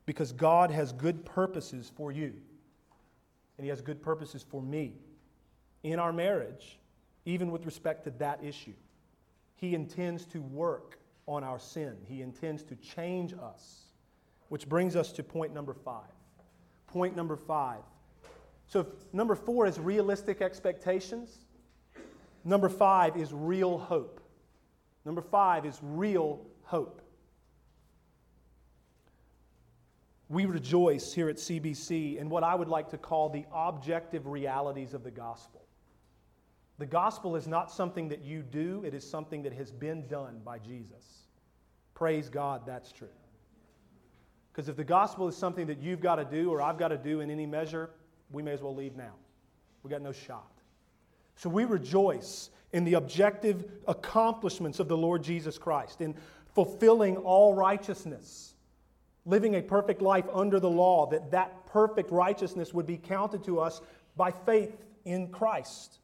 Because 0.07 0.31
God 0.31 0.71
has 0.71 0.93
good 0.93 1.25
purposes 1.25 1.91
for 1.97 2.13
you, 2.13 2.33
and 3.59 3.65
He 3.65 3.71
has 3.71 3.81
good 3.81 4.01
purposes 4.01 4.47
for 4.49 4.63
me 4.63 4.93
in 5.83 5.99
our 5.99 6.13
marriage, 6.13 6.79
even 7.25 7.51
with 7.51 7.67
respect 7.67 8.05
to 8.05 8.11
that 8.19 8.39
issue. 8.45 8.75
He 9.57 9.75
intends 9.75 10.27
to 10.27 10.41
work 10.41 11.00
on 11.27 11.45
our 11.45 11.59
sin, 11.59 11.97
He 12.09 12.23
intends 12.23 12.63
to 12.65 12.77
change 12.77 13.35
us. 13.35 13.85
Which 14.49 14.69
brings 14.69 14.97
us 14.97 15.13
to 15.13 15.23
point 15.23 15.55
number 15.55 15.75
five. 15.75 16.11
Point 16.89 17.15
number 17.15 17.37
five. 17.37 17.83
So, 18.67 18.87
number 19.13 19.37
four 19.37 19.67
is 19.67 19.79
realistic 19.79 20.43
expectations. 20.43 21.45
Number 22.45 22.69
five 22.69 23.17
is 23.17 23.33
real 23.33 23.79
hope. 23.79 24.21
Number 25.05 25.23
five 25.23 25.67
is 25.67 25.79
real 25.83 26.47
hope. 26.63 27.03
We 30.29 30.47
rejoice 30.47 31.13
here 31.13 31.29
at 31.29 31.37
CBC 31.37 32.19
in 32.19 32.29
what 32.29 32.45
I 32.45 32.55
would 32.55 32.69
like 32.69 32.91
to 32.91 32.99
call 32.99 33.29
the 33.29 33.45
objective 33.53 34.27
realities 34.27 34.95
of 34.95 35.03
the 35.03 35.11
gospel. 35.11 35.60
The 36.81 36.87
gospel 36.87 37.37
is 37.37 37.47
not 37.47 37.71
something 37.71 38.09
that 38.09 38.23
you 38.23 38.41
do, 38.41 38.83
it 38.87 38.95
is 38.95 39.09
something 39.09 39.43
that 39.43 39.53
has 39.53 39.71
been 39.71 40.07
done 40.07 40.41
by 40.43 40.59
Jesus. 40.59 41.27
Praise 41.93 42.31
God, 42.31 42.63
that's 42.65 42.91
true. 42.91 43.07
Because 44.51 44.71
if 44.71 44.77
the 44.77 44.85
gospel 44.85 45.29
is 45.29 45.37
something 45.37 45.67
that 45.67 45.79
you've 45.79 46.01
got 46.01 46.15
to 46.17 46.25
do 46.25 46.51
or 46.51 46.63
I've 46.63 46.79
got 46.79 46.89
to 46.89 46.97
do 46.97 47.21
in 47.21 47.31
any 47.31 47.45
measure, 47.45 47.91
we 48.31 48.43
may 48.43 48.53
as 48.53 48.63
well 48.63 48.75
leave 48.75 48.97
now. 48.97 49.13
We 49.83 49.91
got 49.91 50.01
no 50.01 50.13
shot. 50.13 50.51
So 51.37 51.51
we 51.51 51.67
rejoice 51.67 52.49
in 52.73 52.85
the 52.85 52.95
objective 52.95 53.71
accomplishments 53.87 54.81
of 54.81 54.89
the 54.89 54.97
Lord 54.97 55.23
Jesus 55.23 55.59
Christ, 55.59 56.01
in 56.01 56.15
fulfilling 56.55 57.19
all 57.19 57.53
righteousness, 57.53 58.55
living 59.27 59.57
a 59.57 59.61
perfect 59.61 60.01
life 60.01 60.25
under 60.33 60.59
the 60.59 60.71
law, 60.71 61.11
that 61.11 61.31
that 61.33 61.67
perfect 61.67 62.11
righteousness 62.11 62.73
would 62.73 62.87
be 62.87 62.97
counted 62.97 63.45
to 63.45 63.61
us 63.61 63.83
by 64.17 64.31
faith 64.31 64.79
in 65.05 65.29
Christ. 65.29 65.99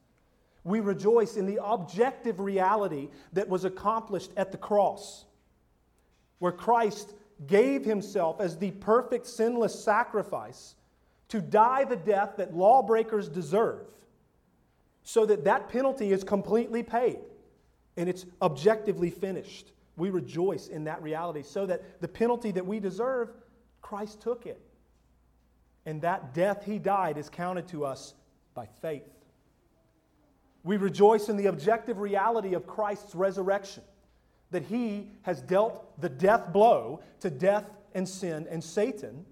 We 0.67 0.81
rejoice 0.81 1.37
in 1.37 1.45
the 1.45 1.63
objective 1.63 2.41
reality 2.41 3.07
that 3.31 3.47
was 3.47 3.63
accomplished 3.63 4.31
at 4.35 4.51
the 4.51 4.57
cross, 4.57 5.23
where 6.39 6.51
Christ 6.51 7.13
gave 7.45 7.85
himself 7.85 8.41
as 8.41 8.57
the 8.57 8.71
perfect 8.71 9.27
sinless 9.27 9.81
sacrifice 9.81 10.75
to 11.29 11.39
die 11.39 11.85
the 11.85 11.95
death 11.95 12.33
that 12.35 12.53
lawbreakers 12.53 13.29
deserve 13.29 13.87
so 15.03 15.25
that 15.25 15.45
that 15.45 15.69
penalty 15.69 16.11
is 16.11 16.25
completely 16.25 16.83
paid 16.83 17.19
and 17.95 18.09
it's 18.09 18.25
objectively 18.41 19.09
finished. 19.09 19.71
We 19.95 20.09
rejoice 20.09 20.67
in 20.67 20.83
that 20.83 21.01
reality 21.01 21.43
so 21.43 21.65
that 21.65 22.01
the 22.01 22.09
penalty 22.09 22.51
that 22.51 22.65
we 22.65 22.81
deserve, 22.81 23.29
Christ 23.81 24.19
took 24.19 24.45
it. 24.45 24.59
And 25.85 26.01
that 26.01 26.33
death 26.33 26.65
he 26.65 26.77
died 26.77 27.17
is 27.17 27.29
counted 27.29 27.69
to 27.69 27.85
us 27.85 28.15
by 28.53 28.67
faith. 28.81 29.16
We 30.67 30.75
rejoice 30.75 31.29
in 31.29 31.37
the 31.37 31.45
objective 31.45 31.97
reality 31.97 32.53
of 32.53 32.67
Christ's 32.67 33.15
resurrection, 33.15 33.83
that 34.51 34.63
he 34.63 35.07
has 35.21 35.41
dealt 35.41 36.01
the 36.01 36.09
death 36.09 36.51
blow 36.51 36.99
to 37.21 37.29
death 37.29 37.63
and 37.95 38.07
sin 38.07 38.45
and 38.51 38.61
Satan. 38.61 39.25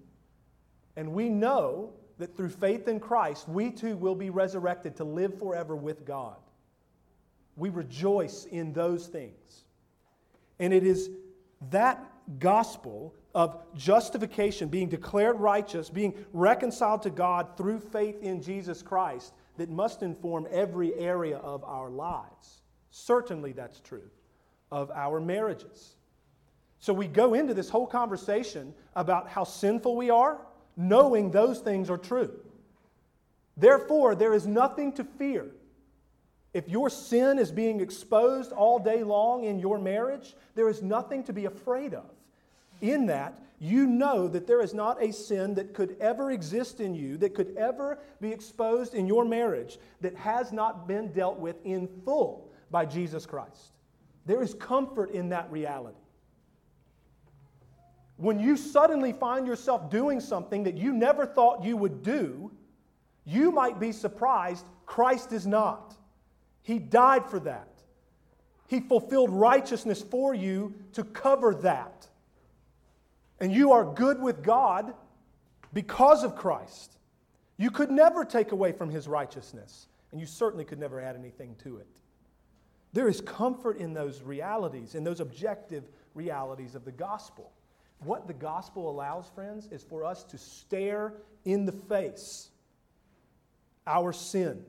And 0.96 1.12
we 1.12 1.28
know 1.28 1.92
that 2.16 2.34
through 2.34 2.48
faith 2.48 2.88
in 2.88 3.00
Christ, 3.00 3.50
we 3.50 3.70
too 3.70 3.98
will 3.98 4.14
be 4.14 4.30
resurrected 4.30 4.96
to 4.96 5.04
live 5.04 5.38
forever 5.38 5.76
with 5.76 6.06
God. 6.06 6.38
We 7.54 7.68
rejoice 7.68 8.46
in 8.46 8.72
those 8.72 9.06
things. 9.06 9.64
And 10.58 10.72
it 10.72 10.84
is 10.84 11.10
that 11.70 12.02
gospel 12.38 13.14
of 13.34 13.60
justification, 13.74 14.70
being 14.70 14.88
declared 14.88 15.38
righteous, 15.38 15.90
being 15.90 16.14
reconciled 16.32 17.02
to 17.02 17.10
God 17.10 17.58
through 17.58 17.80
faith 17.80 18.22
in 18.22 18.40
Jesus 18.40 18.80
Christ, 18.80 19.34
that 19.56 19.70
must 19.70 20.02
inform 20.02 20.46
every 20.50 20.94
area 20.94 21.38
of 21.38 21.64
our 21.64 21.90
lives. 21.90 22.62
Certainly, 22.90 23.52
that's 23.52 23.80
true 23.80 24.10
of 24.70 24.90
our 24.90 25.20
marriages. 25.20 25.94
So, 26.78 26.92
we 26.92 27.06
go 27.06 27.34
into 27.34 27.54
this 27.54 27.68
whole 27.68 27.86
conversation 27.86 28.74
about 28.94 29.28
how 29.28 29.44
sinful 29.44 29.96
we 29.96 30.10
are, 30.10 30.38
knowing 30.76 31.30
those 31.30 31.60
things 31.60 31.90
are 31.90 31.98
true. 31.98 32.32
Therefore, 33.56 34.14
there 34.14 34.34
is 34.34 34.46
nothing 34.46 34.92
to 34.94 35.04
fear. 35.04 35.46
If 36.52 36.68
your 36.68 36.88
sin 36.88 37.38
is 37.38 37.50
being 37.52 37.80
exposed 37.80 38.52
all 38.52 38.78
day 38.78 39.02
long 39.02 39.44
in 39.44 39.58
your 39.58 39.78
marriage, 39.78 40.34
there 40.54 40.68
is 40.68 40.82
nothing 40.82 41.22
to 41.24 41.32
be 41.32 41.44
afraid 41.44 41.92
of. 41.92 42.10
In 42.80 43.06
that, 43.06 43.40
you 43.58 43.86
know 43.86 44.28
that 44.28 44.46
there 44.46 44.60
is 44.60 44.74
not 44.74 45.02
a 45.02 45.12
sin 45.12 45.54
that 45.54 45.72
could 45.72 45.96
ever 46.00 46.30
exist 46.30 46.80
in 46.80 46.94
you, 46.94 47.16
that 47.18 47.34
could 47.34 47.56
ever 47.56 47.98
be 48.20 48.30
exposed 48.30 48.94
in 48.94 49.06
your 49.06 49.24
marriage, 49.24 49.78
that 50.02 50.14
has 50.16 50.52
not 50.52 50.86
been 50.86 51.12
dealt 51.12 51.38
with 51.38 51.56
in 51.64 51.88
full 52.04 52.50
by 52.70 52.84
Jesus 52.84 53.24
Christ. 53.24 53.72
There 54.26 54.42
is 54.42 54.52
comfort 54.54 55.10
in 55.12 55.30
that 55.30 55.50
reality. 55.50 55.96
When 58.18 58.38
you 58.38 58.56
suddenly 58.56 59.12
find 59.12 59.46
yourself 59.46 59.90
doing 59.90 60.20
something 60.20 60.64
that 60.64 60.76
you 60.76 60.92
never 60.92 61.26
thought 61.26 61.64
you 61.64 61.76
would 61.76 62.02
do, 62.02 62.50
you 63.24 63.50
might 63.50 63.78
be 63.78 63.92
surprised 63.92 64.64
Christ 64.84 65.32
is 65.32 65.46
not. 65.46 65.96
He 66.62 66.78
died 66.78 67.26
for 67.26 67.40
that. 67.40 67.68
He 68.68 68.80
fulfilled 68.80 69.30
righteousness 69.30 70.02
for 70.02 70.34
you 70.34 70.74
to 70.92 71.04
cover 71.04 71.54
that 71.56 72.08
and 73.40 73.52
you 73.52 73.72
are 73.72 73.84
good 73.84 74.20
with 74.20 74.42
God 74.42 74.94
because 75.72 76.24
of 76.24 76.36
Christ. 76.36 76.98
You 77.58 77.70
could 77.70 77.90
never 77.90 78.24
take 78.24 78.52
away 78.52 78.72
from 78.72 78.90
his 78.90 79.08
righteousness, 79.08 79.88
and 80.12 80.20
you 80.20 80.26
certainly 80.26 80.64
could 80.64 80.78
never 80.78 81.00
add 81.00 81.16
anything 81.16 81.54
to 81.64 81.78
it. 81.78 81.88
There 82.92 83.08
is 83.08 83.20
comfort 83.20 83.78
in 83.78 83.92
those 83.92 84.22
realities, 84.22 84.94
in 84.94 85.04
those 85.04 85.20
objective 85.20 85.84
realities 86.14 86.74
of 86.74 86.84
the 86.84 86.92
gospel. 86.92 87.52
What 88.00 88.26
the 88.26 88.34
gospel 88.34 88.90
allows, 88.90 89.28
friends, 89.34 89.68
is 89.70 89.82
for 89.82 90.04
us 90.04 90.24
to 90.24 90.38
stare 90.38 91.14
in 91.44 91.64
the 91.64 91.72
face 91.72 92.50
our 93.86 94.12
sin, 94.12 94.64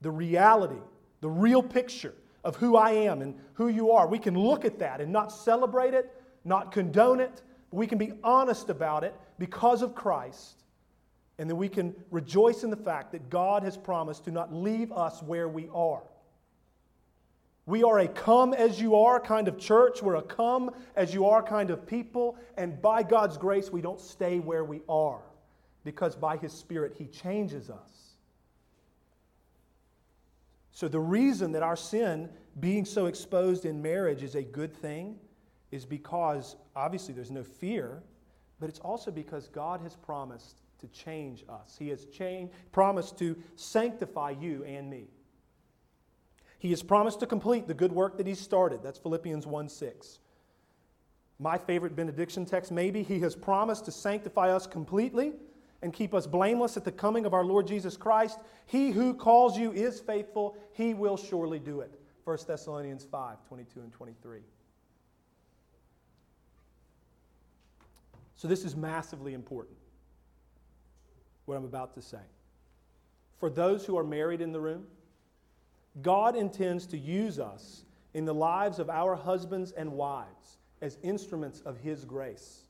the 0.00 0.10
reality, 0.10 0.80
the 1.20 1.28
real 1.28 1.62
picture 1.62 2.14
of 2.44 2.56
who 2.56 2.76
I 2.76 2.92
am 2.92 3.22
and 3.22 3.34
who 3.54 3.68
you 3.68 3.90
are. 3.92 4.06
We 4.06 4.18
can 4.18 4.38
look 4.38 4.64
at 4.64 4.78
that 4.78 5.00
and 5.00 5.12
not 5.12 5.32
celebrate 5.32 5.94
it, 5.94 6.10
not 6.44 6.72
condone 6.72 7.20
it, 7.20 7.42
we 7.76 7.86
can 7.86 7.98
be 7.98 8.12
honest 8.24 8.70
about 8.70 9.04
it 9.04 9.14
because 9.38 9.82
of 9.82 9.94
Christ, 9.94 10.62
and 11.38 11.48
then 11.48 11.58
we 11.58 11.68
can 11.68 11.94
rejoice 12.10 12.64
in 12.64 12.70
the 12.70 12.76
fact 12.76 13.12
that 13.12 13.28
God 13.28 13.62
has 13.62 13.76
promised 13.76 14.24
to 14.24 14.30
not 14.30 14.52
leave 14.52 14.92
us 14.92 15.22
where 15.22 15.48
we 15.48 15.68
are. 15.74 16.02
We 17.66 17.82
are 17.82 17.98
a 17.98 18.08
come 18.08 18.54
as 18.54 18.80
you 18.80 18.96
are 18.96 19.20
kind 19.20 19.46
of 19.46 19.58
church. 19.58 20.00
We're 20.00 20.14
a 20.14 20.22
come 20.22 20.70
as 20.94 21.12
you 21.12 21.26
are 21.26 21.42
kind 21.42 21.70
of 21.70 21.86
people. 21.86 22.38
And 22.56 22.80
by 22.80 23.02
God's 23.02 23.36
grace, 23.36 23.70
we 23.70 23.80
don't 23.80 24.00
stay 24.00 24.38
where 24.38 24.64
we 24.64 24.80
are 24.88 25.20
because 25.84 26.16
by 26.16 26.36
His 26.36 26.52
Spirit, 26.52 26.94
He 26.96 27.06
changes 27.06 27.68
us. 27.68 28.16
So, 30.70 30.88
the 30.88 31.00
reason 31.00 31.52
that 31.52 31.62
our 31.62 31.76
sin 31.76 32.28
being 32.60 32.84
so 32.84 33.06
exposed 33.06 33.64
in 33.64 33.82
marriage 33.82 34.22
is 34.22 34.34
a 34.34 34.42
good 34.42 34.74
thing 34.74 35.18
is 35.76 35.84
because 35.84 36.56
obviously 36.74 37.14
there's 37.14 37.30
no 37.30 37.44
fear, 37.44 38.02
but 38.58 38.68
it's 38.68 38.80
also 38.80 39.10
because 39.10 39.48
God 39.48 39.80
has 39.82 39.94
promised 39.94 40.62
to 40.80 40.88
change 40.88 41.44
us. 41.48 41.76
He 41.78 41.88
has 41.90 42.06
changed, 42.06 42.52
promised 42.72 43.18
to 43.18 43.36
sanctify 43.54 44.30
you 44.30 44.64
and 44.64 44.90
me. 44.90 45.08
He 46.58 46.70
has 46.70 46.82
promised 46.82 47.20
to 47.20 47.26
complete 47.26 47.68
the 47.68 47.74
good 47.74 47.92
work 47.92 48.16
that 48.16 48.26
He 48.26 48.34
started. 48.34 48.82
That's 48.82 48.98
Philippians 48.98 49.46
1 49.46 49.68
6. 49.68 50.18
My 51.38 51.58
favorite 51.58 51.94
benediction 51.94 52.46
text, 52.46 52.72
maybe, 52.72 53.02
He 53.02 53.20
has 53.20 53.36
promised 53.36 53.84
to 53.84 53.92
sanctify 53.92 54.50
us 54.50 54.66
completely 54.66 55.34
and 55.82 55.92
keep 55.92 56.14
us 56.14 56.26
blameless 56.26 56.78
at 56.78 56.84
the 56.84 56.92
coming 56.92 57.26
of 57.26 57.34
our 57.34 57.44
Lord 57.44 57.66
Jesus 57.66 57.96
Christ. 57.96 58.38
He 58.64 58.90
who 58.90 59.12
calls 59.12 59.58
you 59.58 59.72
is 59.72 60.00
faithful, 60.00 60.56
He 60.72 60.94
will 60.94 61.18
surely 61.18 61.58
do 61.58 61.80
it. 61.80 62.00
1 62.24 62.38
Thessalonians 62.46 63.04
5 63.04 63.44
22 63.46 63.80
and 63.80 63.92
23. 63.92 64.40
So, 68.36 68.48
this 68.48 68.64
is 68.64 68.76
massively 68.76 69.32
important, 69.32 69.78
what 71.46 71.56
I'm 71.56 71.64
about 71.64 71.94
to 71.94 72.02
say. 72.02 72.20
For 73.38 73.50
those 73.50 73.84
who 73.84 73.96
are 73.96 74.04
married 74.04 74.40
in 74.40 74.52
the 74.52 74.60
room, 74.60 74.84
God 76.02 76.36
intends 76.36 76.86
to 76.88 76.98
use 76.98 77.38
us 77.38 77.84
in 78.14 78.24
the 78.24 78.34
lives 78.34 78.78
of 78.78 78.90
our 78.90 79.14
husbands 79.14 79.72
and 79.72 79.92
wives 79.92 80.58
as 80.82 80.98
instruments 81.02 81.60
of 81.60 81.78
His 81.78 82.04
grace. 82.04 82.64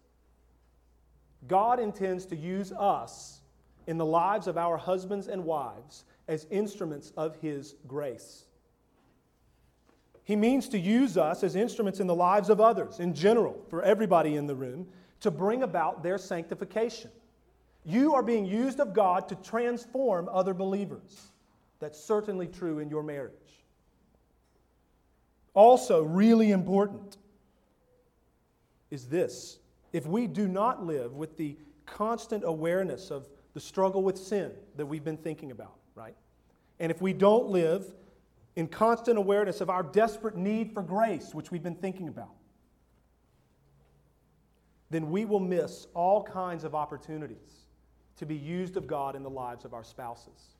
God 1.48 1.80
intends 1.80 2.26
to 2.26 2.36
use 2.36 2.72
us 2.72 3.40
in 3.86 3.98
the 3.98 4.06
lives 4.06 4.46
of 4.46 4.56
our 4.56 4.76
husbands 4.76 5.28
and 5.28 5.44
wives 5.44 6.04
as 6.28 6.46
instruments 6.50 7.12
of 7.16 7.36
His 7.36 7.74
grace. 7.86 8.44
He 10.24 10.34
means 10.34 10.68
to 10.70 10.78
use 10.78 11.16
us 11.16 11.44
as 11.44 11.54
instruments 11.54 12.00
in 12.00 12.08
the 12.08 12.14
lives 12.14 12.50
of 12.50 12.60
others 12.60 12.98
in 12.98 13.14
general, 13.14 13.64
for 13.68 13.82
everybody 13.82 14.34
in 14.34 14.48
the 14.48 14.56
room, 14.56 14.88
to 15.27 15.31
bring 15.31 15.62
about 15.62 16.03
their 16.03 16.18
sanctification. 16.18 17.11
You 17.85 18.14
are 18.14 18.22
being 18.22 18.47
used 18.47 18.81
of 18.81 18.95
God 18.95 19.29
to 19.29 19.35
transform 19.37 20.29
other 20.33 20.55
believers. 20.55 21.29
That's 21.79 22.03
certainly 22.03 22.47
true 22.47 22.79
in 22.79 22.89
your 22.89 23.03
marriage. 23.03 23.33
Also, 25.53 26.03
really 26.03 26.53
important 26.53 27.16
is 28.91 29.09
this 29.09 29.59
if 29.93 30.07
we 30.07 30.27
do 30.27 30.47
not 30.47 30.85
live 30.85 31.14
with 31.14 31.37
the 31.37 31.57
constant 31.87 32.45
awareness 32.45 33.11
of 33.11 33.29
the 33.55 33.61
struggle 33.61 34.03
with 34.03 34.18
sin 34.18 34.53
that 34.77 34.87
we've 34.87 35.05
been 35.05 35.16
thinking 35.16 35.51
about, 35.51 35.77
right? 35.95 36.14
And 36.79 36.93
if 36.93 37.01
we 37.01 37.12
don't 37.12 37.49
live 37.49 37.85
in 38.55 38.68
constant 38.68 39.18
awareness 39.18 39.61
of 39.61 39.70
our 39.70 39.83
desperate 39.83 40.37
need 40.37 40.72
for 40.72 40.83
grace, 40.83 41.35
which 41.35 41.51
we've 41.51 41.62
been 41.62 41.74
thinking 41.74 42.09
about, 42.09 42.35
then 44.91 45.11
we 45.11 45.24
will 45.24 45.41
miss 45.41 45.87
all 45.95 46.22
kinds 46.22 46.64
of 46.64 46.74
opportunities 46.74 47.66
to 48.18 48.26
be 48.26 48.37
used 48.37 48.76
of 48.76 48.87
God 48.87 49.16
in 49.16 49.22
the 49.22 49.30
lives 49.30 49.64
of 49.64 49.74
our 49.74 49.84
spouses. 49.84 50.57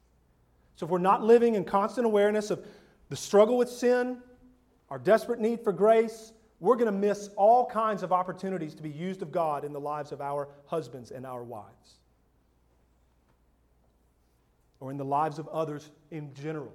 So 0.77 0.85
if 0.85 0.91
we're 0.91 0.99
not 0.99 1.23
living 1.23 1.55
in 1.55 1.65
constant 1.65 2.07
awareness 2.07 2.51
of 2.51 2.65
the 3.09 3.17
struggle 3.17 3.57
with 3.57 3.71
sin, 3.71 4.19
our 4.91 4.99
desperate 4.99 5.41
need 5.41 5.61
for 5.63 5.73
grace, 5.73 6.33
we're 6.61 6.77
going 6.77 6.87
to 6.87 6.93
miss 6.93 7.31
all 7.37 7.67
kinds 7.67 8.03
of 8.03 8.13
opportunities 8.13 8.75
to 8.75 8.83
be 8.83 8.91
used 8.91 9.23
of 9.23 9.31
God 9.31 9.65
in 9.65 9.73
the 9.73 9.81
lives 9.81 10.13
of 10.13 10.21
our 10.21 10.49
husbands 10.67 11.11
and 11.11 11.25
our 11.27 11.43
wives. 11.43 11.99
Or 14.81 14.91
in 14.91 14.97
the 14.97 15.05
lives 15.05 15.39
of 15.39 15.49
others 15.49 15.91
in 16.11 16.35
general 16.35 16.73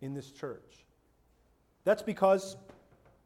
in 0.00 0.14
this 0.14 0.30
church. 0.30 0.84
That's 1.84 2.02
because 2.02 2.56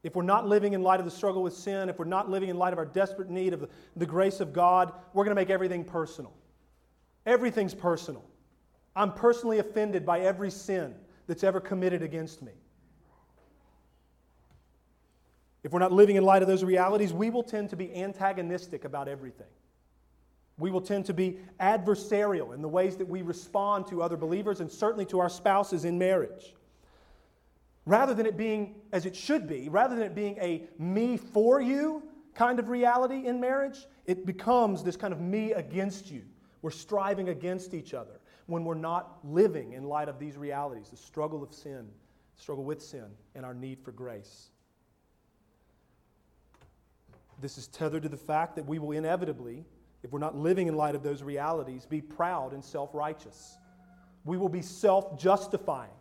if 0.03 0.15
we're 0.15 0.23
not 0.23 0.47
living 0.47 0.73
in 0.73 0.81
light 0.81 0.99
of 0.99 1.05
the 1.05 1.11
struggle 1.11 1.43
with 1.43 1.53
sin, 1.53 1.87
if 1.87 1.99
we're 1.99 2.05
not 2.05 2.29
living 2.29 2.49
in 2.49 2.57
light 2.57 2.73
of 2.73 2.79
our 2.79 2.85
desperate 2.85 3.29
need 3.29 3.53
of 3.53 3.59
the, 3.59 3.69
the 3.95 4.05
grace 4.05 4.39
of 4.39 4.51
God, 4.51 4.93
we're 5.13 5.23
going 5.23 5.35
to 5.35 5.39
make 5.39 5.51
everything 5.51 5.83
personal. 5.83 6.33
Everything's 7.25 7.75
personal. 7.75 8.25
I'm 8.95 9.13
personally 9.13 9.59
offended 9.59 10.05
by 10.05 10.21
every 10.21 10.49
sin 10.49 10.95
that's 11.27 11.43
ever 11.43 11.59
committed 11.59 12.01
against 12.01 12.41
me. 12.41 12.51
If 15.63 15.71
we're 15.71 15.79
not 15.79 15.91
living 15.91 16.15
in 16.15 16.23
light 16.23 16.41
of 16.41 16.47
those 16.47 16.63
realities, 16.63 17.13
we 17.13 17.29
will 17.29 17.43
tend 17.43 17.69
to 17.69 17.75
be 17.75 17.93
antagonistic 17.95 18.83
about 18.85 19.07
everything. 19.07 19.47
We 20.57 20.71
will 20.71 20.81
tend 20.81 21.05
to 21.05 21.13
be 21.13 21.39
adversarial 21.59 22.55
in 22.55 22.61
the 22.63 22.67
ways 22.67 22.97
that 22.97 23.07
we 23.07 23.21
respond 23.21 23.87
to 23.87 24.01
other 24.01 24.17
believers 24.17 24.59
and 24.59 24.71
certainly 24.71 25.05
to 25.05 25.19
our 25.19 25.29
spouses 25.29 25.85
in 25.85 25.99
marriage. 25.99 26.55
Rather 27.85 28.13
than 28.13 28.25
it 28.25 28.37
being 28.37 28.75
as 28.91 29.05
it 29.05 29.15
should 29.15 29.47
be, 29.47 29.69
rather 29.69 29.95
than 29.95 30.03
it 30.03 30.15
being 30.15 30.37
a 30.37 30.67
me 30.77 31.17
for 31.17 31.59
you 31.59 32.03
kind 32.35 32.59
of 32.59 32.69
reality 32.69 33.25
in 33.25 33.39
marriage, 33.39 33.87
it 34.05 34.25
becomes 34.25 34.83
this 34.83 34.95
kind 34.95 35.13
of 35.13 35.19
me 35.19 35.53
against 35.53 36.11
you, 36.11 36.21
we're 36.61 36.71
striving 36.71 37.29
against 37.29 37.73
each 37.73 37.93
other, 37.93 38.19
when 38.45 38.63
we're 38.65 38.75
not 38.75 39.17
living 39.23 39.73
in 39.73 39.83
light 39.83 40.09
of 40.09 40.19
these 40.19 40.37
realities 40.37 40.89
the 40.89 40.97
struggle 40.97 41.41
of 41.41 41.53
sin, 41.53 41.87
struggle 42.35 42.63
with 42.63 42.81
sin, 42.81 43.05
and 43.35 43.45
our 43.45 43.53
need 43.53 43.79
for 43.83 43.91
grace. 43.91 44.49
This 47.39 47.57
is 47.57 47.67
tethered 47.67 48.03
to 48.03 48.09
the 48.09 48.17
fact 48.17 48.55
that 48.55 48.65
we 48.65 48.77
will 48.77 48.91
inevitably, 48.91 49.65
if 50.03 50.11
we're 50.11 50.19
not 50.19 50.35
living 50.35 50.67
in 50.67 50.75
light 50.75 50.95
of 50.95 51.01
those 51.01 51.23
realities, 51.23 51.85
be 51.85 52.01
proud 52.01 52.53
and 52.53 52.63
self 52.63 52.93
righteous. 52.93 53.57
We 54.25 54.37
will 54.37 54.49
be 54.49 54.61
self 54.61 55.17
justifying, 55.19 55.91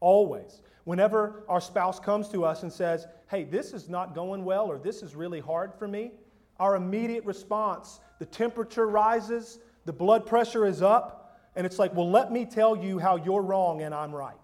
always. 0.00 0.62
Whenever 0.88 1.44
our 1.50 1.60
spouse 1.60 2.00
comes 2.00 2.30
to 2.30 2.46
us 2.46 2.62
and 2.62 2.72
says, 2.72 3.06
Hey, 3.28 3.44
this 3.44 3.74
is 3.74 3.90
not 3.90 4.14
going 4.14 4.42
well, 4.42 4.64
or 4.64 4.78
this 4.78 5.02
is 5.02 5.14
really 5.14 5.38
hard 5.38 5.74
for 5.74 5.86
me, 5.86 6.12
our 6.58 6.76
immediate 6.76 7.26
response, 7.26 8.00
the 8.18 8.24
temperature 8.24 8.88
rises, 8.88 9.58
the 9.84 9.92
blood 9.92 10.24
pressure 10.24 10.64
is 10.64 10.80
up, 10.80 11.42
and 11.56 11.66
it's 11.66 11.78
like, 11.78 11.94
Well, 11.94 12.10
let 12.10 12.32
me 12.32 12.46
tell 12.46 12.74
you 12.74 12.98
how 12.98 13.16
you're 13.16 13.42
wrong 13.42 13.82
and 13.82 13.94
I'm 13.94 14.14
right. 14.14 14.38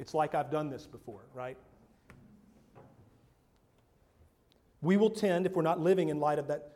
It's 0.00 0.14
like 0.14 0.34
I've 0.34 0.50
done 0.50 0.68
this 0.68 0.88
before, 0.88 1.20
right? 1.32 1.56
We 4.82 4.96
will 4.96 5.10
tend, 5.10 5.46
if 5.46 5.54
we're 5.54 5.62
not 5.62 5.78
living 5.78 6.08
in 6.08 6.18
light 6.18 6.40
of 6.40 6.48
that 6.48 6.72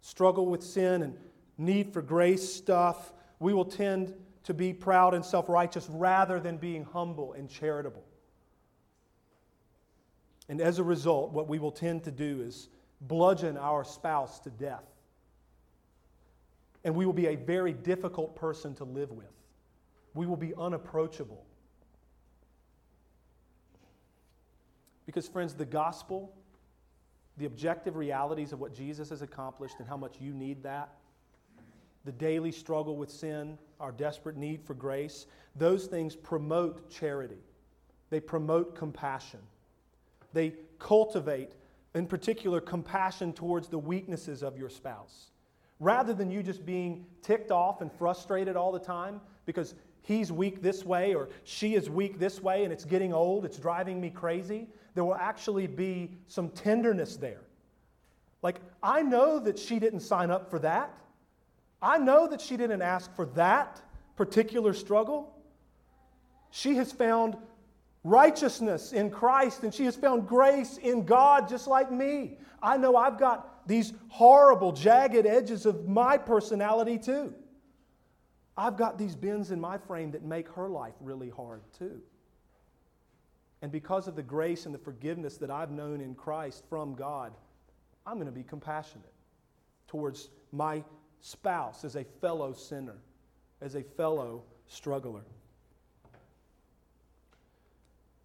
struggle 0.00 0.46
with 0.46 0.64
sin 0.64 1.02
and 1.02 1.16
need 1.56 1.92
for 1.92 2.02
grace 2.02 2.52
stuff, 2.52 3.12
we 3.38 3.54
will 3.54 3.64
tend 3.64 4.12
to 4.46 4.54
be 4.54 4.72
proud 4.72 5.14
and 5.14 5.24
self 5.24 5.48
righteous 5.48 5.88
rather 5.90 6.40
than 6.40 6.56
being 6.56 6.84
humble 6.84 7.32
and 7.34 7.48
charitable. 7.48 8.04
And 10.48 10.60
as 10.60 10.78
a 10.78 10.84
result, 10.84 11.32
what 11.32 11.48
we 11.48 11.58
will 11.58 11.72
tend 11.72 12.04
to 12.04 12.10
do 12.10 12.42
is 12.42 12.68
bludgeon 13.00 13.56
our 13.56 13.84
spouse 13.84 14.38
to 14.40 14.50
death. 14.50 14.84
And 16.84 16.94
we 16.94 17.04
will 17.04 17.12
be 17.12 17.26
a 17.26 17.34
very 17.34 17.72
difficult 17.72 18.36
person 18.36 18.74
to 18.76 18.84
live 18.84 19.10
with. 19.10 19.32
We 20.14 20.26
will 20.26 20.36
be 20.36 20.54
unapproachable. 20.56 21.44
Because, 25.04 25.26
friends, 25.26 25.54
the 25.54 25.64
gospel 25.64 26.32
the 27.36 27.46
objective 27.46 27.96
realities 27.96 28.52
of 28.52 28.60
what 28.60 28.74
Jesus 28.74 29.10
has 29.10 29.22
accomplished 29.22 29.76
and 29.78 29.86
how 29.86 29.96
much 29.96 30.20
you 30.20 30.32
need 30.32 30.62
that, 30.62 30.90
the 32.04 32.12
daily 32.12 32.52
struggle 32.52 32.96
with 32.96 33.10
sin, 33.10 33.58
our 33.80 33.92
desperate 33.92 34.36
need 34.36 34.62
for 34.62 34.74
grace, 34.74 35.26
those 35.54 35.86
things 35.86 36.16
promote 36.16 36.90
charity. 36.90 37.38
They 38.10 38.20
promote 38.20 38.74
compassion. 38.74 39.40
They 40.32 40.54
cultivate, 40.78 41.52
in 41.94 42.06
particular, 42.06 42.60
compassion 42.60 43.32
towards 43.32 43.68
the 43.68 43.78
weaknesses 43.78 44.42
of 44.42 44.58
your 44.58 44.68
spouse. 44.68 45.30
Rather 45.80 46.14
than 46.14 46.30
you 46.30 46.42
just 46.42 46.64
being 46.64 47.04
ticked 47.22 47.50
off 47.50 47.80
and 47.80 47.92
frustrated 47.92 48.56
all 48.56 48.72
the 48.72 48.78
time 48.78 49.20
because 49.44 49.74
he's 50.02 50.32
weak 50.32 50.62
this 50.62 50.84
way 50.84 51.14
or 51.14 51.28
she 51.44 51.74
is 51.74 51.90
weak 51.90 52.18
this 52.18 52.42
way 52.42 52.64
and 52.64 52.72
it's 52.72 52.84
getting 52.84 53.12
old, 53.12 53.44
it's 53.44 53.58
driving 53.58 54.00
me 54.00 54.08
crazy, 54.08 54.68
there 54.94 55.04
will 55.04 55.16
actually 55.16 55.66
be 55.66 56.10
some 56.28 56.48
tenderness 56.50 57.16
there. 57.16 57.42
Like, 58.42 58.60
I 58.82 59.02
know 59.02 59.38
that 59.40 59.58
she 59.58 59.78
didn't 59.78 60.00
sign 60.00 60.30
up 60.30 60.48
for 60.48 60.58
that. 60.60 60.94
I 61.86 61.98
know 61.98 62.26
that 62.26 62.40
she 62.40 62.56
didn't 62.56 62.82
ask 62.82 63.14
for 63.14 63.26
that 63.36 63.80
particular 64.16 64.74
struggle. 64.74 65.32
She 66.50 66.74
has 66.74 66.90
found 66.90 67.36
righteousness 68.02 68.92
in 68.92 69.08
Christ 69.08 69.62
and 69.62 69.72
she 69.72 69.84
has 69.84 69.94
found 69.94 70.26
grace 70.26 70.78
in 70.78 71.04
God 71.04 71.48
just 71.48 71.68
like 71.68 71.92
me. 71.92 72.38
I 72.60 72.76
know 72.76 72.96
I've 72.96 73.20
got 73.20 73.68
these 73.68 73.92
horrible, 74.08 74.72
jagged 74.72 75.26
edges 75.26 75.64
of 75.64 75.86
my 75.86 76.18
personality 76.18 76.98
too. 76.98 77.32
I've 78.56 78.76
got 78.76 78.98
these 78.98 79.14
bends 79.14 79.52
in 79.52 79.60
my 79.60 79.78
frame 79.78 80.10
that 80.10 80.24
make 80.24 80.48
her 80.54 80.68
life 80.68 80.94
really 81.00 81.30
hard 81.30 81.62
too. 81.78 82.00
And 83.62 83.70
because 83.70 84.08
of 84.08 84.16
the 84.16 84.24
grace 84.24 84.66
and 84.66 84.74
the 84.74 84.78
forgiveness 84.80 85.36
that 85.36 85.52
I've 85.52 85.70
known 85.70 86.00
in 86.00 86.16
Christ 86.16 86.64
from 86.68 86.96
God, 86.96 87.32
I'm 88.04 88.14
going 88.14 88.26
to 88.26 88.32
be 88.32 88.42
compassionate 88.42 89.12
towards 89.86 90.30
my 90.50 90.82
spouse 91.20 91.84
as 91.84 91.96
a 91.96 92.04
fellow 92.20 92.52
sinner, 92.52 92.96
as 93.60 93.74
a 93.74 93.82
fellow 93.82 94.42
struggler. 94.66 95.24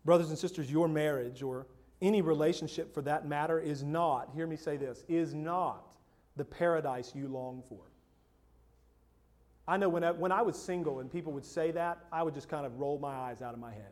Brothers 0.04 0.30
and 0.30 0.38
sisters, 0.38 0.72
your 0.72 0.88
marriage 0.88 1.44
or 1.44 1.68
any 2.02 2.22
relationship 2.22 2.94
for 2.94 3.02
that 3.04 3.28
matter 3.28 3.60
is 3.60 3.84
not, 3.84 4.30
hear 4.34 4.48
me 4.48 4.56
say 4.56 4.78
this, 4.78 5.04
is 5.08 5.34
not 5.34 5.88
the 6.36 6.46
paradise 6.46 7.14
you 7.14 7.28
long 7.28 7.62
for. 7.70 7.82
I 9.68 9.78
know 9.78 9.89
when 9.89 10.04
I, 10.04 10.12
when 10.12 10.32
I 10.32 10.42
was 10.42 10.58
single 10.58 11.00
and 11.00 11.12
people 11.12 11.32
would 11.34 11.46
say 11.46 11.72
that, 11.72 12.00
I 12.12 12.24
would 12.24 12.34
just 12.34 12.50
kind 12.50 12.66
of 12.66 12.80
roll 12.80 12.98
my 12.98 13.14
eyes 13.14 13.42
out 13.42 13.54
of 13.54 13.60
my 13.60 13.72
head. 13.72 13.92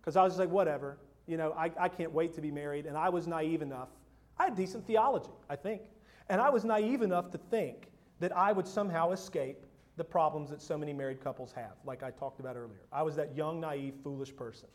Because 0.00 0.16
I 0.16 0.22
was 0.22 0.32
just 0.32 0.40
like, 0.40 0.50
whatever, 0.50 0.98
you 1.26 1.36
know, 1.36 1.52
I, 1.56 1.70
I 1.78 1.88
can't 1.88 2.12
wait 2.12 2.34
to 2.34 2.40
be 2.40 2.50
married. 2.50 2.86
And 2.86 2.96
I 2.96 3.08
was 3.08 3.26
naive 3.26 3.62
enough. 3.62 3.88
I 4.38 4.44
had 4.44 4.56
decent 4.56 4.86
theology, 4.86 5.30
I 5.48 5.56
think. 5.56 5.82
And 6.28 6.40
I 6.40 6.50
was 6.50 6.64
naive 6.64 7.02
enough 7.02 7.30
to 7.30 7.38
think 7.38 7.88
that 8.24 8.34
I 8.34 8.52
would 8.52 8.66
somehow 8.66 9.10
escape 9.10 9.66
the 9.98 10.02
problems 10.02 10.48
that 10.48 10.62
so 10.62 10.78
many 10.78 10.94
married 10.94 11.22
couples 11.22 11.52
have, 11.52 11.74
like 11.84 12.02
I 12.02 12.10
talked 12.10 12.40
about 12.40 12.56
earlier. 12.56 12.80
I 12.90 13.02
was 13.02 13.16
that 13.16 13.36
young, 13.36 13.60
naive, 13.60 13.96
foolish 14.02 14.34
person. 14.34 14.70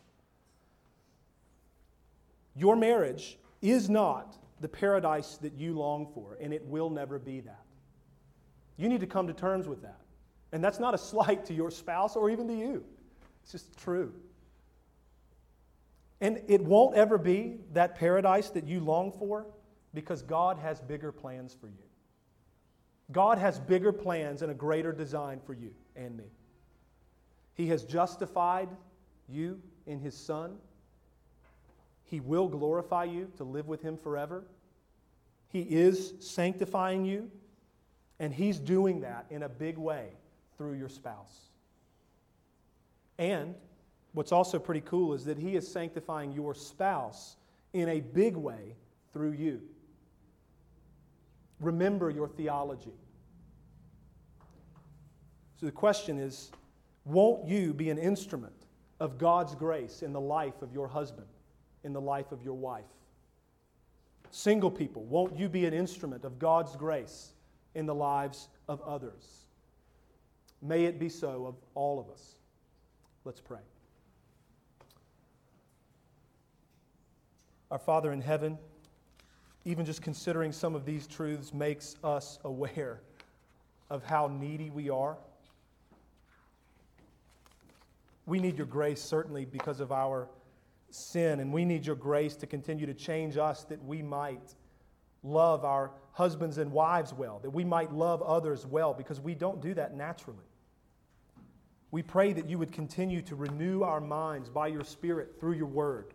Your 2.56 2.76
marriage 2.76 3.39
is 3.64 3.89
not 3.89 4.38
the 4.62 4.68
paradise 4.68 5.38
that 5.38 5.56
you 5.56 5.74
long 5.74 6.12
for, 6.14 6.38
and 6.39 6.54
it 6.54 6.64
will 6.64 6.91
never 6.91 7.18
be 7.18 7.39
that. 7.39 7.64
You 8.78 8.88
need 8.88 9.00
to 9.00 9.08
come 9.08 9.26
to 9.26 9.34
terms 9.34 9.68
with 9.68 9.82
that. 9.82 10.02
And 10.52 10.64
that's 10.64 10.80
not 10.80 10.93
a 10.93 10.97
slight 11.00 11.43
to 11.47 11.54
your 11.56 11.72
spouse 11.72 12.16
or 12.16 12.30
even 12.30 12.47
to 12.50 12.56
you, 12.56 12.86
it's 13.41 13.52
just 13.52 13.76
true. 13.80 14.14
And 16.22 16.43
it 16.47 16.64
won't 16.64 16.95
ever 16.95 17.18
be 17.18 17.62
that 17.74 17.95
paradise 17.95 18.52
that 18.52 18.68
you 18.68 18.80
long 18.80 19.12
for 19.12 19.47
because 19.95 20.22
God 20.22 20.60
has 20.60 20.80
bigger 20.80 21.12
plans 21.12 21.58
for 21.60 21.66
you. 21.66 21.89
God 23.12 23.38
has 23.38 23.60
bigger 23.60 23.91
plans 23.91 24.41
and 24.41 24.51
a 24.51 24.55
greater 24.55 24.91
design 24.91 25.39
for 25.45 25.53
you 25.53 25.72
and 25.95 26.16
me. 26.16 26.26
He 27.55 27.68
has 27.68 27.84
justified 27.84 28.70
you 29.28 29.62
in 29.86 29.99
His 29.99 30.16
Son. 30.16 30.57
He 32.05 32.20
will 32.20 32.47
glorify 32.47 33.05
you 33.05 33.32
to 33.38 33.43
live 33.43 33.68
with 33.68 33.82
Him 33.82 33.97
forever. 33.97 34.43
He 35.49 35.62
is 35.62 36.14
sanctifying 36.20 37.05
you, 37.05 37.30
and 38.20 38.34
He's 38.34 38.60
doing 38.60 39.01
that 39.01 39.26
in 39.30 39.43
a 39.43 39.49
big 39.49 39.78
way 39.78 40.10
through 40.57 40.74
your 40.74 40.89
spouse. 40.89 41.49
And 43.18 43.55
What's 44.14 44.32
also 44.32 44.57
pretty 44.60 44.82
cool 44.82 45.14
is 45.14 45.26
that 45.26 45.38
he 45.38 45.55
is 45.55 45.68
sanctifying 45.68 46.32
your 46.32 46.55
spouse 46.55 47.36
in 47.74 47.89
a 47.89 47.99
big 47.99 48.36
way 48.36 48.76
through 49.14 49.34
you. 49.34 49.62
Remember 51.60 52.10
your 52.10 52.28
theology. 52.28 52.93
So 55.60 55.66
the 55.66 55.72
question 55.72 56.18
is 56.18 56.51
won't 57.05 57.47
you 57.47 57.74
be 57.74 57.89
an 57.89 57.97
instrument 57.97 58.68
of 58.99 59.18
God's 59.18 59.55
grace 59.55 60.03
in 60.03 60.14
the 60.14 60.22
life 60.22 60.62
of 60.62 60.74
your 60.74 60.88
husband, 60.88 61.28
in 61.84 61.93
the 61.93 62.01
life 62.01 62.32
of 62.32 62.43
your 62.43 62.53
wife? 62.53 62.86
Single 64.32 64.72
people, 64.72 65.03
won't 65.05 65.38
you 65.38 65.49
be 65.49 65.66
an 65.66 65.74
instrument 65.74 66.24
of 66.24 66.38
God's 66.38 66.76
grace 66.76 67.34
in 67.74 67.86
the 67.86 67.95
lives 67.95 68.47
of 68.68 68.82
others? 68.82 69.45
May 70.62 70.86
it 70.86 70.99
be 70.99 71.10
so 71.10 71.45
of 71.45 71.55
all 71.74 71.99
of 71.99 72.10
us. 72.10 72.36
Let's 73.26 73.41
pray. 73.41 73.60
Our 77.72 77.80
Father 77.80 78.12
in 78.12 78.22
heaven, 78.22 78.57
even 79.66 79.86
just 79.86 80.01
considering 80.01 80.51
some 80.51 80.76
of 80.76 80.86
these 80.86 81.07
truths 81.07 81.53
makes 81.53 81.95
us 82.03 82.39
aware 82.43 83.01
of 83.89 84.03
how 84.03 84.28
needy 84.28 84.70
we 84.70 84.89
are. 84.89 85.18
We 88.26 88.39
need 88.39 88.57
your 88.57 88.68
grace, 88.68 89.01
certainly, 89.01 89.45
because 89.45 89.80
of 89.80 89.91
our 89.91 90.30
sin, 90.91 91.39
and 91.39 91.51
we 91.51 91.66
need 91.66 91.86
your 91.86 91.95
grace 91.95 92.36
to 92.38 92.47
continue 92.47 92.86
to 92.86 92.93
change 92.93 93.38
us 93.38 93.64
that 93.66 93.84
we 93.84 94.01
might 94.01 94.55
love 95.24 95.66
our 95.66 95.91
husbands 96.14 96.57
and 96.57 96.72
wives 96.72 97.14
well, 97.14 97.39
that 97.39 97.49
we 97.49 97.66
might 97.66 97.91
love 97.91 98.22
others 98.22 98.66
well, 98.66 98.93
because 98.93 99.20
we 99.20 99.36
don't 99.36 99.62
do 99.62 99.74
that 99.74 99.95
naturally. 99.95 100.38
We 101.91 102.03
pray 102.03 102.34
that 102.34 102.47
you 102.47 102.60
would 102.60 102.72
continue 102.72 103.22
to 103.24 103.36
renew 103.36 103.82
our 103.82 103.99
minds 103.99 104.47
by 104.47 104.68
your 104.68 104.84
Spirit 104.84 105.39
through 105.39 105.53
your 105.53 105.66
word 105.66 106.14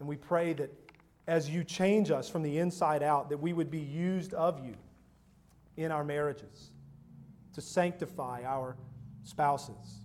and 0.00 0.08
we 0.08 0.16
pray 0.16 0.54
that 0.54 0.79
as 1.30 1.48
you 1.48 1.62
change 1.62 2.10
us 2.10 2.28
from 2.28 2.42
the 2.42 2.58
inside 2.58 3.04
out, 3.04 3.28
that 3.28 3.38
we 3.38 3.52
would 3.52 3.70
be 3.70 3.78
used 3.78 4.34
of 4.34 4.58
you 4.66 4.74
in 5.76 5.92
our 5.92 6.02
marriages 6.02 6.72
to 7.54 7.60
sanctify 7.60 8.42
our 8.44 8.76
spouses. 9.22 10.00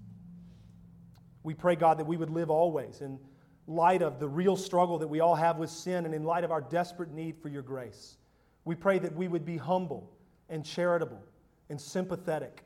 We 1.41 1.55
pray, 1.55 1.77
God, 1.77 1.97
that 1.97 2.05
we 2.05 2.15
would 2.15 2.29
live 2.29 2.51
always 2.51 3.01
in 3.01 3.17
light 3.65 4.03
of 4.03 4.19
the 4.19 4.27
real 4.27 4.55
struggle 4.55 4.99
that 4.99 5.07
we 5.07 5.19
all 5.19 5.33
have 5.33 5.57
with 5.57 5.71
sin 5.71 6.05
and 6.05 6.13
in 6.13 6.23
light 6.23 6.43
of 6.43 6.51
our 6.51 6.61
desperate 6.61 7.11
need 7.11 7.39
for 7.41 7.49
your 7.49 7.63
grace. 7.63 8.17
We 8.63 8.75
pray 8.75 8.99
that 8.99 9.15
we 9.15 9.27
would 9.27 9.45
be 9.45 9.57
humble 9.57 10.15
and 10.49 10.63
charitable 10.63 11.23
and 11.71 11.81
sympathetic 11.81 12.63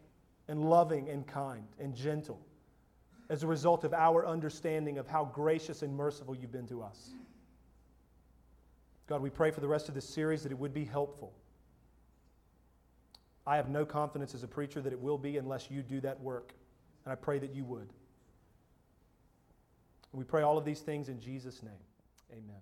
and 0.49 0.70
loving 0.70 1.07
and 1.07 1.26
kind 1.26 1.64
and 1.80 1.95
gentle 1.95 2.41
as 3.30 3.41
a 3.43 3.47
result 3.47 3.86
of 3.86 3.93
our 3.93 4.28
understanding 4.28 4.97
of 4.97 5.07
how 5.07 5.24
gracious 5.24 5.82
and 5.82 5.95
merciful 5.95 6.36
you've 6.36 6.51
been 6.51 6.68
to 6.68 6.84
us. 6.84 7.12
God, 9.10 9.24
we 9.24 9.32
pray 9.32 9.49
for 9.49 9.60
the 9.60 9.68
rest 9.68 9.89
of 9.89 9.95
this 9.95 10.07
series 10.07 10.43
that 10.43 10.51
it 10.51 10.60
would 10.60 10.74
be 10.74 10.86
helpful. 10.86 11.34
I 13.47 13.55
have 13.55 13.68
no 13.68 13.84
confidence 13.84 14.36
as 14.36 14.43
a 14.43 14.47
preacher 14.47 14.82
that 14.82 14.93
it 14.93 14.99
will 14.99 15.18
be 15.18 15.38
unless 15.38 15.72
you 15.72 15.82
do 15.82 15.99
that 16.01 16.22
work, 16.22 16.53
and 17.03 17.12
I 17.12 17.16
pray 17.16 17.39
that 17.39 17.55
you 17.55 17.64
would. 17.64 17.89
We 20.14 20.24
pray 20.24 20.43
all 20.43 20.60
of 20.60 20.64
these 20.64 20.82
things 20.82 21.10
in 21.10 21.20
Jesus' 21.20 21.64
name. 21.64 21.74
Amen. 22.32 22.62